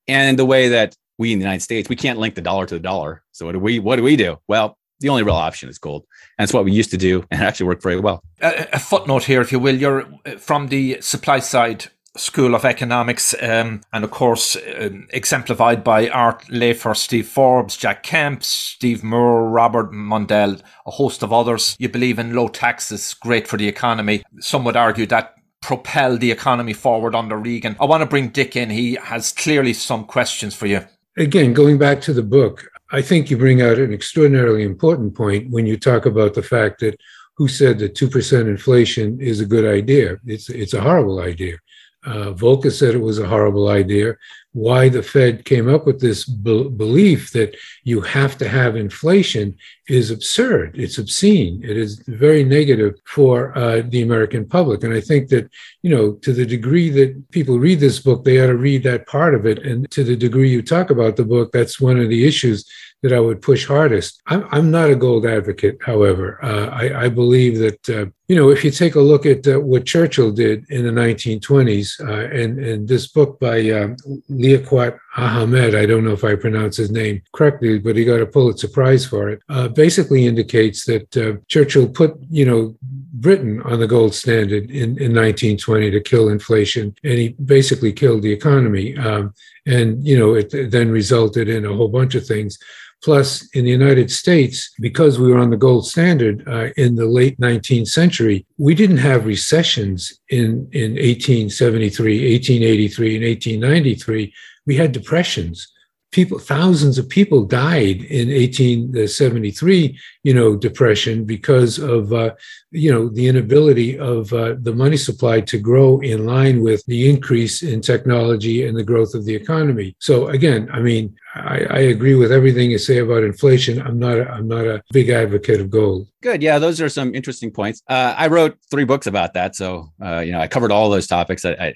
And 0.08 0.38
the 0.38 0.46
way 0.46 0.70
that 0.70 0.96
we 1.20 1.34
in 1.34 1.40
the 1.40 1.44
United 1.44 1.62
States, 1.62 1.90
we 1.90 1.96
can't 1.96 2.18
link 2.18 2.34
the 2.34 2.42
dollar 2.42 2.66
to 2.66 2.76
the 2.76 2.80
dollar. 2.80 3.24
So 3.32 3.46
what 3.46 3.52
do 3.52 3.60
we 3.60 3.78
what 3.78 3.98
do 3.98 4.04
we 4.04 4.16
do? 4.16 4.40
Well, 4.48 4.78
the 5.00 5.10
only 5.10 5.24
real 5.24 5.36
option 5.36 5.70
is 5.70 5.78
gold. 5.78 6.06
And 6.38 6.44
it's 6.44 6.54
what 6.54 6.66
we 6.66 6.72
used 6.72 6.92
to 6.92 6.98
do 6.98 7.24
and 7.30 7.42
it 7.42 7.46
actually 7.46 7.68
worked 7.68 7.84
very 7.84 8.00
well. 8.00 8.24
A, 8.42 8.68
a 8.74 8.80
footnote 8.80 9.24
here, 9.24 9.42
if 9.42 9.52
you 9.52 9.60
will, 9.60 9.76
you're 9.76 10.06
uh, 10.26 10.38
from 10.38 10.68
the 10.68 11.00
supply 11.02 11.40
side 11.40 11.88
School 12.18 12.56
of 12.56 12.66
Economics, 12.66 13.36
um, 13.42 13.82
and 13.94 14.04
of 14.04 14.10
course, 14.10 14.58
um, 14.80 15.08
exemplified 15.12 15.84
by 15.84 16.10
Art 16.10 16.44
Laffer, 16.48 16.98
Steve 16.98 17.28
Forbes, 17.28 17.78
Jack 17.78 18.02
Kemp, 18.02 18.44
Steve 18.44 19.04
Moore, 19.04 19.48
Robert 19.48 19.92
Mundell, 19.92 20.60
a 20.88 20.92
host 20.92 21.22
of 21.22 21.32
others. 21.32 21.76
You 21.80 21.88
believe 21.88 22.18
in 22.18 22.34
low 22.34 22.48
taxes, 22.48 23.14
great 23.14 23.48
for 23.48 23.58
the 23.58 23.68
economy. 23.68 24.24
Some 24.40 24.66
would 24.66 24.76
argue 24.76 25.06
that 25.06 25.36
propel 25.62 26.18
the 26.18 26.32
economy 26.32 26.74
forward 26.74 27.16
under 27.16 27.38
Reagan. 27.38 27.76
I 27.80 27.86
want 27.86 28.02
to 28.02 28.10
bring 28.10 28.30
Dick 28.30 28.56
in. 28.56 28.70
He 28.70 28.96
has 28.96 29.32
clearly 29.32 29.74
some 29.74 30.06
questions 30.06 30.56
for 30.56 30.66
you. 30.66 30.86
Again, 31.18 31.54
going 31.54 31.78
back 31.78 32.02
to 32.02 32.14
the 32.14 32.24
book, 32.24 32.68
I 32.92 33.02
think 33.02 33.30
you 33.30 33.38
bring 33.38 33.62
out 33.62 33.78
an 33.78 33.94
extraordinarily 33.94 34.64
important 34.64 35.16
point 35.16 35.50
when 35.52 35.66
you 35.66 35.78
talk 35.78 36.06
about 36.06 36.34
the 36.34 36.44
fact 36.44 36.80
that 36.80 37.00
who 37.36 37.48
said 37.48 37.80
that 37.80 37.96
2% 37.96 38.42
inflation 38.48 39.20
is 39.22 39.40
a 39.40 39.46
good 39.46 39.66
idea? 39.66 40.18
It's, 40.26 40.50
it's 40.50 40.74
a 40.74 40.82
horrible 40.82 41.20
idea. 41.20 41.58
Uh, 42.06 42.34
Volcker 42.34 42.72
said 42.72 42.96
it 42.96 43.02
was 43.02 43.20
a 43.20 43.28
horrible 43.28 43.70
idea. 43.70 44.16
Why 44.54 44.90
the 44.90 45.04
Fed 45.04 45.46
came 45.46 45.70
up 45.70 45.86
with 45.86 46.02
this 46.02 46.26
be- 46.26 46.70
belief 46.70 47.32
that 47.34 47.56
you 47.84 48.02
have 48.02 48.36
to 48.40 48.50
have 48.50 48.76
inflation 48.76 49.56
is 49.88 50.10
absurd. 50.10 50.76
It's 50.78 50.98
obscene. 50.98 51.62
It 51.64 51.78
is 51.78 52.02
very 52.08 52.44
negative 52.44 52.96
for 53.06 53.56
uh, 53.58 53.84
the 53.88 54.02
American 54.02 54.48
public. 54.48 54.84
And 54.84 54.94
I 54.94 55.02
think 55.02 55.30
that, 55.30 55.50
you 55.84 55.90
know, 55.96 56.14
to 56.14 56.34
the 56.34 56.46
degree 56.46 56.90
that 56.90 57.30
people 57.32 57.60
read 57.60 57.80
this 57.80 58.00
book, 58.00 58.24
they 58.24 58.40
ought 58.40 58.48
to 58.48 58.58
read 58.58 58.84
that 58.84 59.08
part 59.08 59.36
of 59.36 59.46
it. 59.46 59.60
And 59.60 59.90
to 59.92 60.04
the 60.04 60.16
degree 60.16 60.50
you 60.50 60.62
talk 60.62 60.90
about 60.90 61.16
the 61.16 61.26
book, 61.26 61.52
that's 61.52 61.80
one 61.80 62.00
of 62.00 62.10
the 62.10 62.26
issues 62.26 62.66
that 63.02 63.14
I 63.14 63.20
would 63.20 63.42
push 63.42 63.66
hardest. 63.66 64.22
I'm, 64.28 64.46
I'm 64.52 64.72
not 64.72 64.90
a 64.90 64.96
gold 64.96 65.26
advocate, 65.26 65.78
however. 65.86 66.44
Uh, 66.44 66.68
I, 66.68 67.06
I, 67.06 67.10
believe 67.10 67.58
that, 67.60 67.90
uh, 67.90 68.06
you 68.28 68.36
know, 68.36 68.50
if 68.50 68.64
you 68.64 68.72
take 68.72 68.96
a 68.96 69.00
look 69.00 69.26
at 69.26 69.48
uh, 69.48 69.60
what 69.60 69.86
Churchill 69.86 70.32
did 70.32 70.70
in 70.70 70.84
the 70.84 70.92
1920s, 70.92 72.02
uh, 72.02 72.36
and, 72.36 72.60
and 72.60 72.88
this 72.88 73.08
book 73.08 73.40
by 73.40 73.70
um, 73.70 73.96
Liaquat 74.30 75.00
Ahamed, 75.16 75.76
I 75.76 75.86
don't 75.86 76.04
know 76.04 76.12
if 76.12 76.26
I 76.26 76.36
pronounce 76.36 76.76
his 76.76 76.92
name 76.92 77.22
correctly, 77.34 77.80
but 77.80 77.96
he 77.96 78.04
got 78.04 78.22
a 78.22 78.26
Pulitzer 78.26 78.68
Prize 78.68 79.06
for 79.06 79.30
it, 79.30 79.42
uh, 79.48 79.70
basically 79.70 80.26
indicates 80.26 80.84
that 80.86 81.16
uh, 81.16 81.40
Churchill 81.48 81.88
put, 81.88 82.18
you 82.30 82.46
know, 82.46 82.76
Britain 83.14 83.62
on 83.64 83.80
the 83.80 83.88
gold 83.88 84.14
standard 84.14 84.70
in, 84.70 84.98
in 84.98 85.16
1920 85.16 85.92
to 85.92 86.02
kill 86.02 86.30
inflation, 86.30 86.94
and 87.04 87.14
he 87.14 87.30
basically 87.30 87.94
killed 87.94 88.24
the 88.24 88.32
economy. 88.32 88.98
Um, 88.98 89.34
and, 89.66 90.06
you 90.06 90.18
know, 90.18 90.34
it 90.34 90.72
then 90.72 90.90
resulted 90.90 91.48
in 91.48 91.66
a 91.66 91.74
whole 91.74 91.90
bunch 91.90 92.16
of 92.16 92.26
things. 92.26 92.58
Plus, 93.02 93.48
in 93.54 93.64
the 93.64 93.72
United 93.72 94.12
States, 94.12 94.72
because 94.80 95.18
we 95.18 95.32
were 95.32 95.40
on 95.40 95.50
the 95.50 95.58
gold 95.58 95.88
standard 95.88 96.44
uh, 96.48 96.68
in 96.76 96.96
the 96.96 97.06
late 97.06 97.40
19th 97.40 97.88
century, 97.88 98.46
we 98.58 98.76
didn't 98.76 98.98
have 98.98 99.26
recessions 99.26 100.20
in, 100.30 100.68
in 100.74 100.92
1873, 100.96 102.34
1883, 102.34 103.16
and 103.16 103.26
1893. 103.26 104.34
We 104.66 104.76
had 104.76 104.92
depressions 104.92 105.72
people 106.12 106.40
thousands 106.40 106.98
of 106.98 107.08
people 107.08 107.44
died 107.44 108.02
in 108.04 108.30
1873 108.30 110.00
you 110.24 110.34
know 110.34 110.56
depression 110.56 111.24
because 111.24 111.78
of 111.78 112.12
uh, 112.14 112.34
you 112.72 112.92
know 112.92 113.10
the 113.10 113.28
inability 113.28 113.98
of 113.98 114.32
uh, 114.34 114.56
the 114.62 114.74
money 114.74 114.98
supply 114.98 115.40
to 115.40 115.58
grow 115.60 116.00
in 116.00 116.26
line 116.26 116.62
with 116.62 116.84
the 116.86 117.10
increase 117.10 117.62
in 117.62 117.82
technology 117.82 118.66
and 118.66 118.78
the 118.78 118.84
growth 118.84 119.14
of 119.14 119.26
the 119.26 119.36
economy 119.36 119.96
so 120.00 120.28
again 120.28 120.70
i 120.74 120.80
mean 120.80 121.16
I, 121.36 121.66
I 121.70 121.80
agree 121.80 122.16
with 122.16 122.32
everything 122.32 122.72
you 122.72 122.80
say 122.80 122.98
about 122.98 123.24
inflation. 123.24 123.82
I'm 123.82 124.00
not. 124.00 124.18
A, 124.18 124.30
I'm 124.32 124.48
not 124.48 124.66
a 124.66 124.82
big 124.92 125.10
advocate 125.10 125.62
of 125.62 125.70
gold. 125.70 126.08
Good. 126.22 126.42
Yeah, 126.42 126.58
those 126.58 126.82
are 126.82 126.90
some 126.90 127.14
interesting 127.14 127.52
points. 127.52 127.84
Uh, 127.88 128.16
I 128.18 128.28
wrote 128.28 128.58
three 128.72 128.84
books 128.84 129.06
about 129.06 129.34
that, 129.36 129.56
so 129.56 129.92
uh, 130.04 130.20
you 130.20 130.32
know 130.32 130.40
I 130.40 130.48
covered 130.48 130.72
all 130.72 130.90
those 130.90 131.08
topics. 131.08 131.46
I, 131.46 131.52
I, 131.52 131.74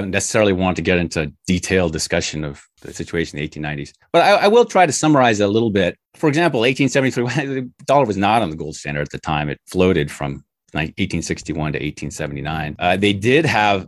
don't 0.00 0.10
necessarily 0.10 0.52
want 0.52 0.76
to 0.76 0.82
get 0.82 0.98
into 0.98 1.32
detailed 1.46 1.92
discussion 1.92 2.44
of 2.44 2.62
the 2.82 2.92
situation 2.92 3.38
in 3.38 3.44
the 3.44 3.60
1890s. 3.60 3.92
But 4.12 4.22
I, 4.22 4.44
I, 4.44 4.48
will 4.48 4.64
try 4.64 4.86
to 4.86 4.92
summarize 4.92 5.40
it 5.40 5.44
a 5.44 5.48
little 5.48 5.70
bit. 5.70 5.96
For 6.16 6.28
example, 6.28 6.60
1873, 6.60 7.46
the 7.46 7.70
dollar 7.84 8.06
was 8.06 8.16
not 8.16 8.42
on 8.42 8.50
the 8.50 8.56
gold 8.56 8.76
standard 8.76 9.02
at 9.02 9.10
the 9.10 9.18
time. 9.18 9.48
It 9.48 9.60
floated 9.66 10.10
from 10.10 10.44
1861 10.72 11.72
to 11.72 11.78
1879. 11.78 12.76
Uh, 12.78 12.96
they 12.96 13.12
did 13.12 13.44
have 13.44 13.86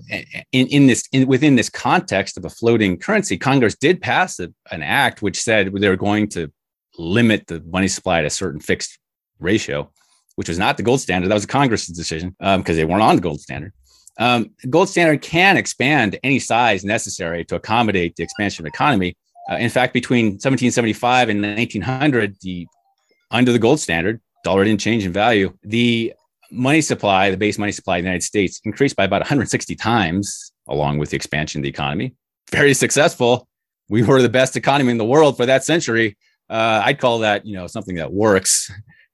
in, 0.53 0.67
in 0.67 0.87
this 0.87 1.05
in, 1.13 1.27
within 1.27 1.57
this 1.57 1.71
context 1.71 2.37
of 2.37 2.45
a 2.45 2.51
floating 2.51 2.99
currency, 2.99 3.39
Congress 3.39 3.77
did 3.77 4.01
pass 4.01 4.41
a, 4.41 4.53
an 4.71 4.83
act 4.83 5.23
which 5.23 5.41
said 5.41 5.73
they 5.73 5.89
were 5.89 5.97
going 5.97 6.29
to 6.29 6.51
limit 6.99 7.47
the 7.47 7.61
money 7.67 7.89
supply 7.89 8.19
at 8.19 8.25
a 8.25 8.31
certain 8.31 8.61
fixed 8.61 8.99
ratio, 9.39 9.91
which 10.37 10.49
was 10.49 10.59
not 10.59 10.77
the 10.77 10.83
gold 10.83 11.01
standard. 11.01 11.29
That 11.29 11.35
was 11.35 11.47
Congress's 11.47 11.97
decision 11.97 12.31
because 12.39 12.57
um, 12.57 12.77
they 12.77 12.85
weren't 12.85 13.03
on 13.03 13.17
the 13.17 13.23
gold 13.23 13.41
standard. 13.41 13.73
Um, 14.19 14.51
gold 14.69 14.89
standard 14.89 15.23
can 15.23 15.57
expand 15.57 16.19
any 16.23 16.39
size 16.39 16.85
necessary 16.85 17.45
to 17.47 17.57
accommodate 17.57 18.17
the 18.17 18.23
expansion 18.23 18.63
of 18.63 18.71
the 18.71 18.75
economy. 18.75 19.17
Uh, 19.51 19.57
in 19.57 19.71
fact, 19.71 19.93
between 19.93 20.27
1775 20.27 21.29
and 21.29 21.43
1900, 21.43 22.37
the 22.43 22.67
under 23.31 23.53
the 23.53 23.59
gold 23.59 23.81
standard, 23.81 24.21
dollar 24.45 24.65
didn't 24.65 24.81
change 24.81 25.05
in 25.07 25.13
value. 25.13 25.57
The 25.63 26.13
money 26.51 26.83
supply, 26.83 27.31
the 27.31 27.37
base 27.37 27.59
money 27.59 27.73
supply 27.73 27.97
in 27.97 28.05
the 28.05 28.11
United 28.11 28.25
States, 28.25 28.61
increased 28.65 28.95
by 28.95 29.05
about 29.05 29.23
160 29.23 29.75
times, 29.75 30.53
along 30.69 30.99
with 30.99 31.11
the 31.11 31.17
expansion 31.17 31.61
of 31.61 31.63
the 31.63 31.71
economy. 31.71 32.15
Very 32.51 32.75
successful. 32.75 33.49
We 33.89 34.03
were 34.03 34.21
the 34.21 34.29
best 34.29 34.57
economy 34.57 34.91
in 34.91 34.99
the 34.99 35.05
world 35.05 35.37
for 35.37 35.47
that 35.47 35.65
century. 35.65 36.17
Uh, 36.51 36.83
I'd 36.85 37.01
call 37.01 37.21
that, 37.21 37.47
you 37.47 37.55
know, 37.55 37.67
something 37.67 37.97
that 37.97 38.13
works, 38.13 38.71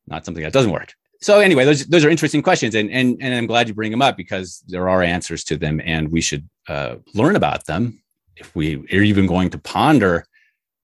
not 0.09 0.25
something 0.25 0.43
that 0.43 0.53
doesn't 0.53 0.73
work 0.73 0.93
so 1.21 1.41
anyway, 1.41 1.65
those 1.65 1.87
those 1.87 2.05
are 2.05 2.11
interesting 2.11 2.43
questions, 2.43 2.75
and 2.75 2.91
and 2.91 3.17
and 3.21 3.35
I'm 3.35 3.47
glad 3.47 3.69
you 3.69 3.75
bring 3.75 3.91
them 3.91 4.03
up 4.03 4.17
because 4.17 4.63
there 4.69 4.89
are 4.89 5.03
answers 5.03 5.43
to 5.45 5.57
them, 5.57 5.81
and 5.85 6.11
we 6.13 6.21
should 6.21 6.49
uh, 6.69 6.97
learn 7.15 7.35
about 7.35 7.67
them 7.67 8.01
if 8.37 8.55
we 8.55 8.77
are 8.77 9.03
even 9.03 9.27
going 9.27 9.51
to 9.51 9.59
ponder 9.59 10.27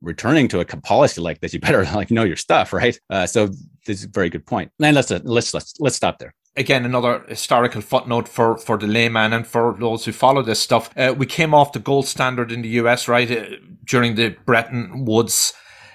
returning 0.03 0.49
to 0.49 0.61
a 0.61 0.65
policy 0.65 1.21
like 1.21 1.41
this. 1.41 1.55
You 1.55 1.61
better 1.61 1.85
like 1.95 2.11
know 2.11 2.25
your 2.25 2.37
stuff, 2.37 2.73
right? 2.73 2.99
Uh, 3.11 3.27
so 3.27 3.47
this 3.87 4.01
is 4.01 4.05
a 4.05 4.09
very 4.09 4.29
good 4.29 4.45
point. 4.45 4.73
And 4.83 4.97
let's 4.97 5.11
uh, 5.11 5.21
let's 5.23 5.55
let's 5.55 5.75
let's 5.79 5.97
stop 5.97 6.19
there 6.19 6.35
again 6.57 6.85
another 6.85 7.25
historical 7.29 7.81
footnote 7.81 8.29
for 8.29 8.57
for 8.57 8.77
the 8.77 8.87
layman 8.87 9.33
and 9.33 9.47
for 9.47 9.77
those 9.79 10.05
who 10.05 10.13
follow 10.13 10.43
this 10.43 10.61
stuff 10.61 10.91
uh, 10.97 11.15
we 11.17 11.27
came 11.27 11.53
off 11.53 11.73
the 11.73 11.81
gold 11.81 12.07
standard 12.07 12.53
in 12.53 12.63
the 12.63 12.69
us 12.69 13.09
right 13.09 13.31
uh, 13.31 13.45
during 13.85 14.15
the 14.15 14.29
bretton 14.47 15.05
woods 15.05 15.53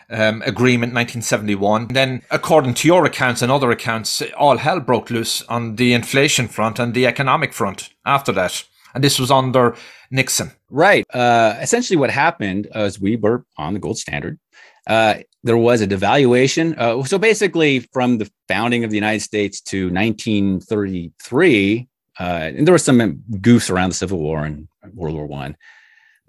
um, 0.10 0.41
agreement 0.43 0.93
1971. 0.93 1.88
Then, 1.88 2.22
according 2.32 2.74
to 2.76 2.88
your 2.88 3.05
accounts 3.05 3.41
and 3.41 3.51
other 3.51 3.72
accounts, 3.72 4.22
all 4.38 4.57
hell 4.57 4.80
broke 4.80 5.10
loose 5.10 5.43
on 5.43 5.76
the 5.76 5.93
inflation 5.93 6.47
front 6.47 6.80
and 6.80 6.93
the 6.93 7.05
economic 7.05 7.53
front 7.53 7.89
after 8.05 8.32
that. 8.34 8.64
And 8.93 9.03
this 9.03 9.20
was 9.20 9.30
under 9.30 9.76
Nixon. 10.10 10.51
Right. 10.70 11.05
Uh, 11.14 11.55
essentially, 11.62 11.97
what 11.97 12.10
happened 12.10 12.68
as 12.74 12.99
we 12.99 13.16
were 13.16 13.45
on 13.57 13.74
the 13.74 13.80
gold 13.80 13.97
standard, 13.97 14.39
uh, 14.88 15.16
there 15.43 15.57
was 15.57 15.82
a 15.82 15.88
devaluation. 15.88 16.78
Uh, 16.78 17.03
so 17.03 17.18
basically, 17.20 17.82
from 17.93 18.18
the 18.18 18.30
founding 18.47 18.84
of 18.84 18.89
the 18.89 18.97
United 18.97 19.22
States 19.22 19.62
to 19.62 19.89
1933, 19.91 21.88
uh, 22.20 22.24
and 22.24 22.68
there 22.68 22.74
was 22.74 22.84
some 22.84 23.24
goofs 23.32 23.70
around 23.70 23.89
the 23.89 23.95
Civil 23.95 24.20
War 24.20 24.43
and 24.43 24.68
World 24.93 25.16
War 25.16 25.28
One. 25.28 25.55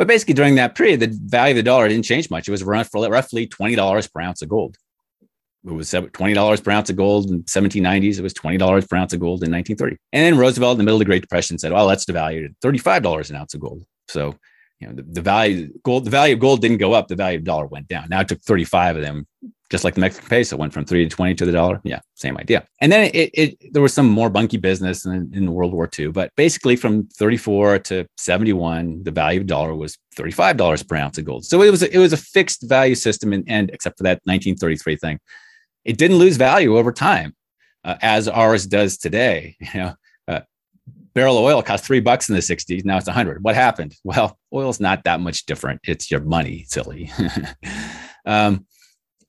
But 0.01 0.09
basically, 0.09 0.33
during 0.33 0.55
that 0.55 0.77
period, 0.77 1.01
the 1.01 1.09
value 1.27 1.53
of 1.53 1.57
the 1.57 1.63
dollar 1.63 1.87
didn't 1.87 2.07
change 2.07 2.31
much. 2.31 2.49
It 2.49 2.51
was 2.51 2.65
roughly 2.65 3.47
$20 3.47 4.13
per 4.15 4.21
ounce 4.23 4.41
of 4.41 4.49
gold. 4.49 4.79
It 5.67 5.73
was 5.73 5.91
$20 5.91 6.65
per 6.65 6.71
ounce 6.71 6.89
of 6.89 6.97
gold 6.97 7.29
in 7.29 7.43
1790s. 7.43 8.19
It 8.19 8.23
was 8.23 8.33
$20 8.33 8.89
per 8.89 8.97
ounce 8.97 9.13
of 9.13 9.21
gold 9.21 9.45
in 9.45 9.53
1930. 9.53 9.99
And 10.15 10.25
then 10.25 10.39
Roosevelt 10.39 10.73
in 10.73 10.79
the 10.79 10.85
middle 10.85 10.97
of 10.97 11.01
the 11.01 11.05
Great 11.05 11.21
Depression 11.21 11.59
said, 11.59 11.73
well, 11.73 11.85
let's 11.85 12.07
devalue 12.07 12.47
it 12.47 12.57
$35 12.65 13.29
an 13.29 13.37
ounce 13.37 13.53
of 13.53 13.61
gold. 13.61 13.85
So, 14.09 14.37
you 14.81 14.89
know, 14.89 14.95
the, 14.95 15.03
the 15.03 15.21
value 15.21 15.73
gold, 15.85 16.05
the 16.05 16.11
value 16.11 16.35
of 16.35 16.41
gold 16.41 16.61
didn't 16.61 16.79
go 16.79 16.93
up. 16.93 17.09
The 17.09 17.17
value 17.17 17.39
of 17.39 17.45
dollar 17.45 17.67
went 17.67 17.89
down. 17.89 18.09
Now 18.09 18.21
it 18.21 18.29
took 18.29 18.41
35 18.41 18.97
of 18.97 19.03
them 19.03 19.27
just 19.71 19.85
like 19.85 19.95
the 19.95 20.01
Mexican 20.01 20.29
peso 20.29 20.57
went 20.57 20.73
from 20.73 20.85
three 20.85 21.05
to 21.05 21.09
20 21.09 21.35
to 21.37 21.47
the 21.47 21.53
dollar. 21.53 21.81
Yeah, 21.85 22.01
same 22.15 22.37
idea. 22.37 22.67
And 22.81 22.91
then 22.91 23.11
it, 23.15 23.31
it 23.33 23.73
there 23.73 23.81
was 23.81 23.95
some 23.95 24.09
more 24.09 24.29
bunky 24.29 24.57
business 24.57 25.07
in, 25.07 25.31
in 25.33 25.53
World 25.53 25.73
War 25.73 25.89
II, 25.97 26.09
but 26.09 26.33
basically 26.37 26.75
from 26.75 27.07
34 27.07 27.79
to 27.79 28.07
71, 28.19 29.05
the 29.05 29.13
value 29.13 29.41
of 29.41 29.47
dollar 29.47 29.75
was 29.75 29.97
$35 30.17 30.89
per 30.89 30.97
ounce 30.97 31.19
of 31.19 31.25
gold. 31.25 31.45
So 31.45 31.63
it 31.63 31.71
was 31.71 31.85
a, 31.85 31.95
it 31.95 31.99
was 31.99 32.13
a 32.13 32.17
fixed 32.17 32.69
value 32.69 32.97
system, 32.97 33.33
and, 33.33 33.45
and 33.47 33.71
except 33.71 33.97
for 33.97 34.03
that 34.03 34.21
1933 34.25 34.97
thing, 34.97 35.21
it 35.85 35.97
didn't 35.97 36.19
lose 36.19 36.37
value 36.37 36.77
over 36.77 36.91
time, 36.91 37.35
uh, 37.85 37.95
as 38.03 38.27
ours 38.29 38.67
does 38.67 38.99
today. 38.99 39.57
You 39.73 39.81
know, 39.81 39.95
barrel 41.15 41.39
of 41.39 41.45
oil 41.45 41.63
cost 41.63 41.85
three 41.85 42.01
bucks 42.01 42.29
in 42.29 42.35
the 42.35 42.41
60s. 42.41 42.85
Now 42.85 42.97
it's 42.97 43.07
100. 43.07 43.43
What 43.43 43.55
happened? 43.55 43.95
Well, 44.05 44.37
oil's 44.53 44.81
not 44.81 45.05
that 45.05 45.21
much 45.21 45.47
different. 45.47 45.81
It's 45.85 46.11
your 46.11 46.21
money, 46.21 46.65
silly. 46.69 47.13
um, 48.27 48.67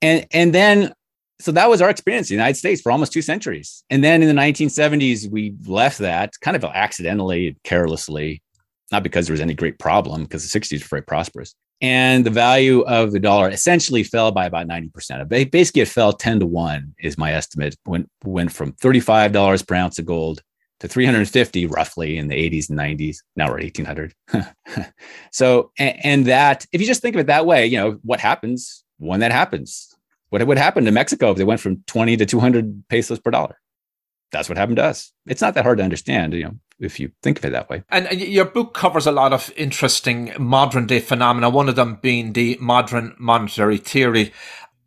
and 0.02 0.26
and 0.32 0.56
then 0.56 0.94
so 1.40 1.52
that 1.52 1.70
was 1.70 1.82
our 1.82 1.90
experience 1.90 2.30
in 2.30 2.36
the 2.36 2.42
United 2.42 2.58
States 2.58 2.82
for 2.82 2.92
almost 2.92 3.12
two 3.12 3.22
centuries. 3.22 3.84
And 3.90 4.04
then 4.04 4.22
in 4.22 4.28
the 4.28 4.42
1970s, 4.42 5.30
we 5.30 5.56
left 5.66 5.98
that 6.00 6.34
kind 6.40 6.56
of 6.56 6.64
accidentally, 6.64 7.58
carelessly, 7.64 8.42
not 8.92 9.04
because 9.04 9.26
there 9.26 9.34
was 9.34 9.42
any 9.42 9.56
great 9.56 9.80
problem, 9.80 10.24
because 10.24 10.50
the 10.50 10.60
60s 10.60 10.82
were 10.82 10.88
very 10.88 11.02
prosperous. 11.02 11.56
And 11.82 12.24
the 12.24 12.32
value 12.32 12.82
of 12.82 13.12
the 13.12 13.20
dollar 13.20 13.50
essentially 13.50 14.04
fell 14.04 14.32
by 14.32 14.46
about 14.46 14.68
90%. 14.68 15.52
Basically, 15.52 15.82
it 15.82 15.88
fell 15.88 16.14
10 16.14 16.42
to 16.42 16.46
1, 16.46 16.96
is 17.00 17.18
my 17.18 17.34
estimate. 17.34 17.76
Went, 17.88 18.08
went 18.24 18.52
from 18.52 18.74
$35 18.74 19.68
per 19.68 19.76
ounce 19.76 19.98
of 19.98 20.06
gold 20.06 20.44
to 20.82 20.88
350 20.88 21.68
roughly 21.68 22.18
in 22.18 22.28
the 22.28 22.36
80s 22.36 22.70
and 22.70 22.78
90s. 22.78 23.18
Now 23.36 23.50
we're 23.50 23.60
at 23.60 23.78
1800. 23.78 24.14
so, 25.32 25.72
and, 25.78 26.00
and 26.04 26.26
that, 26.26 26.66
if 26.72 26.82
you 26.82 26.88
just 26.88 27.04
think 27.04 27.16
of 27.16 27.20
it 27.20 27.28
that 27.28 27.46
way, 27.46 27.68
you 27.68 27.78
know, 27.78 28.00
what 28.02 28.20
happens 28.20 28.84
when 28.98 29.20
that 29.20 29.32
happens? 29.32 29.96
What 30.30 30.46
would 30.46 30.58
happen 30.58 30.86
to 30.86 30.92
Mexico 30.92 31.32
if 31.32 31.38
they 31.38 31.44
went 31.44 31.60
from 31.60 31.84
20 31.86 32.18
to 32.18 32.26
200 32.26 32.84
pesos 32.90 33.20
per 33.20 33.30
dollar? 33.30 33.60
That's 34.32 34.50
what 34.50 34.58
happened 34.58 34.78
to 34.78 34.84
us. 34.84 35.12
It's 35.28 35.42
not 35.42 35.54
that 35.54 35.66
hard 35.66 35.78
to 35.78 35.84
understand. 35.84 36.34
You 36.34 36.46
know, 36.46 36.56
if 36.80 37.00
you 37.00 37.12
think 37.22 37.38
of 37.38 37.46
it 37.46 37.52
that 37.52 37.70
way. 37.70 37.84
And 37.90 38.10
your 38.20 38.46
book 38.46 38.74
covers 38.74 39.06
a 39.06 39.12
lot 39.12 39.34
of 39.34 39.54
interesting 39.56 40.34
modern 40.40 40.88
day 40.88 41.00
phenomena. 41.00 41.50
One 41.50 41.70
of 41.70 41.76
them 41.76 42.00
being 42.02 42.34
the 42.34 42.58
modern 42.60 43.16
monetary 43.20 43.78
theory. 43.78 44.34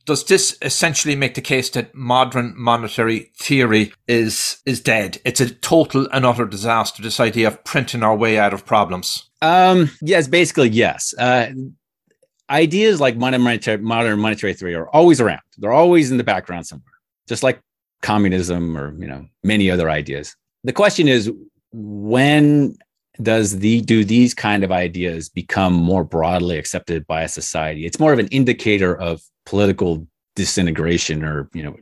Does 0.07 0.24
this 0.24 0.57
essentially 0.61 1.16
make 1.16 1.34
the 1.34 1.40
case 1.40 1.70
that 1.70 1.94
modern 1.94 2.52
monetary 2.57 3.32
theory 3.38 3.92
is 4.07 4.59
is 4.66 4.80
dead? 4.80 5.18
It's 5.24 5.40
a 5.40 5.50
total 5.50 6.07
and 6.12 6.26
utter 6.26 6.46
disaster. 6.46 7.02
This 7.02 7.20
idea 7.20 7.48
of 7.48 7.62
printing 7.64 8.02
our 8.02 8.16
way 8.16 8.38
out 8.38 8.52
of 8.52 8.66
problems. 8.66 9.28
Um, 9.40 9.90
yes, 10.02 10.28
basically 10.28 10.68
yes. 10.70 11.14
Uh, 11.18 11.52
ideas 12.50 13.00
like 13.00 13.16
modern 13.16 13.42
monetary, 13.42 13.78
modern 13.78 14.18
monetary 14.18 14.55
theory 14.55 14.74
are 14.74 14.88
always 14.90 15.20
around. 15.20 15.40
They're 15.59 15.72
always 15.72 16.11
in 16.11 16.18
the 16.18 16.24
background 16.24 16.66
somewhere, 16.66 16.92
just 17.28 17.42
like 17.42 17.61
communism 18.02 18.76
or 18.76 18.94
you 18.98 19.07
know 19.07 19.26
many 19.42 19.70
other 19.70 19.90
ideas. 19.90 20.36
The 20.64 20.72
question 20.72 21.09
is, 21.09 21.30
when 21.72 22.76
does 23.22 23.59
the 23.59 23.80
do 23.82 24.05
these 24.05 24.34
kind 24.34 24.64
of 24.64 24.72
ideas 24.72 25.28
become 25.28 25.72
more 25.72 26.05
broadly 26.05 26.59
accepted 26.59 27.07
by 27.07 27.22
a 27.22 27.28
society? 27.28 27.86
It's 27.86 28.00
more 28.00 28.12
of 28.12 28.18
an 28.18 28.28
indicator 28.28 28.96
of 28.96 29.22
political 29.47 30.07
disintegration 30.36 31.24
or 31.24 31.49
you 31.53 31.62
know 31.62 31.76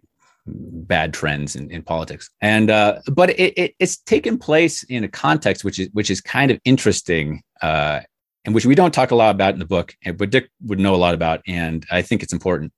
bad 0.47 1.15
trends 1.15 1.55
in, 1.55 1.71
in 1.71 1.83
politics. 1.83 2.29
And 2.41 2.71
uh, 2.71 3.01
but 3.13 3.31
it, 3.31 3.57
it, 3.57 3.75
it's 3.79 3.97
taken 3.97 4.39
place 4.39 4.83
in 4.85 5.05
a 5.05 5.09
context 5.09 5.65
which 5.65 5.79
is 5.79 5.89
which 5.93 6.11
is 6.11 6.21
kind 6.21 6.51
of 6.51 6.59
interesting 6.65 7.43
uh, 7.63 8.01
and 8.45 8.55
which 8.55 8.67
we 8.67 8.75
don't 8.75 8.93
talk 8.93 9.11
a 9.11 9.15
lot 9.15 9.35
about 9.35 9.55
in 9.55 9.61
the 9.61 9.67
book 9.67 9.95
but 10.17 10.31
dick 10.31 10.51
would 10.67 10.81
know 10.81 10.95
a 10.95 10.97
lot 10.97 11.15
about 11.15 11.41
and 11.47 11.87
i 11.91 12.03
think 12.03 12.23
it's 12.23 12.33
important 12.33 12.73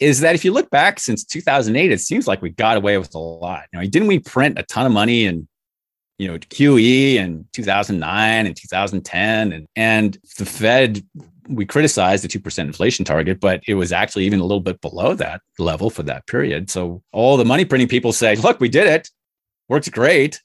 is 0.00 0.20
that 0.20 0.34
if 0.34 0.44
you 0.44 0.52
look 0.52 0.70
back 0.70 1.00
since 1.00 1.24
2008 1.24 1.90
it 1.90 2.00
seems 2.00 2.26
like 2.26 2.40
we 2.40 2.50
got 2.50 2.76
away 2.76 2.98
with 2.98 3.14
a 3.14 3.18
lot. 3.18 3.64
You 3.72 3.80
know 3.80 3.86
didn't 3.86 4.08
we 4.08 4.20
print 4.20 4.58
a 4.58 4.62
ton 4.62 4.86
of 4.86 4.92
money 4.92 5.26
and 5.26 5.48
you 6.18 6.28
know 6.28 6.38
QE 6.38 7.14
in 7.14 7.46
2009 7.52 8.46
and 8.46 8.56
2010 8.56 9.52
and 9.52 9.66
and 9.76 10.18
the 10.38 10.46
Fed 10.46 11.02
we 11.48 11.64
criticized 11.66 12.24
the 12.24 12.28
2% 12.28 12.58
inflation 12.58 13.04
target 13.04 13.40
but 13.40 13.62
it 13.66 13.74
was 13.74 13.92
actually 13.92 14.24
even 14.24 14.40
a 14.40 14.44
little 14.44 14.60
bit 14.60 14.80
below 14.80 15.14
that 15.14 15.40
level 15.58 15.90
for 15.90 16.02
that 16.04 16.26
period. 16.26 16.70
So 16.70 17.02
all 17.12 17.36
the 17.36 17.44
money 17.44 17.64
printing 17.64 17.88
people 17.88 18.12
say 18.12 18.36
look 18.36 18.60
we 18.60 18.68
did 18.68 18.86
it. 18.86 19.10
Works 19.68 19.88
great. 19.88 20.42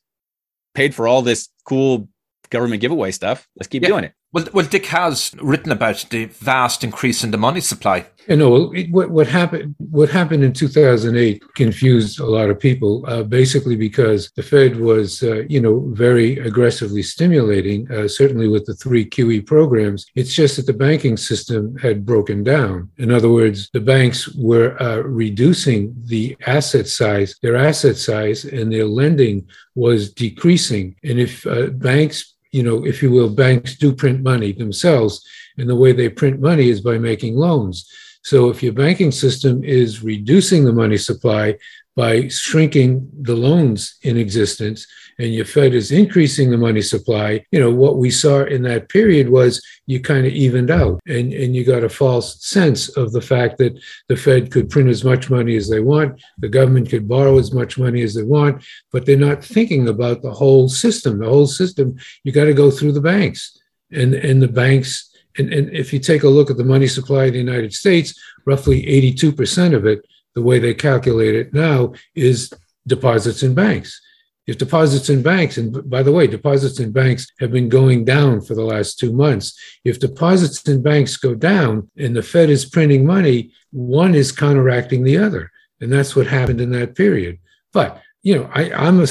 Paid 0.74 0.96
for 0.96 1.08
all 1.08 1.22
this 1.22 1.50
cool 1.66 2.10
government 2.50 2.82
giveaway 2.82 3.12
stuff. 3.12 3.48
Let's 3.56 3.68
keep 3.68 3.84
yeah. 3.84 3.90
doing 3.90 4.04
it 4.06 4.14
well, 4.34 4.46
well, 4.52 4.66
Dick 4.66 4.88
has 4.88 5.32
written 5.40 5.72
about 5.72 6.08
the 6.10 6.26
vast 6.26 6.84
increase 6.84 7.24
in 7.24 7.30
the 7.30 7.38
money 7.38 7.62
supply. 7.62 8.08
You 8.28 8.38
know, 8.38 8.74
what, 8.90 9.12
what 9.12 9.28
happened? 9.28 9.76
What 9.78 10.10
happened 10.10 10.44
in 10.44 10.54
2008 10.54 11.44
confused 11.56 12.20
a 12.20 12.26
lot 12.26 12.50
of 12.50 12.60
people, 12.60 13.04
uh, 13.08 13.24
basically 13.24 13.76
because 13.76 14.32
the 14.36 14.42
Fed 14.42 14.78
was, 14.78 15.22
uh, 15.22 15.44
you 15.50 15.60
know, 15.60 15.88
very 15.92 16.40
aggressively 16.40 17.04
stimulating, 17.04 17.92
uh, 17.92 18.08
certainly 18.08 18.48
with 18.48 18.66
the 18.66 18.76
three 18.76 19.06
QE 19.06 19.46
programs. 19.46 20.06
It's 20.16 20.34
just 20.34 20.56
that 20.56 20.66
the 20.66 20.74
banking 20.74 21.18
system 21.18 21.76
had 21.78 22.06
broken 22.06 22.44
down. 22.44 22.90
In 22.98 23.12
other 23.12 23.30
words, 23.30 23.70
the 23.74 23.82
banks 23.82 24.34
were 24.36 24.82
uh, 24.82 25.02
reducing 25.02 25.94
the 26.06 26.36
asset 26.48 26.88
size, 26.88 27.36
their 27.44 27.58
asset 27.58 27.98
size, 27.98 28.46
and 28.46 28.72
their 28.72 28.86
lending 28.86 29.46
was 29.76 30.12
decreasing. 30.12 30.96
And 31.04 31.20
if 31.20 31.46
uh, 31.46 31.68
banks 31.68 32.34
you 32.54 32.64
know, 32.64 32.86
if 32.86 33.02
you 33.02 33.12
will, 33.12 33.30
banks 33.30 33.76
do 33.76 33.94
print 33.94 34.22
money 34.22 34.54
themselves. 34.54 35.28
And 35.58 35.68
the 35.68 35.76
way 35.76 35.92
they 35.92 36.08
print 36.08 36.40
money 36.40 36.70
is 36.70 36.82
by 36.82 36.98
making 36.98 37.36
loans. 37.36 37.92
So 38.22 38.50
if 38.50 38.64
your 38.64 38.74
banking 38.74 39.12
system 39.12 39.64
is 39.64 40.04
reducing 40.04 40.64
the 40.64 40.72
money 40.72 40.98
supply 40.98 41.58
by 41.96 42.28
shrinking 42.30 43.10
the 43.22 43.36
loans 43.36 43.98
in 44.04 44.18
existence, 44.18 44.88
and 45.20 45.34
your 45.34 45.46
Fed 45.46 45.74
is 45.74 45.92
increasing 45.92 46.50
the 46.50 46.58
money 46.58 46.82
supply, 46.82 47.46
you 47.52 47.60
know, 47.60 47.72
what 47.72 47.98
we 47.98 48.10
saw 48.10 48.44
in 48.44 48.64
that 48.64 48.90
period 48.90 49.30
was 49.30 49.62
you 49.86 50.00
kind 50.00 50.26
of 50.26 50.34
evened 50.34 50.72
out 50.72 51.00
and, 51.08 51.34
and 51.34 51.56
you 51.56 51.64
got 51.64 51.84
a 51.84 51.90
false 51.90 52.44
sense 52.46 52.90
of 52.98 53.12
the 53.12 53.22
fact 53.22 53.58
that 53.58 53.80
the 54.08 54.16
Fed 54.16 54.52
could 54.52 54.70
print 54.70 54.90
as 54.90 55.04
much 55.04 55.30
money 55.30 55.56
as 55.56 55.70
they 55.70 55.80
want, 55.80 56.22
the 56.40 56.50
government 56.50 56.90
could 56.90 57.08
borrow 57.08 57.38
as 57.38 57.54
much 57.54 57.78
money 57.78 58.02
as 58.02 58.14
they 58.14 58.24
want, 58.24 58.64
but 58.92 59.06
they're 59.06 59.18
not 59.18 59.44
thinking 59.44 59.88
about 59.88 60.22
the 60.22 60.34
whole 60.34 60.68
system. 60.70 61.20
The 61.20 61.30
whole 61.30 61.48
system, 61.48 61.96
you 62.24 62.32
got 62.32 62.46
to 62.46 62.54
go 62.54 62.72
through 62.72 62.94
the 62.94 63.02
banks. 63.02 63.60
And, 63.92 64.16
and 64.16 64.42
the 64.42 64.48
banks, 64.48 65.16
and, 65.38 65.54
and 65.54 65.70
if 65.70 65.94
you 65.94 66.00
take 66.00 66.24
a 66.24 66.30
look 66.30 66.50
at 66.50 66.58
the 66.58 66.64
money 66.64 66.88
supply 66.88 67.26
of 67.26 67.34
the 67.34 67.40
United 67.40 67.74
States, 67.74 68.20
roughly 68.46 68.84
82% 68.84 69.76
of 69.76 69.86
it, 69.86 70.04
the 70.34 70.42
way 70.42 70.58
they 70.58 70.74
calculate 70.74 71.36
it 71.36 71.54
now, 71.54 71.94
is 72.16 72.52
deposits 72.88 73.44
in 73.44 73.54
banks. 73.54 74.02
If 74.46 74.58
deposits 74.58 75.10
in 75.10 75.22
banks, 75.22 75.58
and 75.58 75.90
by 75.90 76.04
the 76.04 76.12
way, 76.12 76.28
deposits 76.28 76.80
in 76.80 76.92
banks 76.92 77.28
have 77.40 77.52
been 77.52 77.70
going 77.70 78.04
down 78.04 78.42
for 78.42 78.56
the 78.56 78.64
last 78.64 79.00
two 79.00 79.14
months. 79.14 79.58
If 79.86 80.00
deposits 80.00 80.68
in 80.68 80.84
banks 80.84 81.16
go 81.16 81.34
down 81.34 81.90
and 81.98 82.16
the 82.16 82.24
Fed 82.24 82.50
is 82.50 82.66
printing 82.66 83.06
money, 83.06 83.52
one 83.72 84.14
is 84.16 84.34
counteracting 84.34 85.04
the 85.04 85.18
other. 85.18 85.50
And 85.80 85.92
that's 85.92 86.16
what 86.16 86.28
happened 86.28 86.60
in 86.60 86.72
that 86.72 86.96
period. 86.96 87.40
But, 87.72 88.02
you 88.22 88.36
know, 88.36 88.50
I, 88.54 88.88
am 88.88 89.02
a, 89.02 89.08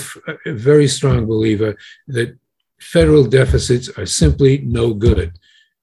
a 0.47 0.53
very 0.53 0.87
strong 0.87 1.27
believer 1.27 1.77
that 2.09 2.39
federal 2.81 3.25
deficits 3.25 3.89
are 3.99 4.07
simply 4.07 4.59
no 4.59 4.93
good. 4.93 5.33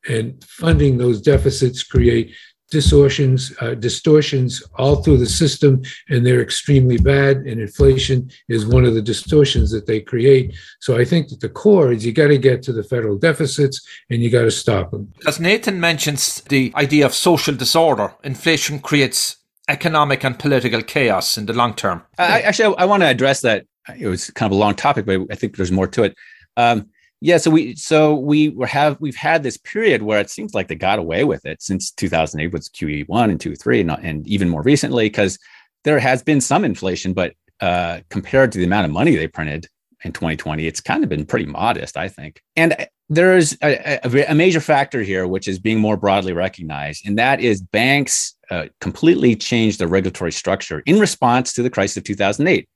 And 0.07 0.43
funding 0.43 0.97
those 0.97 1.21
deficits 1.21 1.83
create 1.83 2.35
distortions, 2.69 3.53
uh, 3.61 3.73
distortions 3.75 4.63
all 4.77 4.97
through 4.97 5.17
the 5.17 5.25
system, 5.25 5.81
and 6.09 6.25
they're 6.25 6.41
extremely 6.41 6.97
bad. 6.97 7.37
And 7.37 7.59
inflation 7.59 8.29
is 8.47 8.65
one 8.65 8.85
of 8.85 8.93
the 8.93 9.01
distortions 9.01 9.71
that 9.71 9.87
they 9.87 10.01
create. 10.01 10.55
So 10.79 10.97
I 10.97 11.05
think 11.05 11.29
that 11.29 11.41
the 11.41 11.49
core 11.49 11.91
is 11.91 12.05
you 12.05 12.11
got 12.11 12.27
to 12.27 12.37
get 12.37 12.61
to 12.63 12.73
the 12.73 12.83
federal 12.83 13.17
deficits 13.17 13.85
and 14.09 14.21
you 14.21 14.29
got 14.29 14.43
to 14.43 14.51
stop 14.51 14.91
them. 14.91 15.11
As 15.27 15.39
Nathan 15.39 15.79
mentions, 15.79 16.41
the 16.41 16.71
idea 16.75 17.05
of 17.05 17.13
social 17.13 17.55
disorder, 17.55 18.13
inflation 18.23 18.79
creates 18.79 19.37
economic 19.67 20.23
and 20.23 20.37
political 20.37 20.81
chaos 20.81 21.37
in 21.37 21.45
the 21.45 21.53
long 21.53 21.73
term. 21.73 22.03
I, 22.17 22.41
actually, 22.41 22.75
I, 22.75 22.83
I 22.83 22.85
want 22.85 23.03
to 23.03 23.07
address 23.07 23.41
that. 23.41 23.65
It 23.97 24.07
was 24.07 24.29
kind 24.31 24.51
of 24.51 24.55
a 24.55 24.59
long 24.59 24.75
topic, 24.75 25.05
but 25.05 25.21
I 25.31 25.35
think 25.35 25.57
there's 25.57 25.71
more 25.71 25.87
to 25.87 26.03
it. 26.03 26.15
Um, 26.57 26.89
yeah, 27.21 27.37
so 27.37 27.51
we 27.51 27.75
so 27.75 28.15
we 28.15 28.55
have 28.67 28.99
we've 29.01 29.15
had 29.15 29.43
this 29.43 29.57
period 29.57 30.01
where 30.01 30.19
it 30.19 30.29
seems 30.29 30.53
like 30.53 30.69
they 30.69 30.75
got 30.75 30.99
away 30.99 31.25
with 31.25 31.45
it 31.45 31.61
since 31.61 31.91
2008 31.91 32.53
with 32.53 32.71
QE 32.71 33.07
one 33.07 33.29
and 33.29 33.41
two 33.41 33.55
three 33.55 33.81
and, 33.81 33.91
and 33.91 34.25
even 34.27 34.47
more 34.47 34.61
recently 34.61 35.05
because 35.05 35.37
there 35.83 35.99
has 35.99 36.23
been 36.23 36.39
some 36.39 36.63
inflation, 36.63 37.13
but 37.13 37.33
uh, 37.59 37.99
compared 38.09 38.51
to 38.53 38.57
the 38.57 38.63
amount 38.63 38.85
of 38.85 38.91
money 38.91 39.15
they 39.15 39.27
printed 39.27 39.67
in 40.05 40.13
2020, 40.13 40.65
it's 40.65 40.79
kind 40.79 41.03
of 41.03 41.09
been 41.09 41.25
pretty 41.25 41.45
modest, 41.45 41.97
I 41.97 42.07
think. 42.07 42.41
And 42.55 42.87
there's 43.09 43.53
a, 43.61 43.99
a, 44.05 44.31
a 44.31 44.35
major 44.35 44.61
factor 44.61 45.01
here, 45.01 45.27
which 45.27 45.47
is 45.47 45.59
being 45.59 45.79
more 45.79 45.97
broadly 45.97 46.31
recognized, 46.31 47.05
and 47.05 47.17
that 47.17 47.41
is 47.41 47.61
banks 47.61 48.35
uh, 48.49 48.67
completely 48.79 49.35
changed 49.35 49.79
their 49.79 49.87
regulatory 49.89 50.31
structure 50.31 50.81
in 50.85 50.99
response 50.99 51.51
to 51.53 51.63
the 51.63 51.69
crisis 51.69 51.97
of 51.97 52.03
2008 52.05 52.69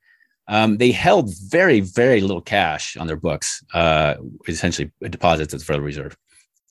um, 0.48 0.78
they 0.78 0.92
held 0.92 1.34
very, 1.50 1.80
very 1.80 2.22
little 2.22 2.42
cash 2.42 2.98
on 2.98 3.08
their 3.08 3.18
books, 3.18 3.64
uh, 3.74 4.16
essentially 4.48 4.92
deposits 5.02 5.54
at 5.54 5.60
the 5.60 5.66
Federal 5.66 5.86
Reserve 5.86 6.18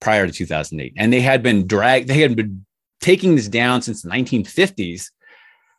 prior 0.00 0.26
to 0.26 0.32
2008. 0.32 0.92
And 0.96 1.12
they 1.12 1.20
had 1.20 1.42
been 1.42 1.66
dragged, 1.66 2.08
they 2.08 2.20
had 2.20 2.36
been 2.36 2.66
taking 3.00 3.34
this 3.34 3.48
down 3.48 3.82
since 3.82 4.02
the 4.02 4.10
1950s 4.10 5.10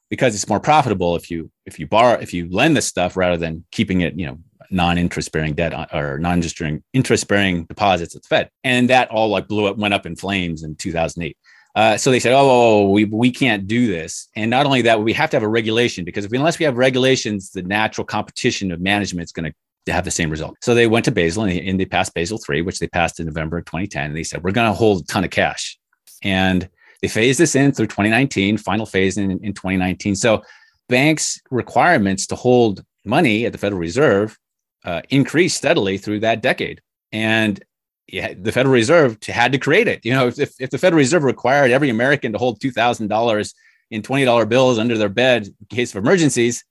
because 0.09 0.35
it's 0.35 0.47
more 0.47 0.59
profitable 0.59 1.15
if 1.15 1.31
you 1.31 1.49
if 1.65 1.79
you 1.79 1.87
borrow 1.87 2.19
if 2.19 2.33
you 2.33 2.47
lend 2.51 2.77
this 2.77 2.85
stuff 2.85 3.17
rather 3.17 3.37
than 3.37 3.65
keeping 3.71 4.01
it 4.01 4.13
you 4.19 4.27
know 4.27 4.37
non-interest 4.69 5.31
bearing 5.31 5.53
debt 5.53 5.73
or 5.91 6.19
non-interest 6.19 6.59
bearing 6.59 6.83
interest 6.93 7.27
bearing 7.27 7.65
deposits 7.65 8.15
at 8.15 8.21
the 8.21 8.27
Fed 8.27 8.49
and 8.63 8.89
that 8.89 9.09
all 9.09 9.29
like 9.29 9.47
blew 9.47 9.65
up 9.65 9.77
went 9.77 9.93
up 9.93 10.05
in 10.05 10.15
flames 10.15 10.61
in 10.61 10.75
2008 10.75 11.35
uh, 11.75 11.97
so 11.97 12.11
they 12.11 12.19
said, 12.19 12.33
oh, 12.35 12.89
we, 12.89 13.05
we 13.05 13.31
can't 13.31 13.65
do 13.65 13.87
this. 13.87 14.27
And 14.35 14.49
not 14.49 14.65
only 14.65 14.83
that, 14.83 15.01
we 15.01 15.13
have 15.13 15.29
to 15.31 15.35
have 15.35 15.43
a 15.43 15.47
regulation 15.47 16.05
because 16.05 16.25
if 16.25 16.31
unless 16.31 16.59
we 16.59 16.65
have 16.65 16.77
regulations, 16.77 17.51
the 17.51 17.63
natural 17.63 18.05
competition 18.05 18.71
of 18.71 18.79
management 18.79 19.25
is 19.25 19.31
going 19.31 19.51
to 19.85 19.91
have 19.91 20.05
the 20.05 20.11
same 20.11 20.29
result. 20.29 20.55
So 20.61 20.75
they 20.75 20.87
went 20.87 21.05
to 21.05 21.11
Basel 21.11 21.43
and 21.43 21.51
they, 21.51 21.67
and 21.67 21.79
they 21.79 21.85
passed 21.85 22.13
Basel 22.13 22.37
3, 22.37 22.61
which 22.61 22.79
they 22.79 22.87
passed 22.87 23.19
in 23.19 23.25
November 23.25 23.57
of 23.57 23.65
2010. 23.65 24.05
And 24.05 24.15
they 24.15 24.23
said, 24.23 24.43
we're 24.43 24.51
going 24.51 24.69
to 24.69 24.77
hold 24.77 25.01
a 25.01 25.05
ton 25.05 25.23
of 25.23 25.31
cash. 25.31 25.77
And 26.21 26.69
they 27.01 27.07
phased 27.07 27.39
this 27.39 27.55
in 27.55 27.71
through 27.71 27.87
2019, 27.87 28.57
final 28.57 28.85
phase 28.85 29.17
in, 29.17 29.31
in 29.43 29.53
2019. 29.53 30.15
So 30.15 30.43
banks' 30.89 31.41
requirements 31.49 32.27
to 32.27 32.35
hold 32.35 32.83
money 33.03 33.45
at 33.45 33.51
the 33.51 33.57
Federal 33.57 33.79
Reserve 33.79 34.37
uh, 34.85 35.01
increased 35.09 35.57
steadily 35.57 35.97
through 35.97 36.19
that 36.19 36.41
decade. 36.41 36.81
And 37.11 37.63
yeah, 38.07 38.33
the 38.37 38.51
Federal 38.51 38.73
Reserve 38.73 39.17
had 39.25 39.51
to 39.53 39.57
create 39.57 39.87
it. 39.87 40.03
You 40.03 40.13
know, 40.13 40.27
if, 40.27 40.53
if 40.59 40.69
the 40.69 40.77
Federal 40.77 40.99
Reserve 40.99 41.23
required 41.23 41.71
every 41.71 41.89
American 41.89 42.31
to 42.33 42.37
hold 42.37 42.59
$2,000 42.59 43.53
in 43.91 44.01
$20 44.01 44.49
bills 44.49 44.77
under 44.77 44.97
their 44.97 45.09
bed 45.09 45.47
in 45.47 45.75
case 45.75 45.95
of 45.95 46.03
emergencies, 46.03 46.63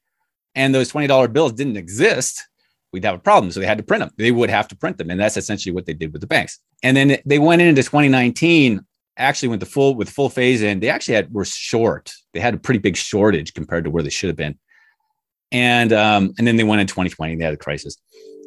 and 0.55 0.75
those 0.75 0.93
$20 0.93 1.33
bills 1.33 1.53
didn't 1.53 1.77
exist, 1.77 2.47
we'd 2.93 3.05
have 3.05 3.15
a 3.15 3.19
problem. 3.19 3.51
So 3.51 3.61
they 3.61 3.67
had 3.67 3.79
to 3.79 3.85
print 3.85 4.03
them. 4.03 4.11
They 4.19 4.31
would 4.31 4.51
have 4.51 4.69
to 4.69 4.77
print 4.77 4.99
them. 4.99 5.11
And 5.11 5.19
that's 5.19 5.37
essentially 5.37 5.73
what 5.73 5.87
they 5.87 5.95
did 5.95 6.13
with 6.13 6.21
the 6.21 6.27
banks. 6.27 6.59
And 6.83 6.97
then 6.97 7.19
they 7.25 7.39
went 7.39 7.63
into 7.63 7.83
2019, 7.83 8.81
actually 9.17 9.49
went 9.49 9.61
the 9.61 9.67
full 9.67 9.95
with 9.95 10.11
full 10.11 10.29
phase 10.29 10.63
in. 10.63 10.81
They 10.81 10.91
actually 10.91 11.15
had 11.15 11.33
were 11.33 11.45
short. 11.45 12.13
They 12.35 12.41
had 12.41 12.55
a 12.55 12.59
pretty 12.59 12.81
big 12.81 12.97
shortage 12.97 13.55
compared 13.55 13.85
to 13.85 13.91
where 13.91 14.03
they 14.03 14.11
should 14.11 14.29
have 14.29 14.37
been. 14.37 14.59
And 15.51 15.93
um, 15.93 16.33
and 16.39 16.47
then 16.47 16.57
they 16.57 16.65
went 16.65 16.81
in 16.81 16.87
2020, 16.87 17.37
they 17.37 17.45
had 17.45 17.55
a 17.55 17.59
crisis. 17.59 17.99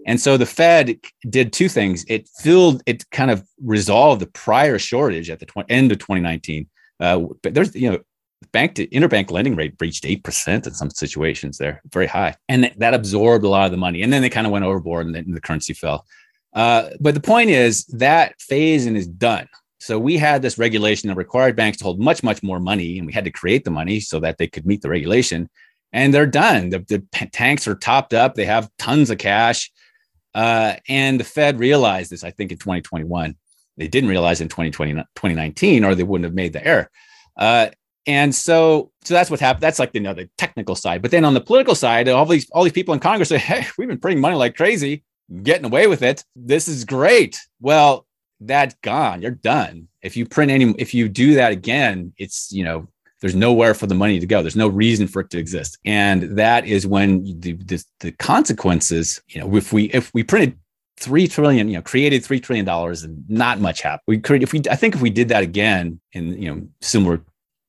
And 0.06 0.22
so 0.22 0.38
the 0.38 0.46
Fed 0.46 1.00
did 1.30 1.52
two 1.52 1.68
things. 1.68 2.06
It 2.08 2.30
filled, 2.40 2.84
it 2.86 3.10
kind 3.10 3.32
of 3.32 3.46
resolved 3.62 4.22
the 4.22 4.28
prior 4.28 4.78
shortage 4.78 5.30
at 5.30 5.40
the 5.40 5.48
tw- 5.48 5.66
end 5.68 5.92
of 5.92 5.98
2019. 5.98 6.68
Uh, 7.00 7.26
but 7.42 7.54
there's, 7.54 7.76
you 7.76 7.92
know, 7.92 8.00
the 8.42 8.48
bank 8.50 8.76
to 8.76 8.88
interbank 8.88 9.32
lending 9.32 9.56
rate 9.56 9.76
reached 9.80 10.04
8% 10.04 10.68
in 10.68 10.74
some 10.74 10.92
situations 10.92 11.58
there, 11.58 11.82
very 11.92 12.06
high. 12.06 12.36
And 12.48 12.72
that 12.78 12.94
absorbed 12.94 13.44
a 13.44 13.50
lot 13.50 13.66
of 13.66 13.72
the 13.72 13.78
money. 13.78 14.04
And 14.04 14.14
then 14.14 14.22
they 14.22 14.30
kind 14.30 14.46
of 14.46 14.54
went 14.54 14.66
overboard 14.66 15.08
and 15.08 15.16
then 15.16 15.32
the 15.32 15.42
currency 15.42 15.74
fell. 15.74 16.06
Uh, 16.54 16.90
but 17.00 17.16
the 17.16 17.20
point 17.20 17.50
is 17.50 17.86
that 17.86 18.40
phase 18.40 18.86
in 18.86 18.96
is 18.96 19.08
done. 19.08 19.48
So 19.80 20.00
we 20.00 20.18
had 20.18 20.42
this 20.42 20.58
regulation 20.58 21.10
that 21.10 21.16
required 21.16 21.56
banks 21.56 21.80
to 21.80 21.84
hold 21.84 22.00
much, 22.00 22.24
much 22.24 22.42
more 22.42 22.60
money, 22.60 22.98
and 22.98 23.06
we 23.06 23.14
had 23.14 23.26
to 23.26 23.32
create 23.32 23.66
the 23.66 23.72
money 23.72 24.00
so 24.00 24.20
that 24.20 24.38
they 24.38 24.48
could 24.48 24.66
meet 24.66 24.82
the 24.82 24.90
regulation. 24.90 25.50
And 25.92 26.14
they're 26.14 26.26
done. 26.26 26.70
The, 26.70 26.80
the 26.80 27.28
tanks 27.32 27.68
are 27.68 27.76
topped 27.76 28.14
up. 28.14 28.36
They 28.36 28.46
have 28.46 28.70
tons 28.78 29.10
of 29.10 29.18
cash. 29.18 29.72
Uh, 30.36 30.76
and 30.90 31.20
the 31.20 31.24
Fed 31.24 31.60
realized 31.60 32.12
this, 32.12 32.26
I 32.26 32.30
think, 32.30 32.52
in 32.52 32.58
2021. 32.58 33.36
They 33.78 33.88
didn't 33.88 34.10
realize 34.10 34.42
in 34.42 34.50
2020, 34.50 34.94
2019, 34.94 35.84
or 35.86 35.96
they 35.96 36.04
wouldn't 36.04 36.26
have 36.26 36.34
made 36.34 36.54
the 36.54 36.66
error. 36.66 36.90
Uh, 37.38 37.70
and 38.06 38.36
so, 38.36 38.92
so 39.04 39.14
that's 39.14 39.32
what 39.32 39.40
happened. 39.40 39.64
That's 39.64 39.80
like 39.80 39.94
the, 39.94 40.00
you 40.00 40.04
know, 40.04 40.14
the 40.14 40.30
technical 40.38 40.76
side. 40.76 41.02
But 41.02 41.12
then 41.12 41.26
on 41.26 41.34
the 41.34 41.42
political 41.42 41.74
side, 41.74 42.08
all 42.10 42.26
these 42.26 42.50
all 42.52 42.64
these 42.64 42.74
people 42.74 42.94
in 42.94 43.00
Congress 43.00 43.30
say, 43.30 43.38
"Hey, 43.40 43.66
we've 43.78 43.88
been 43.88 43.98
printing 43.98 44.22
money 44.22 44.36
like 44.36 44.56
crazy, 44.56 45.04
getting 45.42 45.66
away 45.66 45.88
with 45.88 46.04
it. 46.04 46.24
This 46.36 46.68
is 46.68 46.86
great." 46.86 47.40
Well, 47.60 48.06
that's 48.40 48.76
gone. 48.84 49.22
You're 49.22 49.32
done. 49.32 49.88
If 50.02 50.16
you 50.16 50.26
print 50.26 50.52
any, 50.52 50.76
if 50.78 50.94
you 50.94 51.10
do 51.10 51.36
that 51.36 51.52
again, 51.52 52.14
it's 52.18 52.52
you 52.52 52.64
know, 52.64 52.88
there's 53.22 53.36
nowhere 53.36 53.74
for 53.74 53.88
the 53.88 53.96
money 53.96 54.20
to 54.20 54.26
go. 54.26 54.42
There's 54.42 54.56
no 54.56 54.68
reason 54.68 55.08
for 55.08 55.22
it 55.22 55.30
to 55.32 55.38
exist, 55.38 55.78
and 55.86 56.24
that 56.38 56.66
is 56.66 56.86
when 56.86 57.24
the 57.40 57.54
the, 57.54 57.84
the 58.00 58.12
consequences. 58.14 59.22
You 59.28 59.42
know, 59.42 59.56
if 59.56 59.74
we 59.74 59.86
if 59.86 60.12
we 60.14 60.24
printed 60.24 60.58
three 60.98 61.28
trillion, 61.28 61.68
you 61.68 61.76
know, 61.76 61.82
created 61.82 62.24
three 62.24 62.40
trillion 62.40 62.66
dollars 62.66 63.04
and 63.04 63.24
not 63.30 63.60
much 63.60 63.82
happened. 63.82 64.04
We 64.08 64.20
could, 64.20 64.44
if 64.44 64.54
we, 64.54 64.62
I 64.70 64.76
think 64.76 64.96
if 64.96 65.02
we 65.02 65.10
did 65.10 65.30
that 65.30 65.44
again 65.44 66.00
in 66.14 66.42
you 66.42 66.54
know 66.54 66.68
similar 66.82 67.22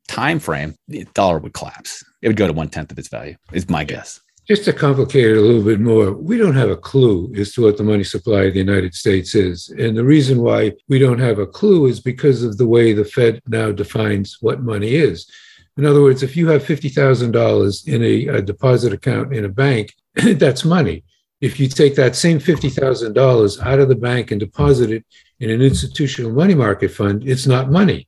time 0.09 0.39
frame, 0.39 0.75
the 0.89 1.05
dollar 1.15 1.39
would 1.39 1.55
collapse. 1.55 2.05
It 2.23 2.29
would 2.29 2.37
go 2.37 2.47
to 2.47 2.53
one 2.53 2.69
tenth 2.69 2.93
of 2.93 2.99
its 2.99 3.09
value. 3.09 3.37
Is 3.53 3.69
my 3.69 3.85
guess. 3.85 4.21
Just 4.47 4.65
to 4.67 4.73
complicate 4.73 5.25
it 5.25 5.37
a 5.37 5.41
little 5.41 5.65
bit 5.65 5.81
more, 5.81 6.13
we 6.13 6.37
don't 6.37 6.55
have 6.55 6.71
a 6.71 6.77
clue 6.77 7.33
as 7.37 7.53
to 7.55 7.63
what 7.63 7.77
the 7.77 7.83
money 7.83 8.05
supply 8.05 8.43
of 8.43 8.53
the 8.53 8.61
United 8.61 8.95
States 8.95 9.35
is. 9.35 9.71
And 9.71 9.97
the 9.97 10.05
reason 10.05 10.41
why 10.41 10.73
we 10.89 11.01
don't 11.01 11.19
have 11.19 11.41
a 11.41 11.49
clue 11.49 11.87
is 11.87 11.99
because 11.99 12.45
of 12.45 12.57
the 12.57 12.67
way 12.67 12.93
the 12.93 13.05
Fed 13.05 13.43
now 13.49 13.73
defines 13.73 14.39
what 14.41 14.63
money 14.63 14.95
is. 14.95 15.29
In 15.77 15.85
other 15.85 16.01
words, 16.01 16.23
if 16.23 16.37
you 16.37 16.47
have 16.49 16.63
$50,000 16.63 17.89
in 17.89 18.05
a, 18.05 18.39
a, 18.39 18.41
deposit 18.41 18.93
account 18.93 19.35
in 19.35 19.45
a 19.45 19.49
bank, 19.49 19.93
that's 20.15 20.65
money. 20.65 21.03
If 21.41 21.59
you 21.59 21.67
take 21.67 21.97
that 21.97 22.15
same 22.15 22.39
$50,000 22.39 23.67
out 23.67 23.81
of 23.81 23.89
the 23.89 23.97
bank 23.97 24.31
and 24.31 24.39
deposit 24.39 24.93
it 24.93 25.05
in 25.41 25.51
an 25.51 25.61
institutional 25.61 26.31
money 26.31 26.55
market 26.55 26.93
fund, 26.93 27.29
it's 27.29 27.49
not 27.49 27.73
money. 27.73 28.07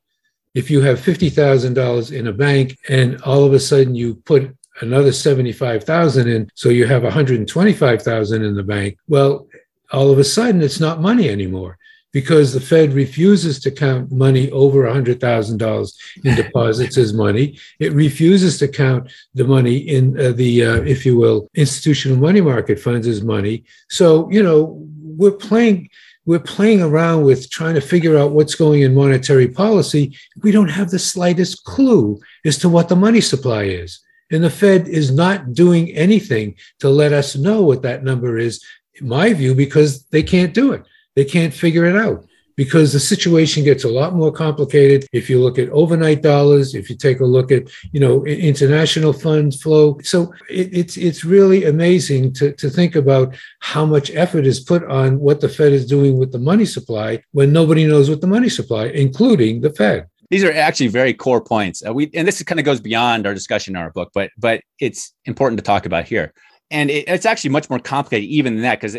If 0.54 0.70
you 0.70 0.82
have 0.82 1.00
$50,000 1.00 2.12
in 2.12 2.26
a 2.28 2.32
bank 2.32 2.78
and 2.88 3.20
all 3.22 3.44
of 3.44 3.52
a 3.52 3.60
sudden 3.60 3.96
you 3.96 4.14
put 4.14 4.56
another 4.80 5.12
75,000 5.12 6.28
in, 6.28 6.50
so 6.54 6.68
you 6.68 6.86
have 6.86 7.02
125,000 7.02 8.44
in 8.44 8.54
the 8.54 8.62
bank. 8.62 8.98
Well, 9.08 9.48
all 9.92 10.10
of 10.10 10.18
a 10.18 10.24
sudden 10.24 10.62
it's 10.62 10.80
not 10.80 11.00
money 11.00 11.28
anymore 11.28 11.78
because 12.12 12.52
the 12.52 12.60
Fed 12.60 12.94
refuses 12.94 13.60
to 13.60 13.70
count 13.70 14.10
money 14.10 14.50
over 14.50 14.84
$100,000 14.84 15.94
in 16.24 16.34
deposits 16.42 16.96
as 16.96 17.12
money. 17.12 17.58
It 17.78 17.92
refuses 17.92 18.58
to 18.58 18.68
count 18.68 19.12
the 19.34 19.44
money 19.44 19.76
in 19.76 20.18
uh, 20.18 20.32
the, 20.32 20.64
uh, 20.64 20.82
if 20.82 21.04
you 21.04 21.18
will, 21.18 21.48
institutional 21.54 22.18
money 22.18 22.40
market 22.40 22.80
funds 22.80 23.06
as 23.06 23.22
money. 23.22 23.64
So, 23.90 24.30
you 24.30 24.42
know, 24.42 24.78
we're 25.02 25.32
playing 25.32 25.90
we're 26.28 26.38
playing 26.38 26.82
around 26.82 27.24
with 27.24 27.48
trying 27.48 27.74
to 27.74 27.80
figure 27.80 28.18
out 28.18 28.32
what's 28.32 28.54
going 28.54 28.82
in 28.82 28.94
monetary 28.94 29.48
policy. 29.48 30.14
We 30.42 30.52
don't 30.52 30.68
have 30.68 30.90
the 30.90 30.98
slightest 30.98 31.64
clue 31.64 32.20
as 32.44 32.58
to 32.58 32.68
what 32.68 32.90
the 32.90 32.96
money 32.96 33.22
supply 33.22 33.62
is. 33.62 33.98
And 34.30 34.44
the 34.44 34.50
Fed 34.50 34.88
is 34.88 35.10
not 35.10 35.52
doing 35.54 35.90
anything 35.92 36.56
to 36.80 36.88
let 36.88 37.12
us 37.12 37.36
know 37.36 37.62
what 37.62 37.82
that 37.82 38.04
number 38.04 38.38
is, 38.38 38.62
in 38.94 39.08
my 39.08 39.32
view, 39.32 39.54
because 39.54 40.04
they 40.06 40.22
can't 40.22 40.54
do 40.54 40.72
it. 40.72 40.84
They 41.16 41.24
can't 41.24 41.54
figure 41.54 41.86
it 41.86 41.96
out 41.96 42.24
because 42.58 42.92
the 42.92 42.98
situation 42.98 43.62
gets 43.62 43.84
a 43.84 43.88
lot 43.88 44.14
more 44.14 44.32
complicated. 44.32 45.06
If 45.12 45.30
you 45.30 45.40
look 45.40 45.60
at 45.60 45.70
overnight 45.70 46.22
dollars 46.22 46.74
if 46.74 46.90
you 46.90 46.96
take 46.96 47.20
a 47.20 47.24
look 47.24 47.52
at 47.52 47.68
you 47.92 48.00
know 48.00 48.26
international 48.26 49.12
funds 49.12 49.62
flow. 49.62 49.98
So 50.02 50.34
it, 50.50 50.68
it's 50.72 50.96
it's 50.96 51.24
really 51.24 51.64
amazing 51.64 52.34
to, 52.34 52.52
to 52.52 52.68
think 52.68 52.96
about 52.96 53.36
how 53.60 53.86
much 53.86 54.10
effort 54.10 54.44
is 54.44 54.60
put 54.60 54.82
on 54.84 55.20
what 55.20 55.40
the 55.40 55.48
fed 55.48 55.72
is 55.72 55.86
doing 55.86 56.18
with 56.18 56.32
the 56.32 56.40
money 56.50 56.66
supply 56.66 57.22
when 57.30 57.52
nobody 57.52 57.86
knows 57.86 58.10
what 58.10 58.20
the 58.20 58.26
money 58.26 58.48
supply 58.48 58.86
including 58.86 59.60
the 59.60 59.72
fed 59.72 60.08
these 60.30 60.44
are 60.44 60.52
actually 60.52 60.88
very 60.88 61.14
core 61.14 61.40
points. 61.40 61.82
Uh, 61.86 61.92
we 61.92 62.10
and 62.14 62.26
this 62.26 62.42
kind 62.42 62.58
of 62.58 62.64
goes 62.64 62.80
beyond 62.80 63.26
our 63.26 63.34
discussion 63.34 63.76
in 63.76 63.82
our 63.82 63.90
book, 63.90 64.10
but 64.14 64.30
but 64.38 64.60
it's 64.78 65.12
important 65.24 65.58
to 65.58 65.64
talk 65.64 65.86
about 65.86 66.06
here. 66.06 66.32
And 66.70 66.90
it, 66.90 67.08
it's 67.08 67.26
actually 67.26 67.50
much 67.50 67.70
more 67.70 67.78
complicated 67.78 68.28
even 68.28 68.54
than 68.54 68.62
that 68.62 68.80
because 68.80 68.96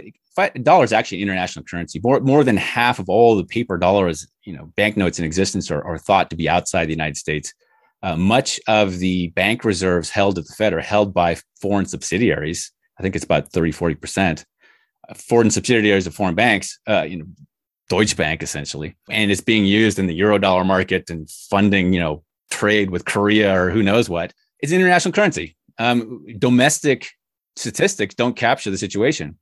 dollar 0.63 0.83
is 0.83 0.93
actually 0.93 1.21
an 1.21 1.29
international 1.29 1.65
currency. 1.65 1.99
More 2.03 2.19
more 2.19 2.43
than 2.43 2.57
half 2.57 2.99
of 2.99 3.09
all 3.09 3.35
the 3.35 3.43
paper 3.43 3.77
dollars, 3.77 4.27
you 4.43 4.53
know, 4.53 4.71
banknotes 4.75 5.19
in 5.19 5.25
existence 5.25 5.69
are, 5.69 5.83
are 5.83 5.97
thought 5.97 6.29
to 6.31 6.35
be 6.35 6.49
outside 6.49 6.85
the 6.85 6.93
United 6.93 7.17
States. 7.17 7.53
Uh, 8.01 8.15
much 8.15 8.59
of 8.67 8.99
the 8.99 9.27
bank 9.29 9.65
reserves 9.65 10.09
held 10.09 10.37
at 10.37 10.45
the 10.45 10.53
Fed 10.53 10.73
are 10.73 10.79
held 10.79 11.13
by 11.13 11.35
foreign 11.61 11.85
subsidiaries. 11.85 12.71
I 12.97 13.03
think 13.03 13.15
it's 13.15 13.25
about 13.25 13.51
30, 13.51 13.71
40%. 13.73 14.45
Uh, 15.07 15.13
foreign 15.15 15.49
subsidiaries 15.49 16.07
of 16.07 16.15
foreign 16.15 16.35
banks, 16.35 16.79
uh, 16.87 17.01
you 17.01 17.17
know, 17.17 17.25
Deutsche 17.89 18.15
Bank 18.15 18.41
essentially, 18.41 18.95
and 19.09 19.31
it's 19.31 19.41
being 19.41 19.65
used 19.65 19.99
in 19.99 20.07
the 20.07 20.17
eurodollar 20.17 20.65
market 20.65 21.09
and 21.09 21.29
funding, 21.29 21.91
you 21.91 21.99
know, 21.99 22.23
trade 22.49 22.89
with 22.91 23.05
Korea 23.05 23.53
or 23.59 23.69
who 23.69 23.83
knows 23.83 24.09
what. 24.09 24.33
It's 24.59 24.71
international 24.71 25.11
currency. 25.11 25.55
Um, 25.77 26.25
domestic 26.37 27.11
statistics 27.55 28.15
don't 28.15 28.35
capture 28.35 28.69
the 28.69 28.77
situation. 28.77 29.37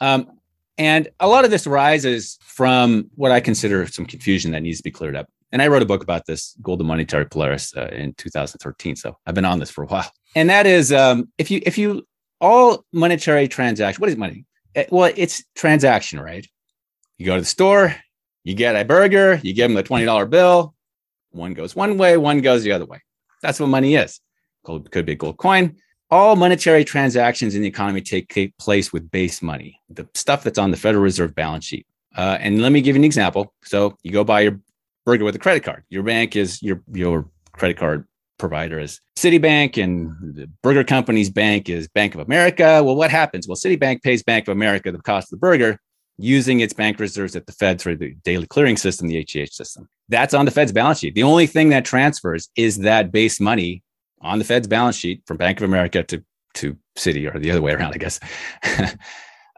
Um, 0.00 0.38
and 0.78 1.08
a 1.20 1.28
lot 1.28 1.44
of 1.44 1.50
this 1.50 1.66
arises 1.66 2.38
from 2.40 3.10
what 3.14 3.32
I 3.32 3.40
consider 3.40 3.86
some 3.86 4.06
confusion 4.06 4.52
that 4.52 4.62
needs 4.62 4.78
to 4.78 4.82
be 4.82 4.90
cleared 4.90 5.16
up. 5.16 5.28
And 5.52 5.60
I 5.60 5.68
wrote 5.68 5.82
a 5.82 5.86
book 5.86 6.02
about 6.02 6.26
this, 6.26 6.56
Gold: 6.62 6.80
The 6.80 6.84
Monetary 6.84 7.26
Polaris, 7.26 7.76
uh, 7.76 7.88
in 7.92 8.14
2013. 8.14 8.96
So 8.96 9.16
I've 9.26 9.34
been 9.34 9.44
on 9.44 9.58
this 9.58 9.70
for 9.70 9.84
a 9.84 9.86
while. 9.86 10.10
And 10.34 10.48
that 10.48 10.66
is, 10.66 10.92
um, 10.92 11.28
if 11.38 11.50
you 11.50 11.60
if 11.66 11.76
you 11.76 12.06
all 12.40 12.84
monetary 12.92 13.48
transaction, 13.48 14.00
what 14.00 14.08
is 14.08 14.16
money? 14.16 14.46
Eh, 14.74 14.86
well, 14.90 15.12
it's 15.16 15.44
transaction, 15.54 16.20
right? 16.20 16.46
You 17.20 17.26
go 17.26 17.34
to 17.34 17.42
the 17.42 17.46
store, 17.46 17.94
you 18.44 18.54
get 18.54 18.76
a 18.76 18.82
burger, 18.82 19.38
you 19.42 19.52
give 19.52 19.68
them 19.68 19.74
the 19.74 19.82
$20 19.82 20.30
bill. 20.30 20.74
One 21.32 21.52
goes 21.52 21.76
one 21.76 21.98
way, 21.98 22.16
one 22.16 22.40
goes 22.40 22.62
the 22.62 22.72
other 22.72 22.86
way. 22.86 23.02
That's 23.42 23.60
what 23.60 23.66
money 23.66 23.94
is. 23.94 24.20
Could, 24.64 24.90
could 24.90 25.04
be 25.04 25.12
a 25.12 25.16
gold 25.16 25.36
coin. 25.36 25.76
All 26.10 26.34
monetary 26.34 26.82
transactions 26.82 27.54
in 27.54 27.60
the 27.60 27.68
economy 27.68 28.00
take, 28.00 28.30
take 28.30 28.56
place 28.56 28.90
with 28.90 29.10
base 29.10 29.42
money, 29.42 29.78
the 29.90 30.08
stuff 30.14 30.42
that's 30.42 30.58
on 30.58 30.70
the 30.70 30.78
Federal 30.78 31.02
Reserve 31.02 31.34
balance 31.34 31.66
sheet. 31.66 31.86
Uh, 32.16 32.38
and 32.40 32.62
let 32.62 32.72
me 32.72 32.80
give 32.80 32.96
you 32.96 33.00
an 33.00 33.04
example. 33.04 33.52
So 33.64 33.98
you 34.02 34.12
go 34.12 34.24
buy 34.24 34.40
your 34.40 34.58
burger 35.04 35.26
with 35.26 35.34
a 35.34 35.38
credit 35.38 35.62
card. 35.62 35.84
Your 35.90 36.02
bank 36.02 36.36
is 36.36 36.62
your 36.62 36.82
your 36.90 37.28
credit 37.52 37.76
card 37.76 38.06
provider 38.38 38.80
is 38.80 38.98
Citibank, 39.16 39.76
and 39.76 40.16
the 40.36 40.48
burger 40.62 40.84
company's 40.84 41.28
bank 41.28 41.68
is 41.68 41.86
Bank 41.86 42.14
of 42.14 42.22
America. 42.22 42.82
Well, 42.82 42.96
what 42.96 43.10
happens? 43.10 43.46
Well, 43.46 43.58
Citibank 43.58 44.02
pays 44.02 44.22
Bank 44.22 44.48
of 44.48 44.52
America 44.52 44.90
the 44.90 44.98
cost 45.02 45.26
of 45.26 45.38
the 45.38 45.46
burger, 45.46 45.78
using 46.22 46.60
its 46.60 46.72
bank 46.72 47.00
reserves 47.00 47.34
at 47.34 47.46
the 47.46 47.52
Fed 47.52 47.80
through 47.80 47.96
the 47.96 48.14
daily 48.24 48.46
clearing 48.46 48.76
system, 48.76 49.08
the 49.08 49.18
ACH 49.18 49.52
system. 49.52 49.88
That's 50.08 50.34
on 50.34 50.44
the 50.44 50.50
Fed's 50.50 50.72
balance 50.72 50.98
sheet. 50.98 51.14
The 51.14 51.22
only 51.22 51.46
thing 51.46 51.70
that 51.70 51.84
transfers 51.84 52.48
is 52.56 52.78
that 52.78 53.12
base 53.12 53.40
money 53.40 53.82
on 54.20 54.38
the 54.38 54.44
Fed's 54.44 54.68
balance 54.68 54.96
sheet 54.96 55.22
from 55.26 55.36
Bank 55.36 55.60
of 55.60 55.64
America 55.64 56.02
to, 56.04 56.22
to 56.54 56.76
Citi 56.96 57.32
or 57.32 57.38
the 57.38 57.50
other 57.50 57.62
way 57.62 57.72
around, 57.72 57.94
I 57.94 57.98
guess. 57.98 58.20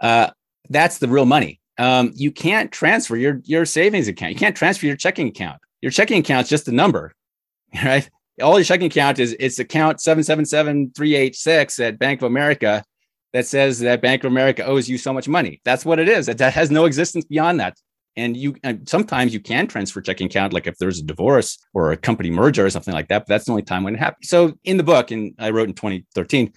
uh, 0.01 0.31
that's 0.69 0.99
the 0.99 1.09
real 1.09 1.27
money. 1.27 1.61
Um, 1.79 2.13
you 2.15 2.31
can't 2.31 2.71
transfer 2.71 3.17
your, 3.17 3.41
your 3.45 3.65
savings 3.65 4.09
account. 4.09 4.33
You 4.33 4.39
can't 4.39 4.57
transfer 4.57 4.87
your 4.87 4.97
checking 4.97 5.29
account. 5.29 5.61
Your 5.81 5.91
checking 5.91 6.21
account 6.21 6.45
is 6.45 6.51
just 6.51 6.69
a 6.69 6.73
number, 6.73 7.13
right? 7.85 8.09
All 8.41 8.59
your 8.59 8.65
checking 8.65 8.87
account 8.87 9.19
is 9.19 9.37
it's 9.41 9.59
account 9.59 10.01
777386 10.01 11.81
at 11.81 11.99
Bank 11.99 12.23
of 12.23 12.27
America 12.27 12.85
that 13.33 13.47
says 13.47 13.81
that 13.81 14.03
Bank 14.03 14.25
of 14.25 14.31
America 14.31 14.65
owes 14.65 14.89
you 14.89 14.99
so 14.99 15.13
much 15.13 15.29
money. 15.29 15.61
That's 15.65 15.85
what 15.85 15.99
it 15.99 16.09
is. 16.09 16.27
That 16.27 16.53
has 16.53 16.71
no 16.71 16.85
existence 16.85 17.25
beyond 17.25 17.61
that. 17.61 17.79
And 18.15 18.37
you 18.37 18.57
and 18.63 18.87
sometimes 18.87 19.33
you 19.33 19.41
can 19.41 19.67
transfer 19.67 20.03
checking 20.03 20.27
account, 20.27 20.53
like 20.53 20.67
if 20.67 20.77
there's 20.77 20.99
a 20.99 21.03
divorce 21.03 21.59
or 21.73 21.93
a 21.93 21.97
company 21.97 22.31
merger 22.31 22.67
or 22.67 22.71
something 22.71 22.93
like 22.93 23.09
that. 23.09 23.21
But 23.21 23.29
that's 23.29 23.47
the 23.47 23.53
only 23.53 23.63
time 23.63 23.85
when 23.85 23.95
it 23.95 23.99
happens. 23.99 24.29
So 24.29 24.53
in 24.65 24.77
the 24.77 24.83
book, 24.83 25.11
and 25.11 25.35
I 25.39 25.51
wrote 25.51 25.69
in 25.69 25.75
2013, 25.75 26.53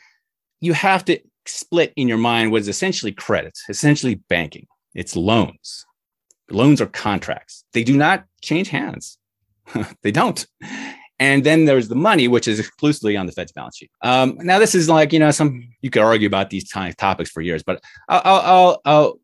you 0.59 0.73
have 0.73 1.05
to 1.05 1.19
split 1.45 1.93
in 1.95 2.09
your 2.09 2.17
mind 2.17 2.51
what 2.51 2.61
is 2.61 2.67
essentially 2.67 3.13
credit, 3.13 3.57
essentially 3.69 4.15
banking. 4.27 4.67
It's 4.93 5.15
loans. 5.15 5.85
Loans 6.49 6.81
are 6.81 6.87
contracts. 6.87 7.63
They 7.73 7.83
do 7.83 7.95
not 7.95 8.25
change 8.41 8.69
hands. 8.69 9.17
they 10.03 10.11
don't. 10.11 10.45
And 11.19 11.43
then 11.43 11.65
there's 11.65 11.87
the 11.87 11.95
money, 11.95 12.27
which 12.27 12.47
is 12.47 12.59
exclusively 12.59 13.15
on 13.15 13.25
the 13.25 13.31
Fed's 13.31 13.51
balance 13.51 13.77
sheet. 13.77 13.91
Um, 14.01 14.37
now, 14.41 14.59
this 14.59 14.75
is 14.75 14.89
like, 14.89 15.13
you 15.13 15.19
know, 15.19 15.31
some, 15.31 15.69
you 15.81 15.89
could 15.89 16.01
argue 16.01 16.27
about 16.27 16.49
these 16.49 16.69
of 16.75 16.97
topics 16.97 17.29
for 17.29 17.41
years, 17.41 17.63
but 17.63 17.81
I'll, 18.09 18.21
I'll, 18.25 18.81
I'll 18.85 19.19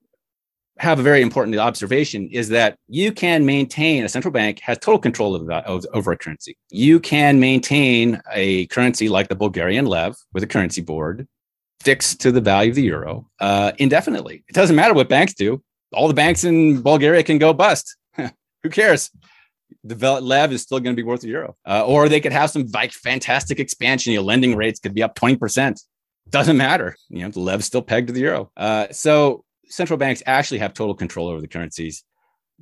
have 0.82 1.00
a 1.00 1.04
very 1.04 1.22
important 1.22 1.56
observation 1.58 2.28
is 2.32 2.50
that 2.50 2.76
you 2.88 3.12
can 3.12 3.46
maintain 3.46 4.04
a 4.04 4.10
central 4.10 4.32
bank 4.32 4.60
has 4.62 4.78
total 4.80 5.00
control 5.00 5.36
of 5.36 5.46
that 5.46 5.66
over 5.68 6.12
a 6.12 6.18
currency. 6.18 6.58
You 6.70 7.00
can 7.00 7.40
maintain 7.40 8.22
a 8.32 8.66
currency 8.68 9.08
like 9.08 9.28
the 9.28 9.36
Bulgarian 9.36 9.86
lev 9.86 10.16
with 10.34 10.44
a 10.44 10.48
currency 10.48 10.82
board 10.82 11.28
fixed 11.82 12.22
to 12.22 12.32
the 12.32 12.42
value 12.42 12.72
of 12.72 12.76
the 12.76 12.84
euro 12.84 13.28
uh, 13.40 13.74
indefinitely. 13.78 14.44
It 14.48 14.56
doesn't 14.56 14.76
matter 14.76 14.94
what 14.94 15.10
banks 15.10 15.34
do. 15.34 15.62
All 15.94 16.08
the 16.08 16.14
banks 16.14 16.44
in 16.46 16.82
Bulgaria 16.82 17.22
can 17.22 17.38
go 17.38 17.54
bust. 17.54 17.96
Who 18.64 18.70
cares? 18.70 19.12
The 19.84 20.22
lev 20.22 20.52
is 20.52 20.62
still 20.62 20.80
going 20.80 20.96
to 20.96 21.02
be 21.02 21.06
worth 21.06 21.24
a 21.24 21.28
euro. 21.28 21.56
Uh, 21.66 21.84
or 21.86 22.08
they 22.08 22.20
could 22.20 22.34
have 22.34 22.50
some 22.50 22.68
like 22.74 22.92
fantastic 22.92 23.60
expansion. 23.60 24.14
Your 24.14 24.22
lending 24.22 24.56
rates 24.56 24.80
could 24.80 24.94
be 24.94 25.04
up 25.04 25.16
20%. 25.16 25.82
Doesn't 26.30 26.58
matter. 26.58 26.96
You 27.10 27.24
know, 27.24 27.30
the 27.30 27.40
lev 27.40 27.62
is 27.62 27.66
still 27.66 27.82
pegged 27.82 28.08
to 28.08 28.14
the 28.14 28.22
euro. 28.22 28.52
Uh, 28.56 28.88
so 28.92 29.44
central 29.66 29.98
banks 29.98 30.22
actually 30.26 30.60
have 30.60 30.74
total 30.74 30.94
control 30.96 31.28
over 31.28 31.42
the 31.42 31.48
currencies. 31.48 32.04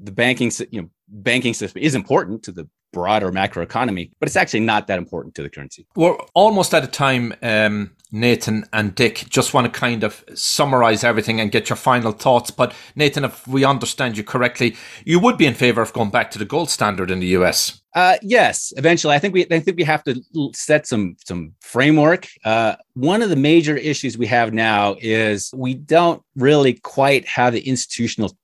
The 0.02 0.12
banking, 0.12 0.52
you 0.72 0.82
know, 0.82 0.90
banking 1.08 1.54
system 1.54 1.82
is 1.82 1.96
important 1.96 2.44
to 2.44 2.52
the 2.52 2.68
broader 2.92 3.32
macro 3.32 3.64
economy, 3.64 4.12
but 4.20 4.28
it's 4.28 4.36
actually 4.36 4.62
not 4.62 4.88
that 4.88 4.98
important 4.98 5.36
to 5.36 5.44
the 5.44 5.50
currency. 5.50 5.86
We're 5.96 6.18
almost 6.34 6.74
at 6.74 6.84
a 6.84 6.88
time, 6.88 7.34
um, 7.42 7.92
Nathan 8.12 8.66
and 8.74 8.96
Dick. 8.96 9.26
Just 9.30 9.54
want 9.54 9.72
to 9.72 9.80
kind 9.80 10.04
of 10.04 10.24
summarize 10.34 11.04
everything 11.04 11.40
and 11.40 11.52
get 11.52 11.70
your 11.70 11.76
final 11.76 12.12
thoughts. 12.12 12.50
But 12.50 12.74
Nathan, 12.96 13.24
if 13.24 13.48
we 13.48 13.64
understand 13.64 14.18
you 14.18 14.24
correctly, 14.24 14.76
you 15.06 15.20
would 15.20 15.38
be 15.38 15.46
in 15.46 15.54
favor 15.54 15.82
of 15.82 15.94
going 15.94 16.10
back 16.10 16.32
to 16.32 16.40
the 16.40 16.46
gold 16.46 16.70
standard 16.70 17.12
in 17.12 17.20
the 17.20 17.28
US. 17.28 17.82
Uh, 17.96 18.18
yes, 18.22 18.72
eventually. 18.78 19.16
I 19.16 19.20
think 19.20 19.34
we 19.34 19.46
I 19.52 19.60
think 19.60 19.78
we 19.78 19.84
have 19.84 20.04
to 20.04 20.22
set 20.54 20.88
some 20.88 21.18
some 21.26 21.54
framework. 21.60 22.28
Uh, 22.46 22.76
one 22.94 23.22
of 23.22 23.30
the 23.30 23.36
major 23.36 23.76
issues 23.76 24.18
we 24.18 24.28
have 24.28 24.54
now 24.54 24.96
is 25.00 25.52
we 25.56 25.74
don't 25.74 26.22
really 26.36 26.74
quite 26.74 27.28
have 27.28 27.54
the 27.54 27.68
institutional 27.68 28.38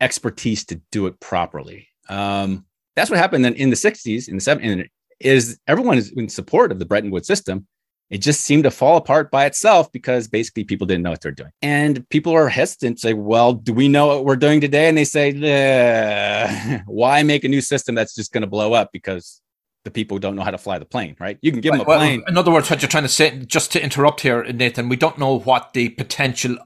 expertise 0.00 0.64
to 0.66 0.80
do 0.90 1.06
it 1.06 1.20
properly. 1.20 1.88
Um, 2.08 2.64
that's 2.96 3.10
what 3.10 3.18
happened 3.18 3.44
then 3.44 3.54
in 3.54 3.70
the 3.70 3.76
60s, 3.76 4.28
in 4.28 4.36
the 4.36 4.42
70s, 4.42 4.88
is 5.20 5.58
everyone 5.66 5.98
is 5.98 6.10
in 6.12 6.28
support 6.28 6.72
of 6.72 6.78
the 6.78 6.84
Bretton 6.84 7.10
Woods 7.10 7.26
system. 7.26 7.66
It 8.08 8.18
just 8.18 8.40
seemed 8.40 8.64
to 8.64 8.72
fall 8.72 8.96
apart 8.96 9.30
by 9.30 9.46
itself 9.46 9.92
because 9.92 10.26
basically 10.26 10.64
people 10.64 10.86
didn't 10.86 11.04
know 11.04 11.10
what 11.10 11.20
they're 11.20 11.30
doing. 11.30 11.52
And 11.62 12.08
people 12.08 12.32
are 12.32 12.48
hesitant 12.48 12.96
to 12.96 13.00
say, 13.00 13.12
well, 13.14 13.52
do 13.52 13.72
we 13.72 13.86
know 13.86 14.08
what 14.08 14.24
we're 14.24 14.34
doing 14.34 14.60
today? 14.60 14.88
And 14.88 14.98
they 14.98 15.04
say, 15.04 16.82
why 16.86 17.22
make 17.22 17.44
a 17.44 17.48
new 17.48 17.60
system 17.60 17.94
that's 17.94 18.14
just 18.14 18.32
going 18.32 18.40
to 18.42 18.48
blow 18.48 18.72
up 18.72 18.90
because 18.92 19.40
the 19.84 19.90
people 19.90 20.18
don't 20.18 20.36
know 20.36 20.42
how 20.42 20.50
to 20.50 20.58
fly 20.58 20.78
the 20.78 20.84
plane, 20.84 21.16
right? 21.20 21.38
You 21.40 21.52
can 21.52 21.60
give 21.60 21.72
them 21.72 21.80
a 21.80 21.84
plane. 21.84 22.22
in 22.26 22.36
other 22.36 22.50
words, 22.50 22.68
what 22.68 22.82
you're 22.82 22.88
trying 22.88 23.04
to 23.04 23.08
say, 23.08 23.38
just 23.46 23.72
to 23.72 23.82
interrupt 23.82 24.20
here, 24.20 24.42
Nathan, 24.44 24.88
we 24.88 24.96
don't 24.96 25.16
know 25.16 25.38
what 25.38 25.72
the 25.72 25.90
potential 25.90 26.58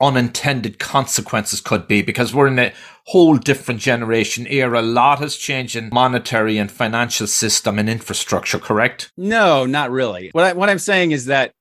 unintended 0.00 0.78
consequences 0.78 1.60
could 1.60 1.86
be 1.86 2.02
because 2.02 2.34
we're 2.34 2.48
in 2.48 2.58
a 2.58 2.72
whole 3.06 3.36
different 3.36 3.80
generation 3.80 4.46
era. 4.48 4.80
A 4.80 4.82
lot 4.82 5.20
has 5.20 5.36
changed 5.36 5.76
in 5.76 5.90
monetary 5.92 6.58
and 6.58 6.70
financial 6.70 7.26
system 7.26 7.78
and 7.78 7.88
infrastructure, 7.88 8.58
correct? 8.58 9.12
No, 9.16 9.66
not 9.66 9.90
really. 9.90 10.30
What, 10.32 10.44
I, 10.44 10.52
what 10.52 10.68
I'm 10.68 10.78
saying 10.78 11.12
is 11.12 11.26
that 11.26 11.52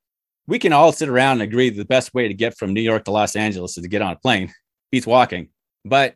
we 0.48 0.60
can 0.60 0.74
all 0.74 0.92
sit 0.92 1.10
around 1.10 1.34
and 1.34 1.44
agree 1.44 1.70
that 1.70 1.78
the 1.78 1.86
best 1.86 2.14
way 2.14 2.28
to 2.28 2.34
get 2.34 2.58
from 2.58 2.74
New 2.74 2.82
York 2.82 3.06
to 3.06 3.12
Los 3.12 3.36
Angeles 3.36 3.78
is 3.78 3.84
to 3.84 3.90
get 3.90 4.02
on 4.02 4.14
a 4.14 4.18
plane, 4.18 4.54
beats 4.92 5.08
walking. 5.08 5.50
But 5.86 6.16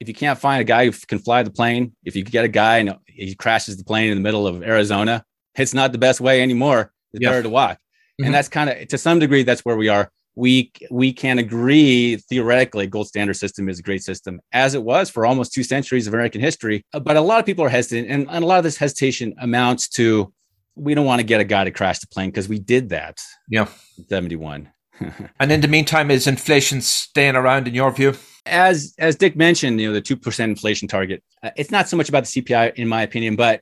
if 0.00 0.08
you 0.08 0.14
can't 0.14 0.38
find 0.38 0.60
a 0.60 0.64
guy 0.64 0.86
who 0.86 0.92
can 1.06 1.20
fly 1.20 1.42
the 1.42 1.50
plane, 1.50 1.94
if 2.04 2.16
you 2.16 2.24
get 2.24 2.44
a 2.44 2.48
guy 2.48 2.78
and 2.78 2.96
he 3.06 3.34
crashes 3.34 3.76
the 3.76 3.84
plane 3.84 4.10
in 4.10 4.16
the 4.16 4.22
middle 4.22 4.46
of 4.46 4.62
Arizona, 4.62 5.24
it's 5.54 5.74
not 5.74 5.92
the 5.92 5.98
best 5.98 6.20
way 6.20 6.42
anymore. 6.42 6.92
It's 7.12 7.22
yeah. 7.22 7.30
better 7.30 7.44
to 7.44 7.48
walk. 7.48 7.76
Mm-hmm. 7.78 8.24
And 8.24 8.34
that's 8.34 8.48
kind 8.48 8.68
of, 8.68 8.88
to 8.88 8.98
some 8.98 9.18
degree, 9.18 9.42
that's 9.42 9.64
where 9.64 9.76
we 9.76 9.88
are 9.88 10.10
we 10.34 10.72
we 10.90 11.12
can 11.12 11.38
agree 11.38 12.16
theoretically 12.16 12.86
gold 12.86 13.06
standard 13.06 13.34
system 13.34 13.68
is 13.68 13.78
a 13.78 13.82
great 13.82 14.02
system 14.02 14.40
as 14.52 14.74
it 14.74 14.82
was 14.82 15.10
for 15.10 15.26
almost 15.26 15.52
two 15.52 15.62
centuries 15.62 16.06
of 16.06 16.14
american 16.14 16.40
history. 16.40 16.84
Uh, 16.94 17.00
but 17.00 17.16
a 17.16 17.20
lot 17.20 17.38
of 17.40 17.46
people 17.46 17.64
are 17.64 17.68
hesitant 17.68 18.10
and, 18.10 18.28
and 18.30 18.44
a 18.44 18.46
lot 18.46 18.58
of 18.58 18.64
this 18.64 18.76
hesitation 18.76 19.34
amounts 19.38 19.88
to 19.88 20.32
we 20.74 20.94
don't 20.94 21.04
want 21.04 21.20
to 21.20 21.24
get 21.24 21.40
a 21.40 21.44
guy 21.44 21.64
to 21.64 21.70
crash 21.70 21.98
the 21.98 22.06
plane 22.06 22.30
because 22.30 22.48
we 22.48 22.58
did 22.58 22.88
that. 22.88 23.20
Yeah. 23.48 23.68
71 24.08 24.70
and 25.40 25.52
in 25.52 25.60
the 25.60 25.68
meantime 25.68 26.10
is 26.10 26.26
inflation 26.26 26.80
staying 26.80 27.36
around 27.36 27.68
in 27.68 27.74
your 27.74 27.90
view? 27.90 28.14
As 28.46 28.94
as 28.98 29.16
dick 29.16 29.36
mentioned 29.36 29.80
you 29.80 29.88
know 29.88 29.94
the 29.94 30.02
2% 30.02 30.40
inflation 30.44 30.88
target 30.88 31.22
uh, 31.42 31.50
it's 31.56 31.70
not 31.70 31.88
so 31.88 31.96
much 31.96 32.08
about 32.08 32.24
the 32.24 32.42
cpi 32.42 32.74
in 32.74 32.88
my 32.88 33.02
opinion 33.02 33.36
but 33.36 33.60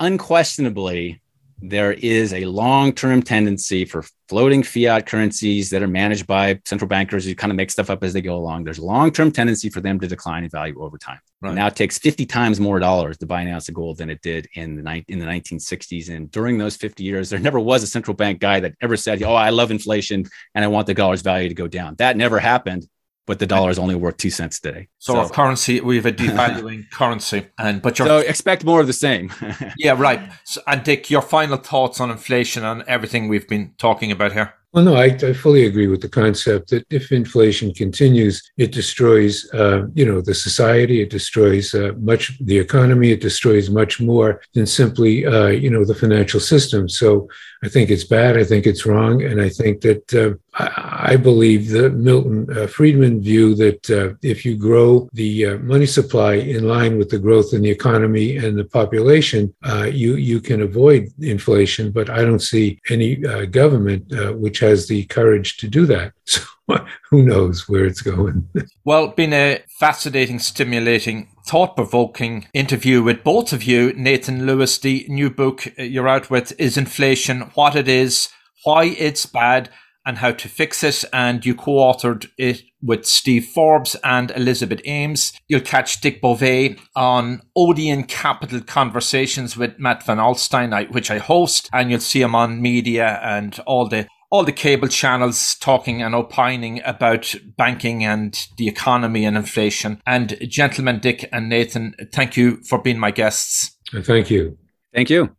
unquestionably 0.00 1.20
there 1.60 1.92
is 1.92 2.32
a 2.32 2.44
long-term 2.44 3.22
tendency 3.22 3.84
for 3.84 4.04
floating 4.34 4.64
fiat 4.64 5.06
currencies 5.06 5.70
that 5.70 5.80
are 5.80 5.86
managed 5.86 6.26
by 6.26 6.58
central 6.64 6.88
bankers 6.88 7.24
who 7.24 7.36
kind 7.36 7.52
of 7.52 7.56
make 7.56 7.70
stuff 7.70 7.88
up 7.88 8.02
as 8.02 8.12
they 8.12 8.20
go 8.20 8.34
along. 8.34 8.64
There's 8.64 8.78
a 8.78 8.84
long-term 8.84 9.30
tendency 9.30 9.70
for 9.70 9.80
them 9.80 10.00
to 10.00 10.08
decline 10.08 10.42
in 10.42 10.50
value 10.50 10.82
over 10.82 10.98
time. 10.98 11.20
Right. 11.40 11.54
Now 11.54 11.68
it 11.68 11.76
takes 11.76 11.98
50 11.98 12.26
times 12.26 12.58
more 12.58 12.80
dollars 12.80 13.16
to 13.18 13.26
buy 13.26 13.42
an 13.42 13.48
ounce 13.48 13.68
of 13.68 13.76
gold 13.76 13.98
than 13.98 14.10
it 14.10 14.20
did 14.22 14.48
in 14.54 14.74
the 14.74 14.82
ni- 14.82 15.04
in 15.06 15.20
the 15.20 15.24
1960s. 15.24 16.08
And 16.08 16.32
during 16.32 16.58
those 16.58 16.74
50 16.74 17.04
years, 17.04 17.30
there 17.30 17.38
never 17.38 17.60
was 17.60 17.84
a 17.84 17.86
central 17.86 18.16
bank 18.16 18.40
guy 18.40 18.58
that 18.58 18.74
ever 18.80 18.96
said, 18.96 19.22
"Oh, 19.22 19.34
I 19.34 19.50
love 19.50 19.70
inflation 19.70 20.24
and 20.56 20.64
I 20.64 20.66
want 20.66 20.88
the 20.88 20.94
dollar's 20.94 21.22
value 21.22 21.48
to 21.48 21.54
go 21.54 21.68
down." 21.68 21.94
That 21.98 22.16
never 22.16 22.40
happened 22.40 22.88
but 23.26 23.38
the 23.38 23.46
dollar 23.46 23.70
is 23.70 23.78
only 23.78 23.94
worth 23.94 24.16
two 24.16 24.30
cents 24.30 24.60
today. 24.60 24.88
So, 24.98 25.14
so. 25.14 25.20
our 25.20 25.28
currency, 25.28 25.80
we 25.80 25.96
have 25.96 26.06
a 26.06 26.12
devaluing 26.24 26.90
currency, 26.90 27.46
and 27.58 27.80
but 27.82 27.98
you 27.98 28.04
so 28.04 28.18
expect 28.18 28.64
more 28.64 28.80
of 28.80 28.86
the 28.86 28.92
same. 28.92 29.32
yeah, 29.78 29.94
right. 29.96 30.20
So, 30.44 30.60
and 30.66 30.82
Dick, 30.82 31.10
your 31.10 31.22
final 31.22 31.56
thoughts 31.56 32.00
on 32.00 32.10
inflation 32.10 32.64
and 32.64 32.82
everything 32.82 33.28
we've 33.28 33.48
been 33.48 33.74
talking 33.78 34.10
about 34.10 34.32
here. 34.32 34.54
Well, 34.74 34.84
no, 34.84 34.96
I, 34.96 35.04
I, 35.04 35.32
fully 35.34 35.66
agree 35.66 35.86
with 35.86 36.00
the 36.00 36.08
concept 36.08 36.70
that 36.70 36.84
if 36.90 37.12
inflation 37.12 37.72
continues, 37.72 38.42
it 38.56 38.72
destroys, 38.72 39.48
uh, 39.54 39.86
you 39.94 40.04
know, 40.04 40.20
the 40.20 40.34
society. 40.34 41.00
It 41.00 41.10
destroys 41.10 41.76
uh, 41.76 41.92
much 42.00 42.36
the 42.40 42.58
economy. 42.58 43.12
It 43.12 43.20
destroys 43.20 43.70
much 43.70 44.00
more 44.00 44.42
than 44.52 44.66
simply, 44.66 45.26
uh, 45.26 45.46
you 45.46 45.70
know, 45.70 45.84
the 45.84 45.94
financial 45.94 46.40
system. 46.40 46.88
So 46.88 47.28
I 47.62 47.68
think 47.68 47.88
it's 47.88 48.02
bad. 48.02 48.36
I 48.36 48.42
think 48.42 48.66
it's 48.66 48.84
wrong, 48.84 49.22
and 49.22 49.40
I 49.40 49.48
think 49.48 49.82
that 49.82 50.12
uh, 50.12 50.34
I, 50.56 51.16
believe 51.16 51.70
the 51.70 51.90
Milton 51.90 52.46
uh, 52.56 52.66
Friedman 52.66 53.20
view 53.20 53.54
that 53.56 53.90
uh, 53.90 54.14
if 54.22 54.44
you 54.44 54.56
grow 54.56 55.08
the 55.12 55.46
uh, 55.46 55.58
money 55.58 55.86
supply 55.86 56.34
in 56.34 56.68
line 56.68 56.96
with 56.96 57.08
the 57.08 57.18
growth 57.18 57.52
in 57.52 57.62
the 57.62 57.70
economy 57.70 58.36
and 58.36 58.56
the 58.56 58.64
population, 58.64 59.52
uh, 59.64 59.84
you 59.84 60.14
you 60.14 60.40
can 60.40 60.62
avoid 60.62 61.08
inflation. 61.20 61.90
But 61.90 62.08
I 62.08 62.22
don't 62.22 62.40
see 62.40 62.80
any 62.88 63.24
uh, 63.24 63.46
government 63.46 64.04
which 64.40 64.60
has 64.60 64.86
the 64.86 65.04
courage 65.06 65.56
to 65.58 65.68
do 65.68 65.86
that. 65.86 66.12
So 66.66 66.78
who 67.10 67.22
knows 67.22 67.68
where 67.68 67.84
it's 67.84 68.00
going? 68.00 68.48
well, 68.86 69.08
been 69.08 69.34
a 69.34 69.62
fascinating, 69.78 70.38
stimulating, 70.38 71.28
thought 71.46 71.76
provoking 71.76 72.48
interview 72.54 73.02
with 73.02 73.22
both 73.22 73.52
of 73.52 73.64
you. 73.64 73.92
Nathan 73.92 74.46
Lewis, 74.46 74.78
the 74.78 75.04
new 75.06 75.28
book 75.28 75.66
you're 75.76 76.08
out 76.08 76.30
with 76.30 76.58
is 76.58 76.78
Inflation, 76.78 77.50
What 77.54 77.76
It 77.76 77.86
Is, 77.86 78.30
Why 78.64 78.84
It's 78.84 79.26
Bad, 79.26 79.68
and 80.06 80.18
How 80.18 80.32
to 80.32 80.48
Fix 80.48 80.82
It. 80.82 81.04
And 81.12 81.44
you 81.44 81.54
co 81.54 81.72
authored 81.72 82.28
it 82.38 82.62
with 82.82 83.06
Steve 83.06 83.46
Forbes 83.46 83.96
and 84.04 84.30
Elizabeth 84.32 84.80
Ames. 84.84 85.32
You'll 85.48 85.60
catch 85.60 86.00
Dick 86.00 86.20
Bove 86.20 86.76
on 86.94 87.40
Odeon 87.56 88.04
Capital 88.04 88.60
Conversations 88.60 89.56
with 89.56 89.78
Matt 89.78 90.04
Van 90.04 90.18
Alstyne, 90.18 90.90
which 90.92 91.10
I 91.10 91.18
host, 91.18 91.70
and 91.72 91.90
you'll 91.90 92.00
see 92.00 92.22
him 92.22 92.34
on 92.34 92.60
media 92.60 93.20
and 93.22 93.58
all 93.66 93.88
the 93.88 94.06
all 94.30 94.42
the 94.42 94.52
cable 94.52 94.88
channels 94.88 95.54
talking 95.60 96.02
and 96.02 96.12
opining 96.12 96.82
about 96.84 97.36
banking 97.56 98.02
and 98.04 98.48
the 98.56 98.66
economy 98.66 99.24
and 99.24 99.36
inflation. 99.36 100.02
And 100.06 100.36
gentlemen, 100.48 100.98
Dick 100.98 101.28
and 101.30 101.48
Nathan, 101.48 101.94
thank 102.12 102.36
you 102.36 102.60
for 102.68 102.82
being 102.82 102.98
my 102.98 103.12
guests. 103.12 103.78
Thank 103.92 104.30
you. 104.30 104.58
Thank 104.92 105.08
you. 105.08 105.36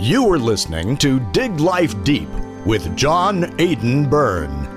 You 0.00 0.22
were 0.22 0.38
listening 0.38 0.96
to 0.98 1.18
Dig 1.32 1.58
Life 1.58 2.04
Deep 2.04 2.28
with 2.64 2.96
John 2.96 3.52
Aidan 3.60 4.08
Byrne. 4.08 4.68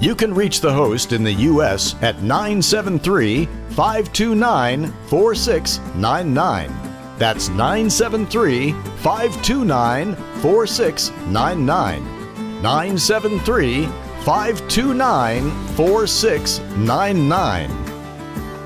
You 0.00 0.16
can 0.16 0.34
reach 0.34 0.60
the 0.60 0.72
host 0.72 1.12
in 1.12 1.22
the 1.22 1.32
U.S. 1.32 1.94
at 2.02 2.22
973 2.22 3.46
529 3.68 4.92
4699. 5.08 6.72
That's 7.18 7.48
973 7.50 8.72
529 8.72 10.16
4699. 10.42 12.62
973 12.62 13.86
529 14.24 15.50
4699. 15.76 17.70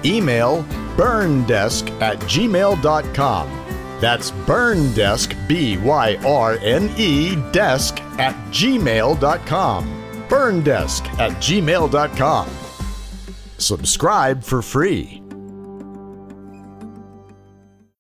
Email 0.07 0.65
byrnedesk 0.97 1.91
at 2.01 2.19
gmail.com. 2.21 3.60
That's 4.01 4.31
byrnedesk, 4.31 5.37
B 5.47 5.77
Y 5.79 6.17
R 6.25 6.59
N 6.63 6.91
E, 6.97 7.37
desk 7.53 8.01
at 8.19 8.35
gmail.com. 8.51 9.85
Byrnedesk 10.29 11.07
at 11.19 11.33
gmail.com. 11.33 12.49
Subscribe 13.59 14.43
for 14.43 14.63
free. 14.63 15.20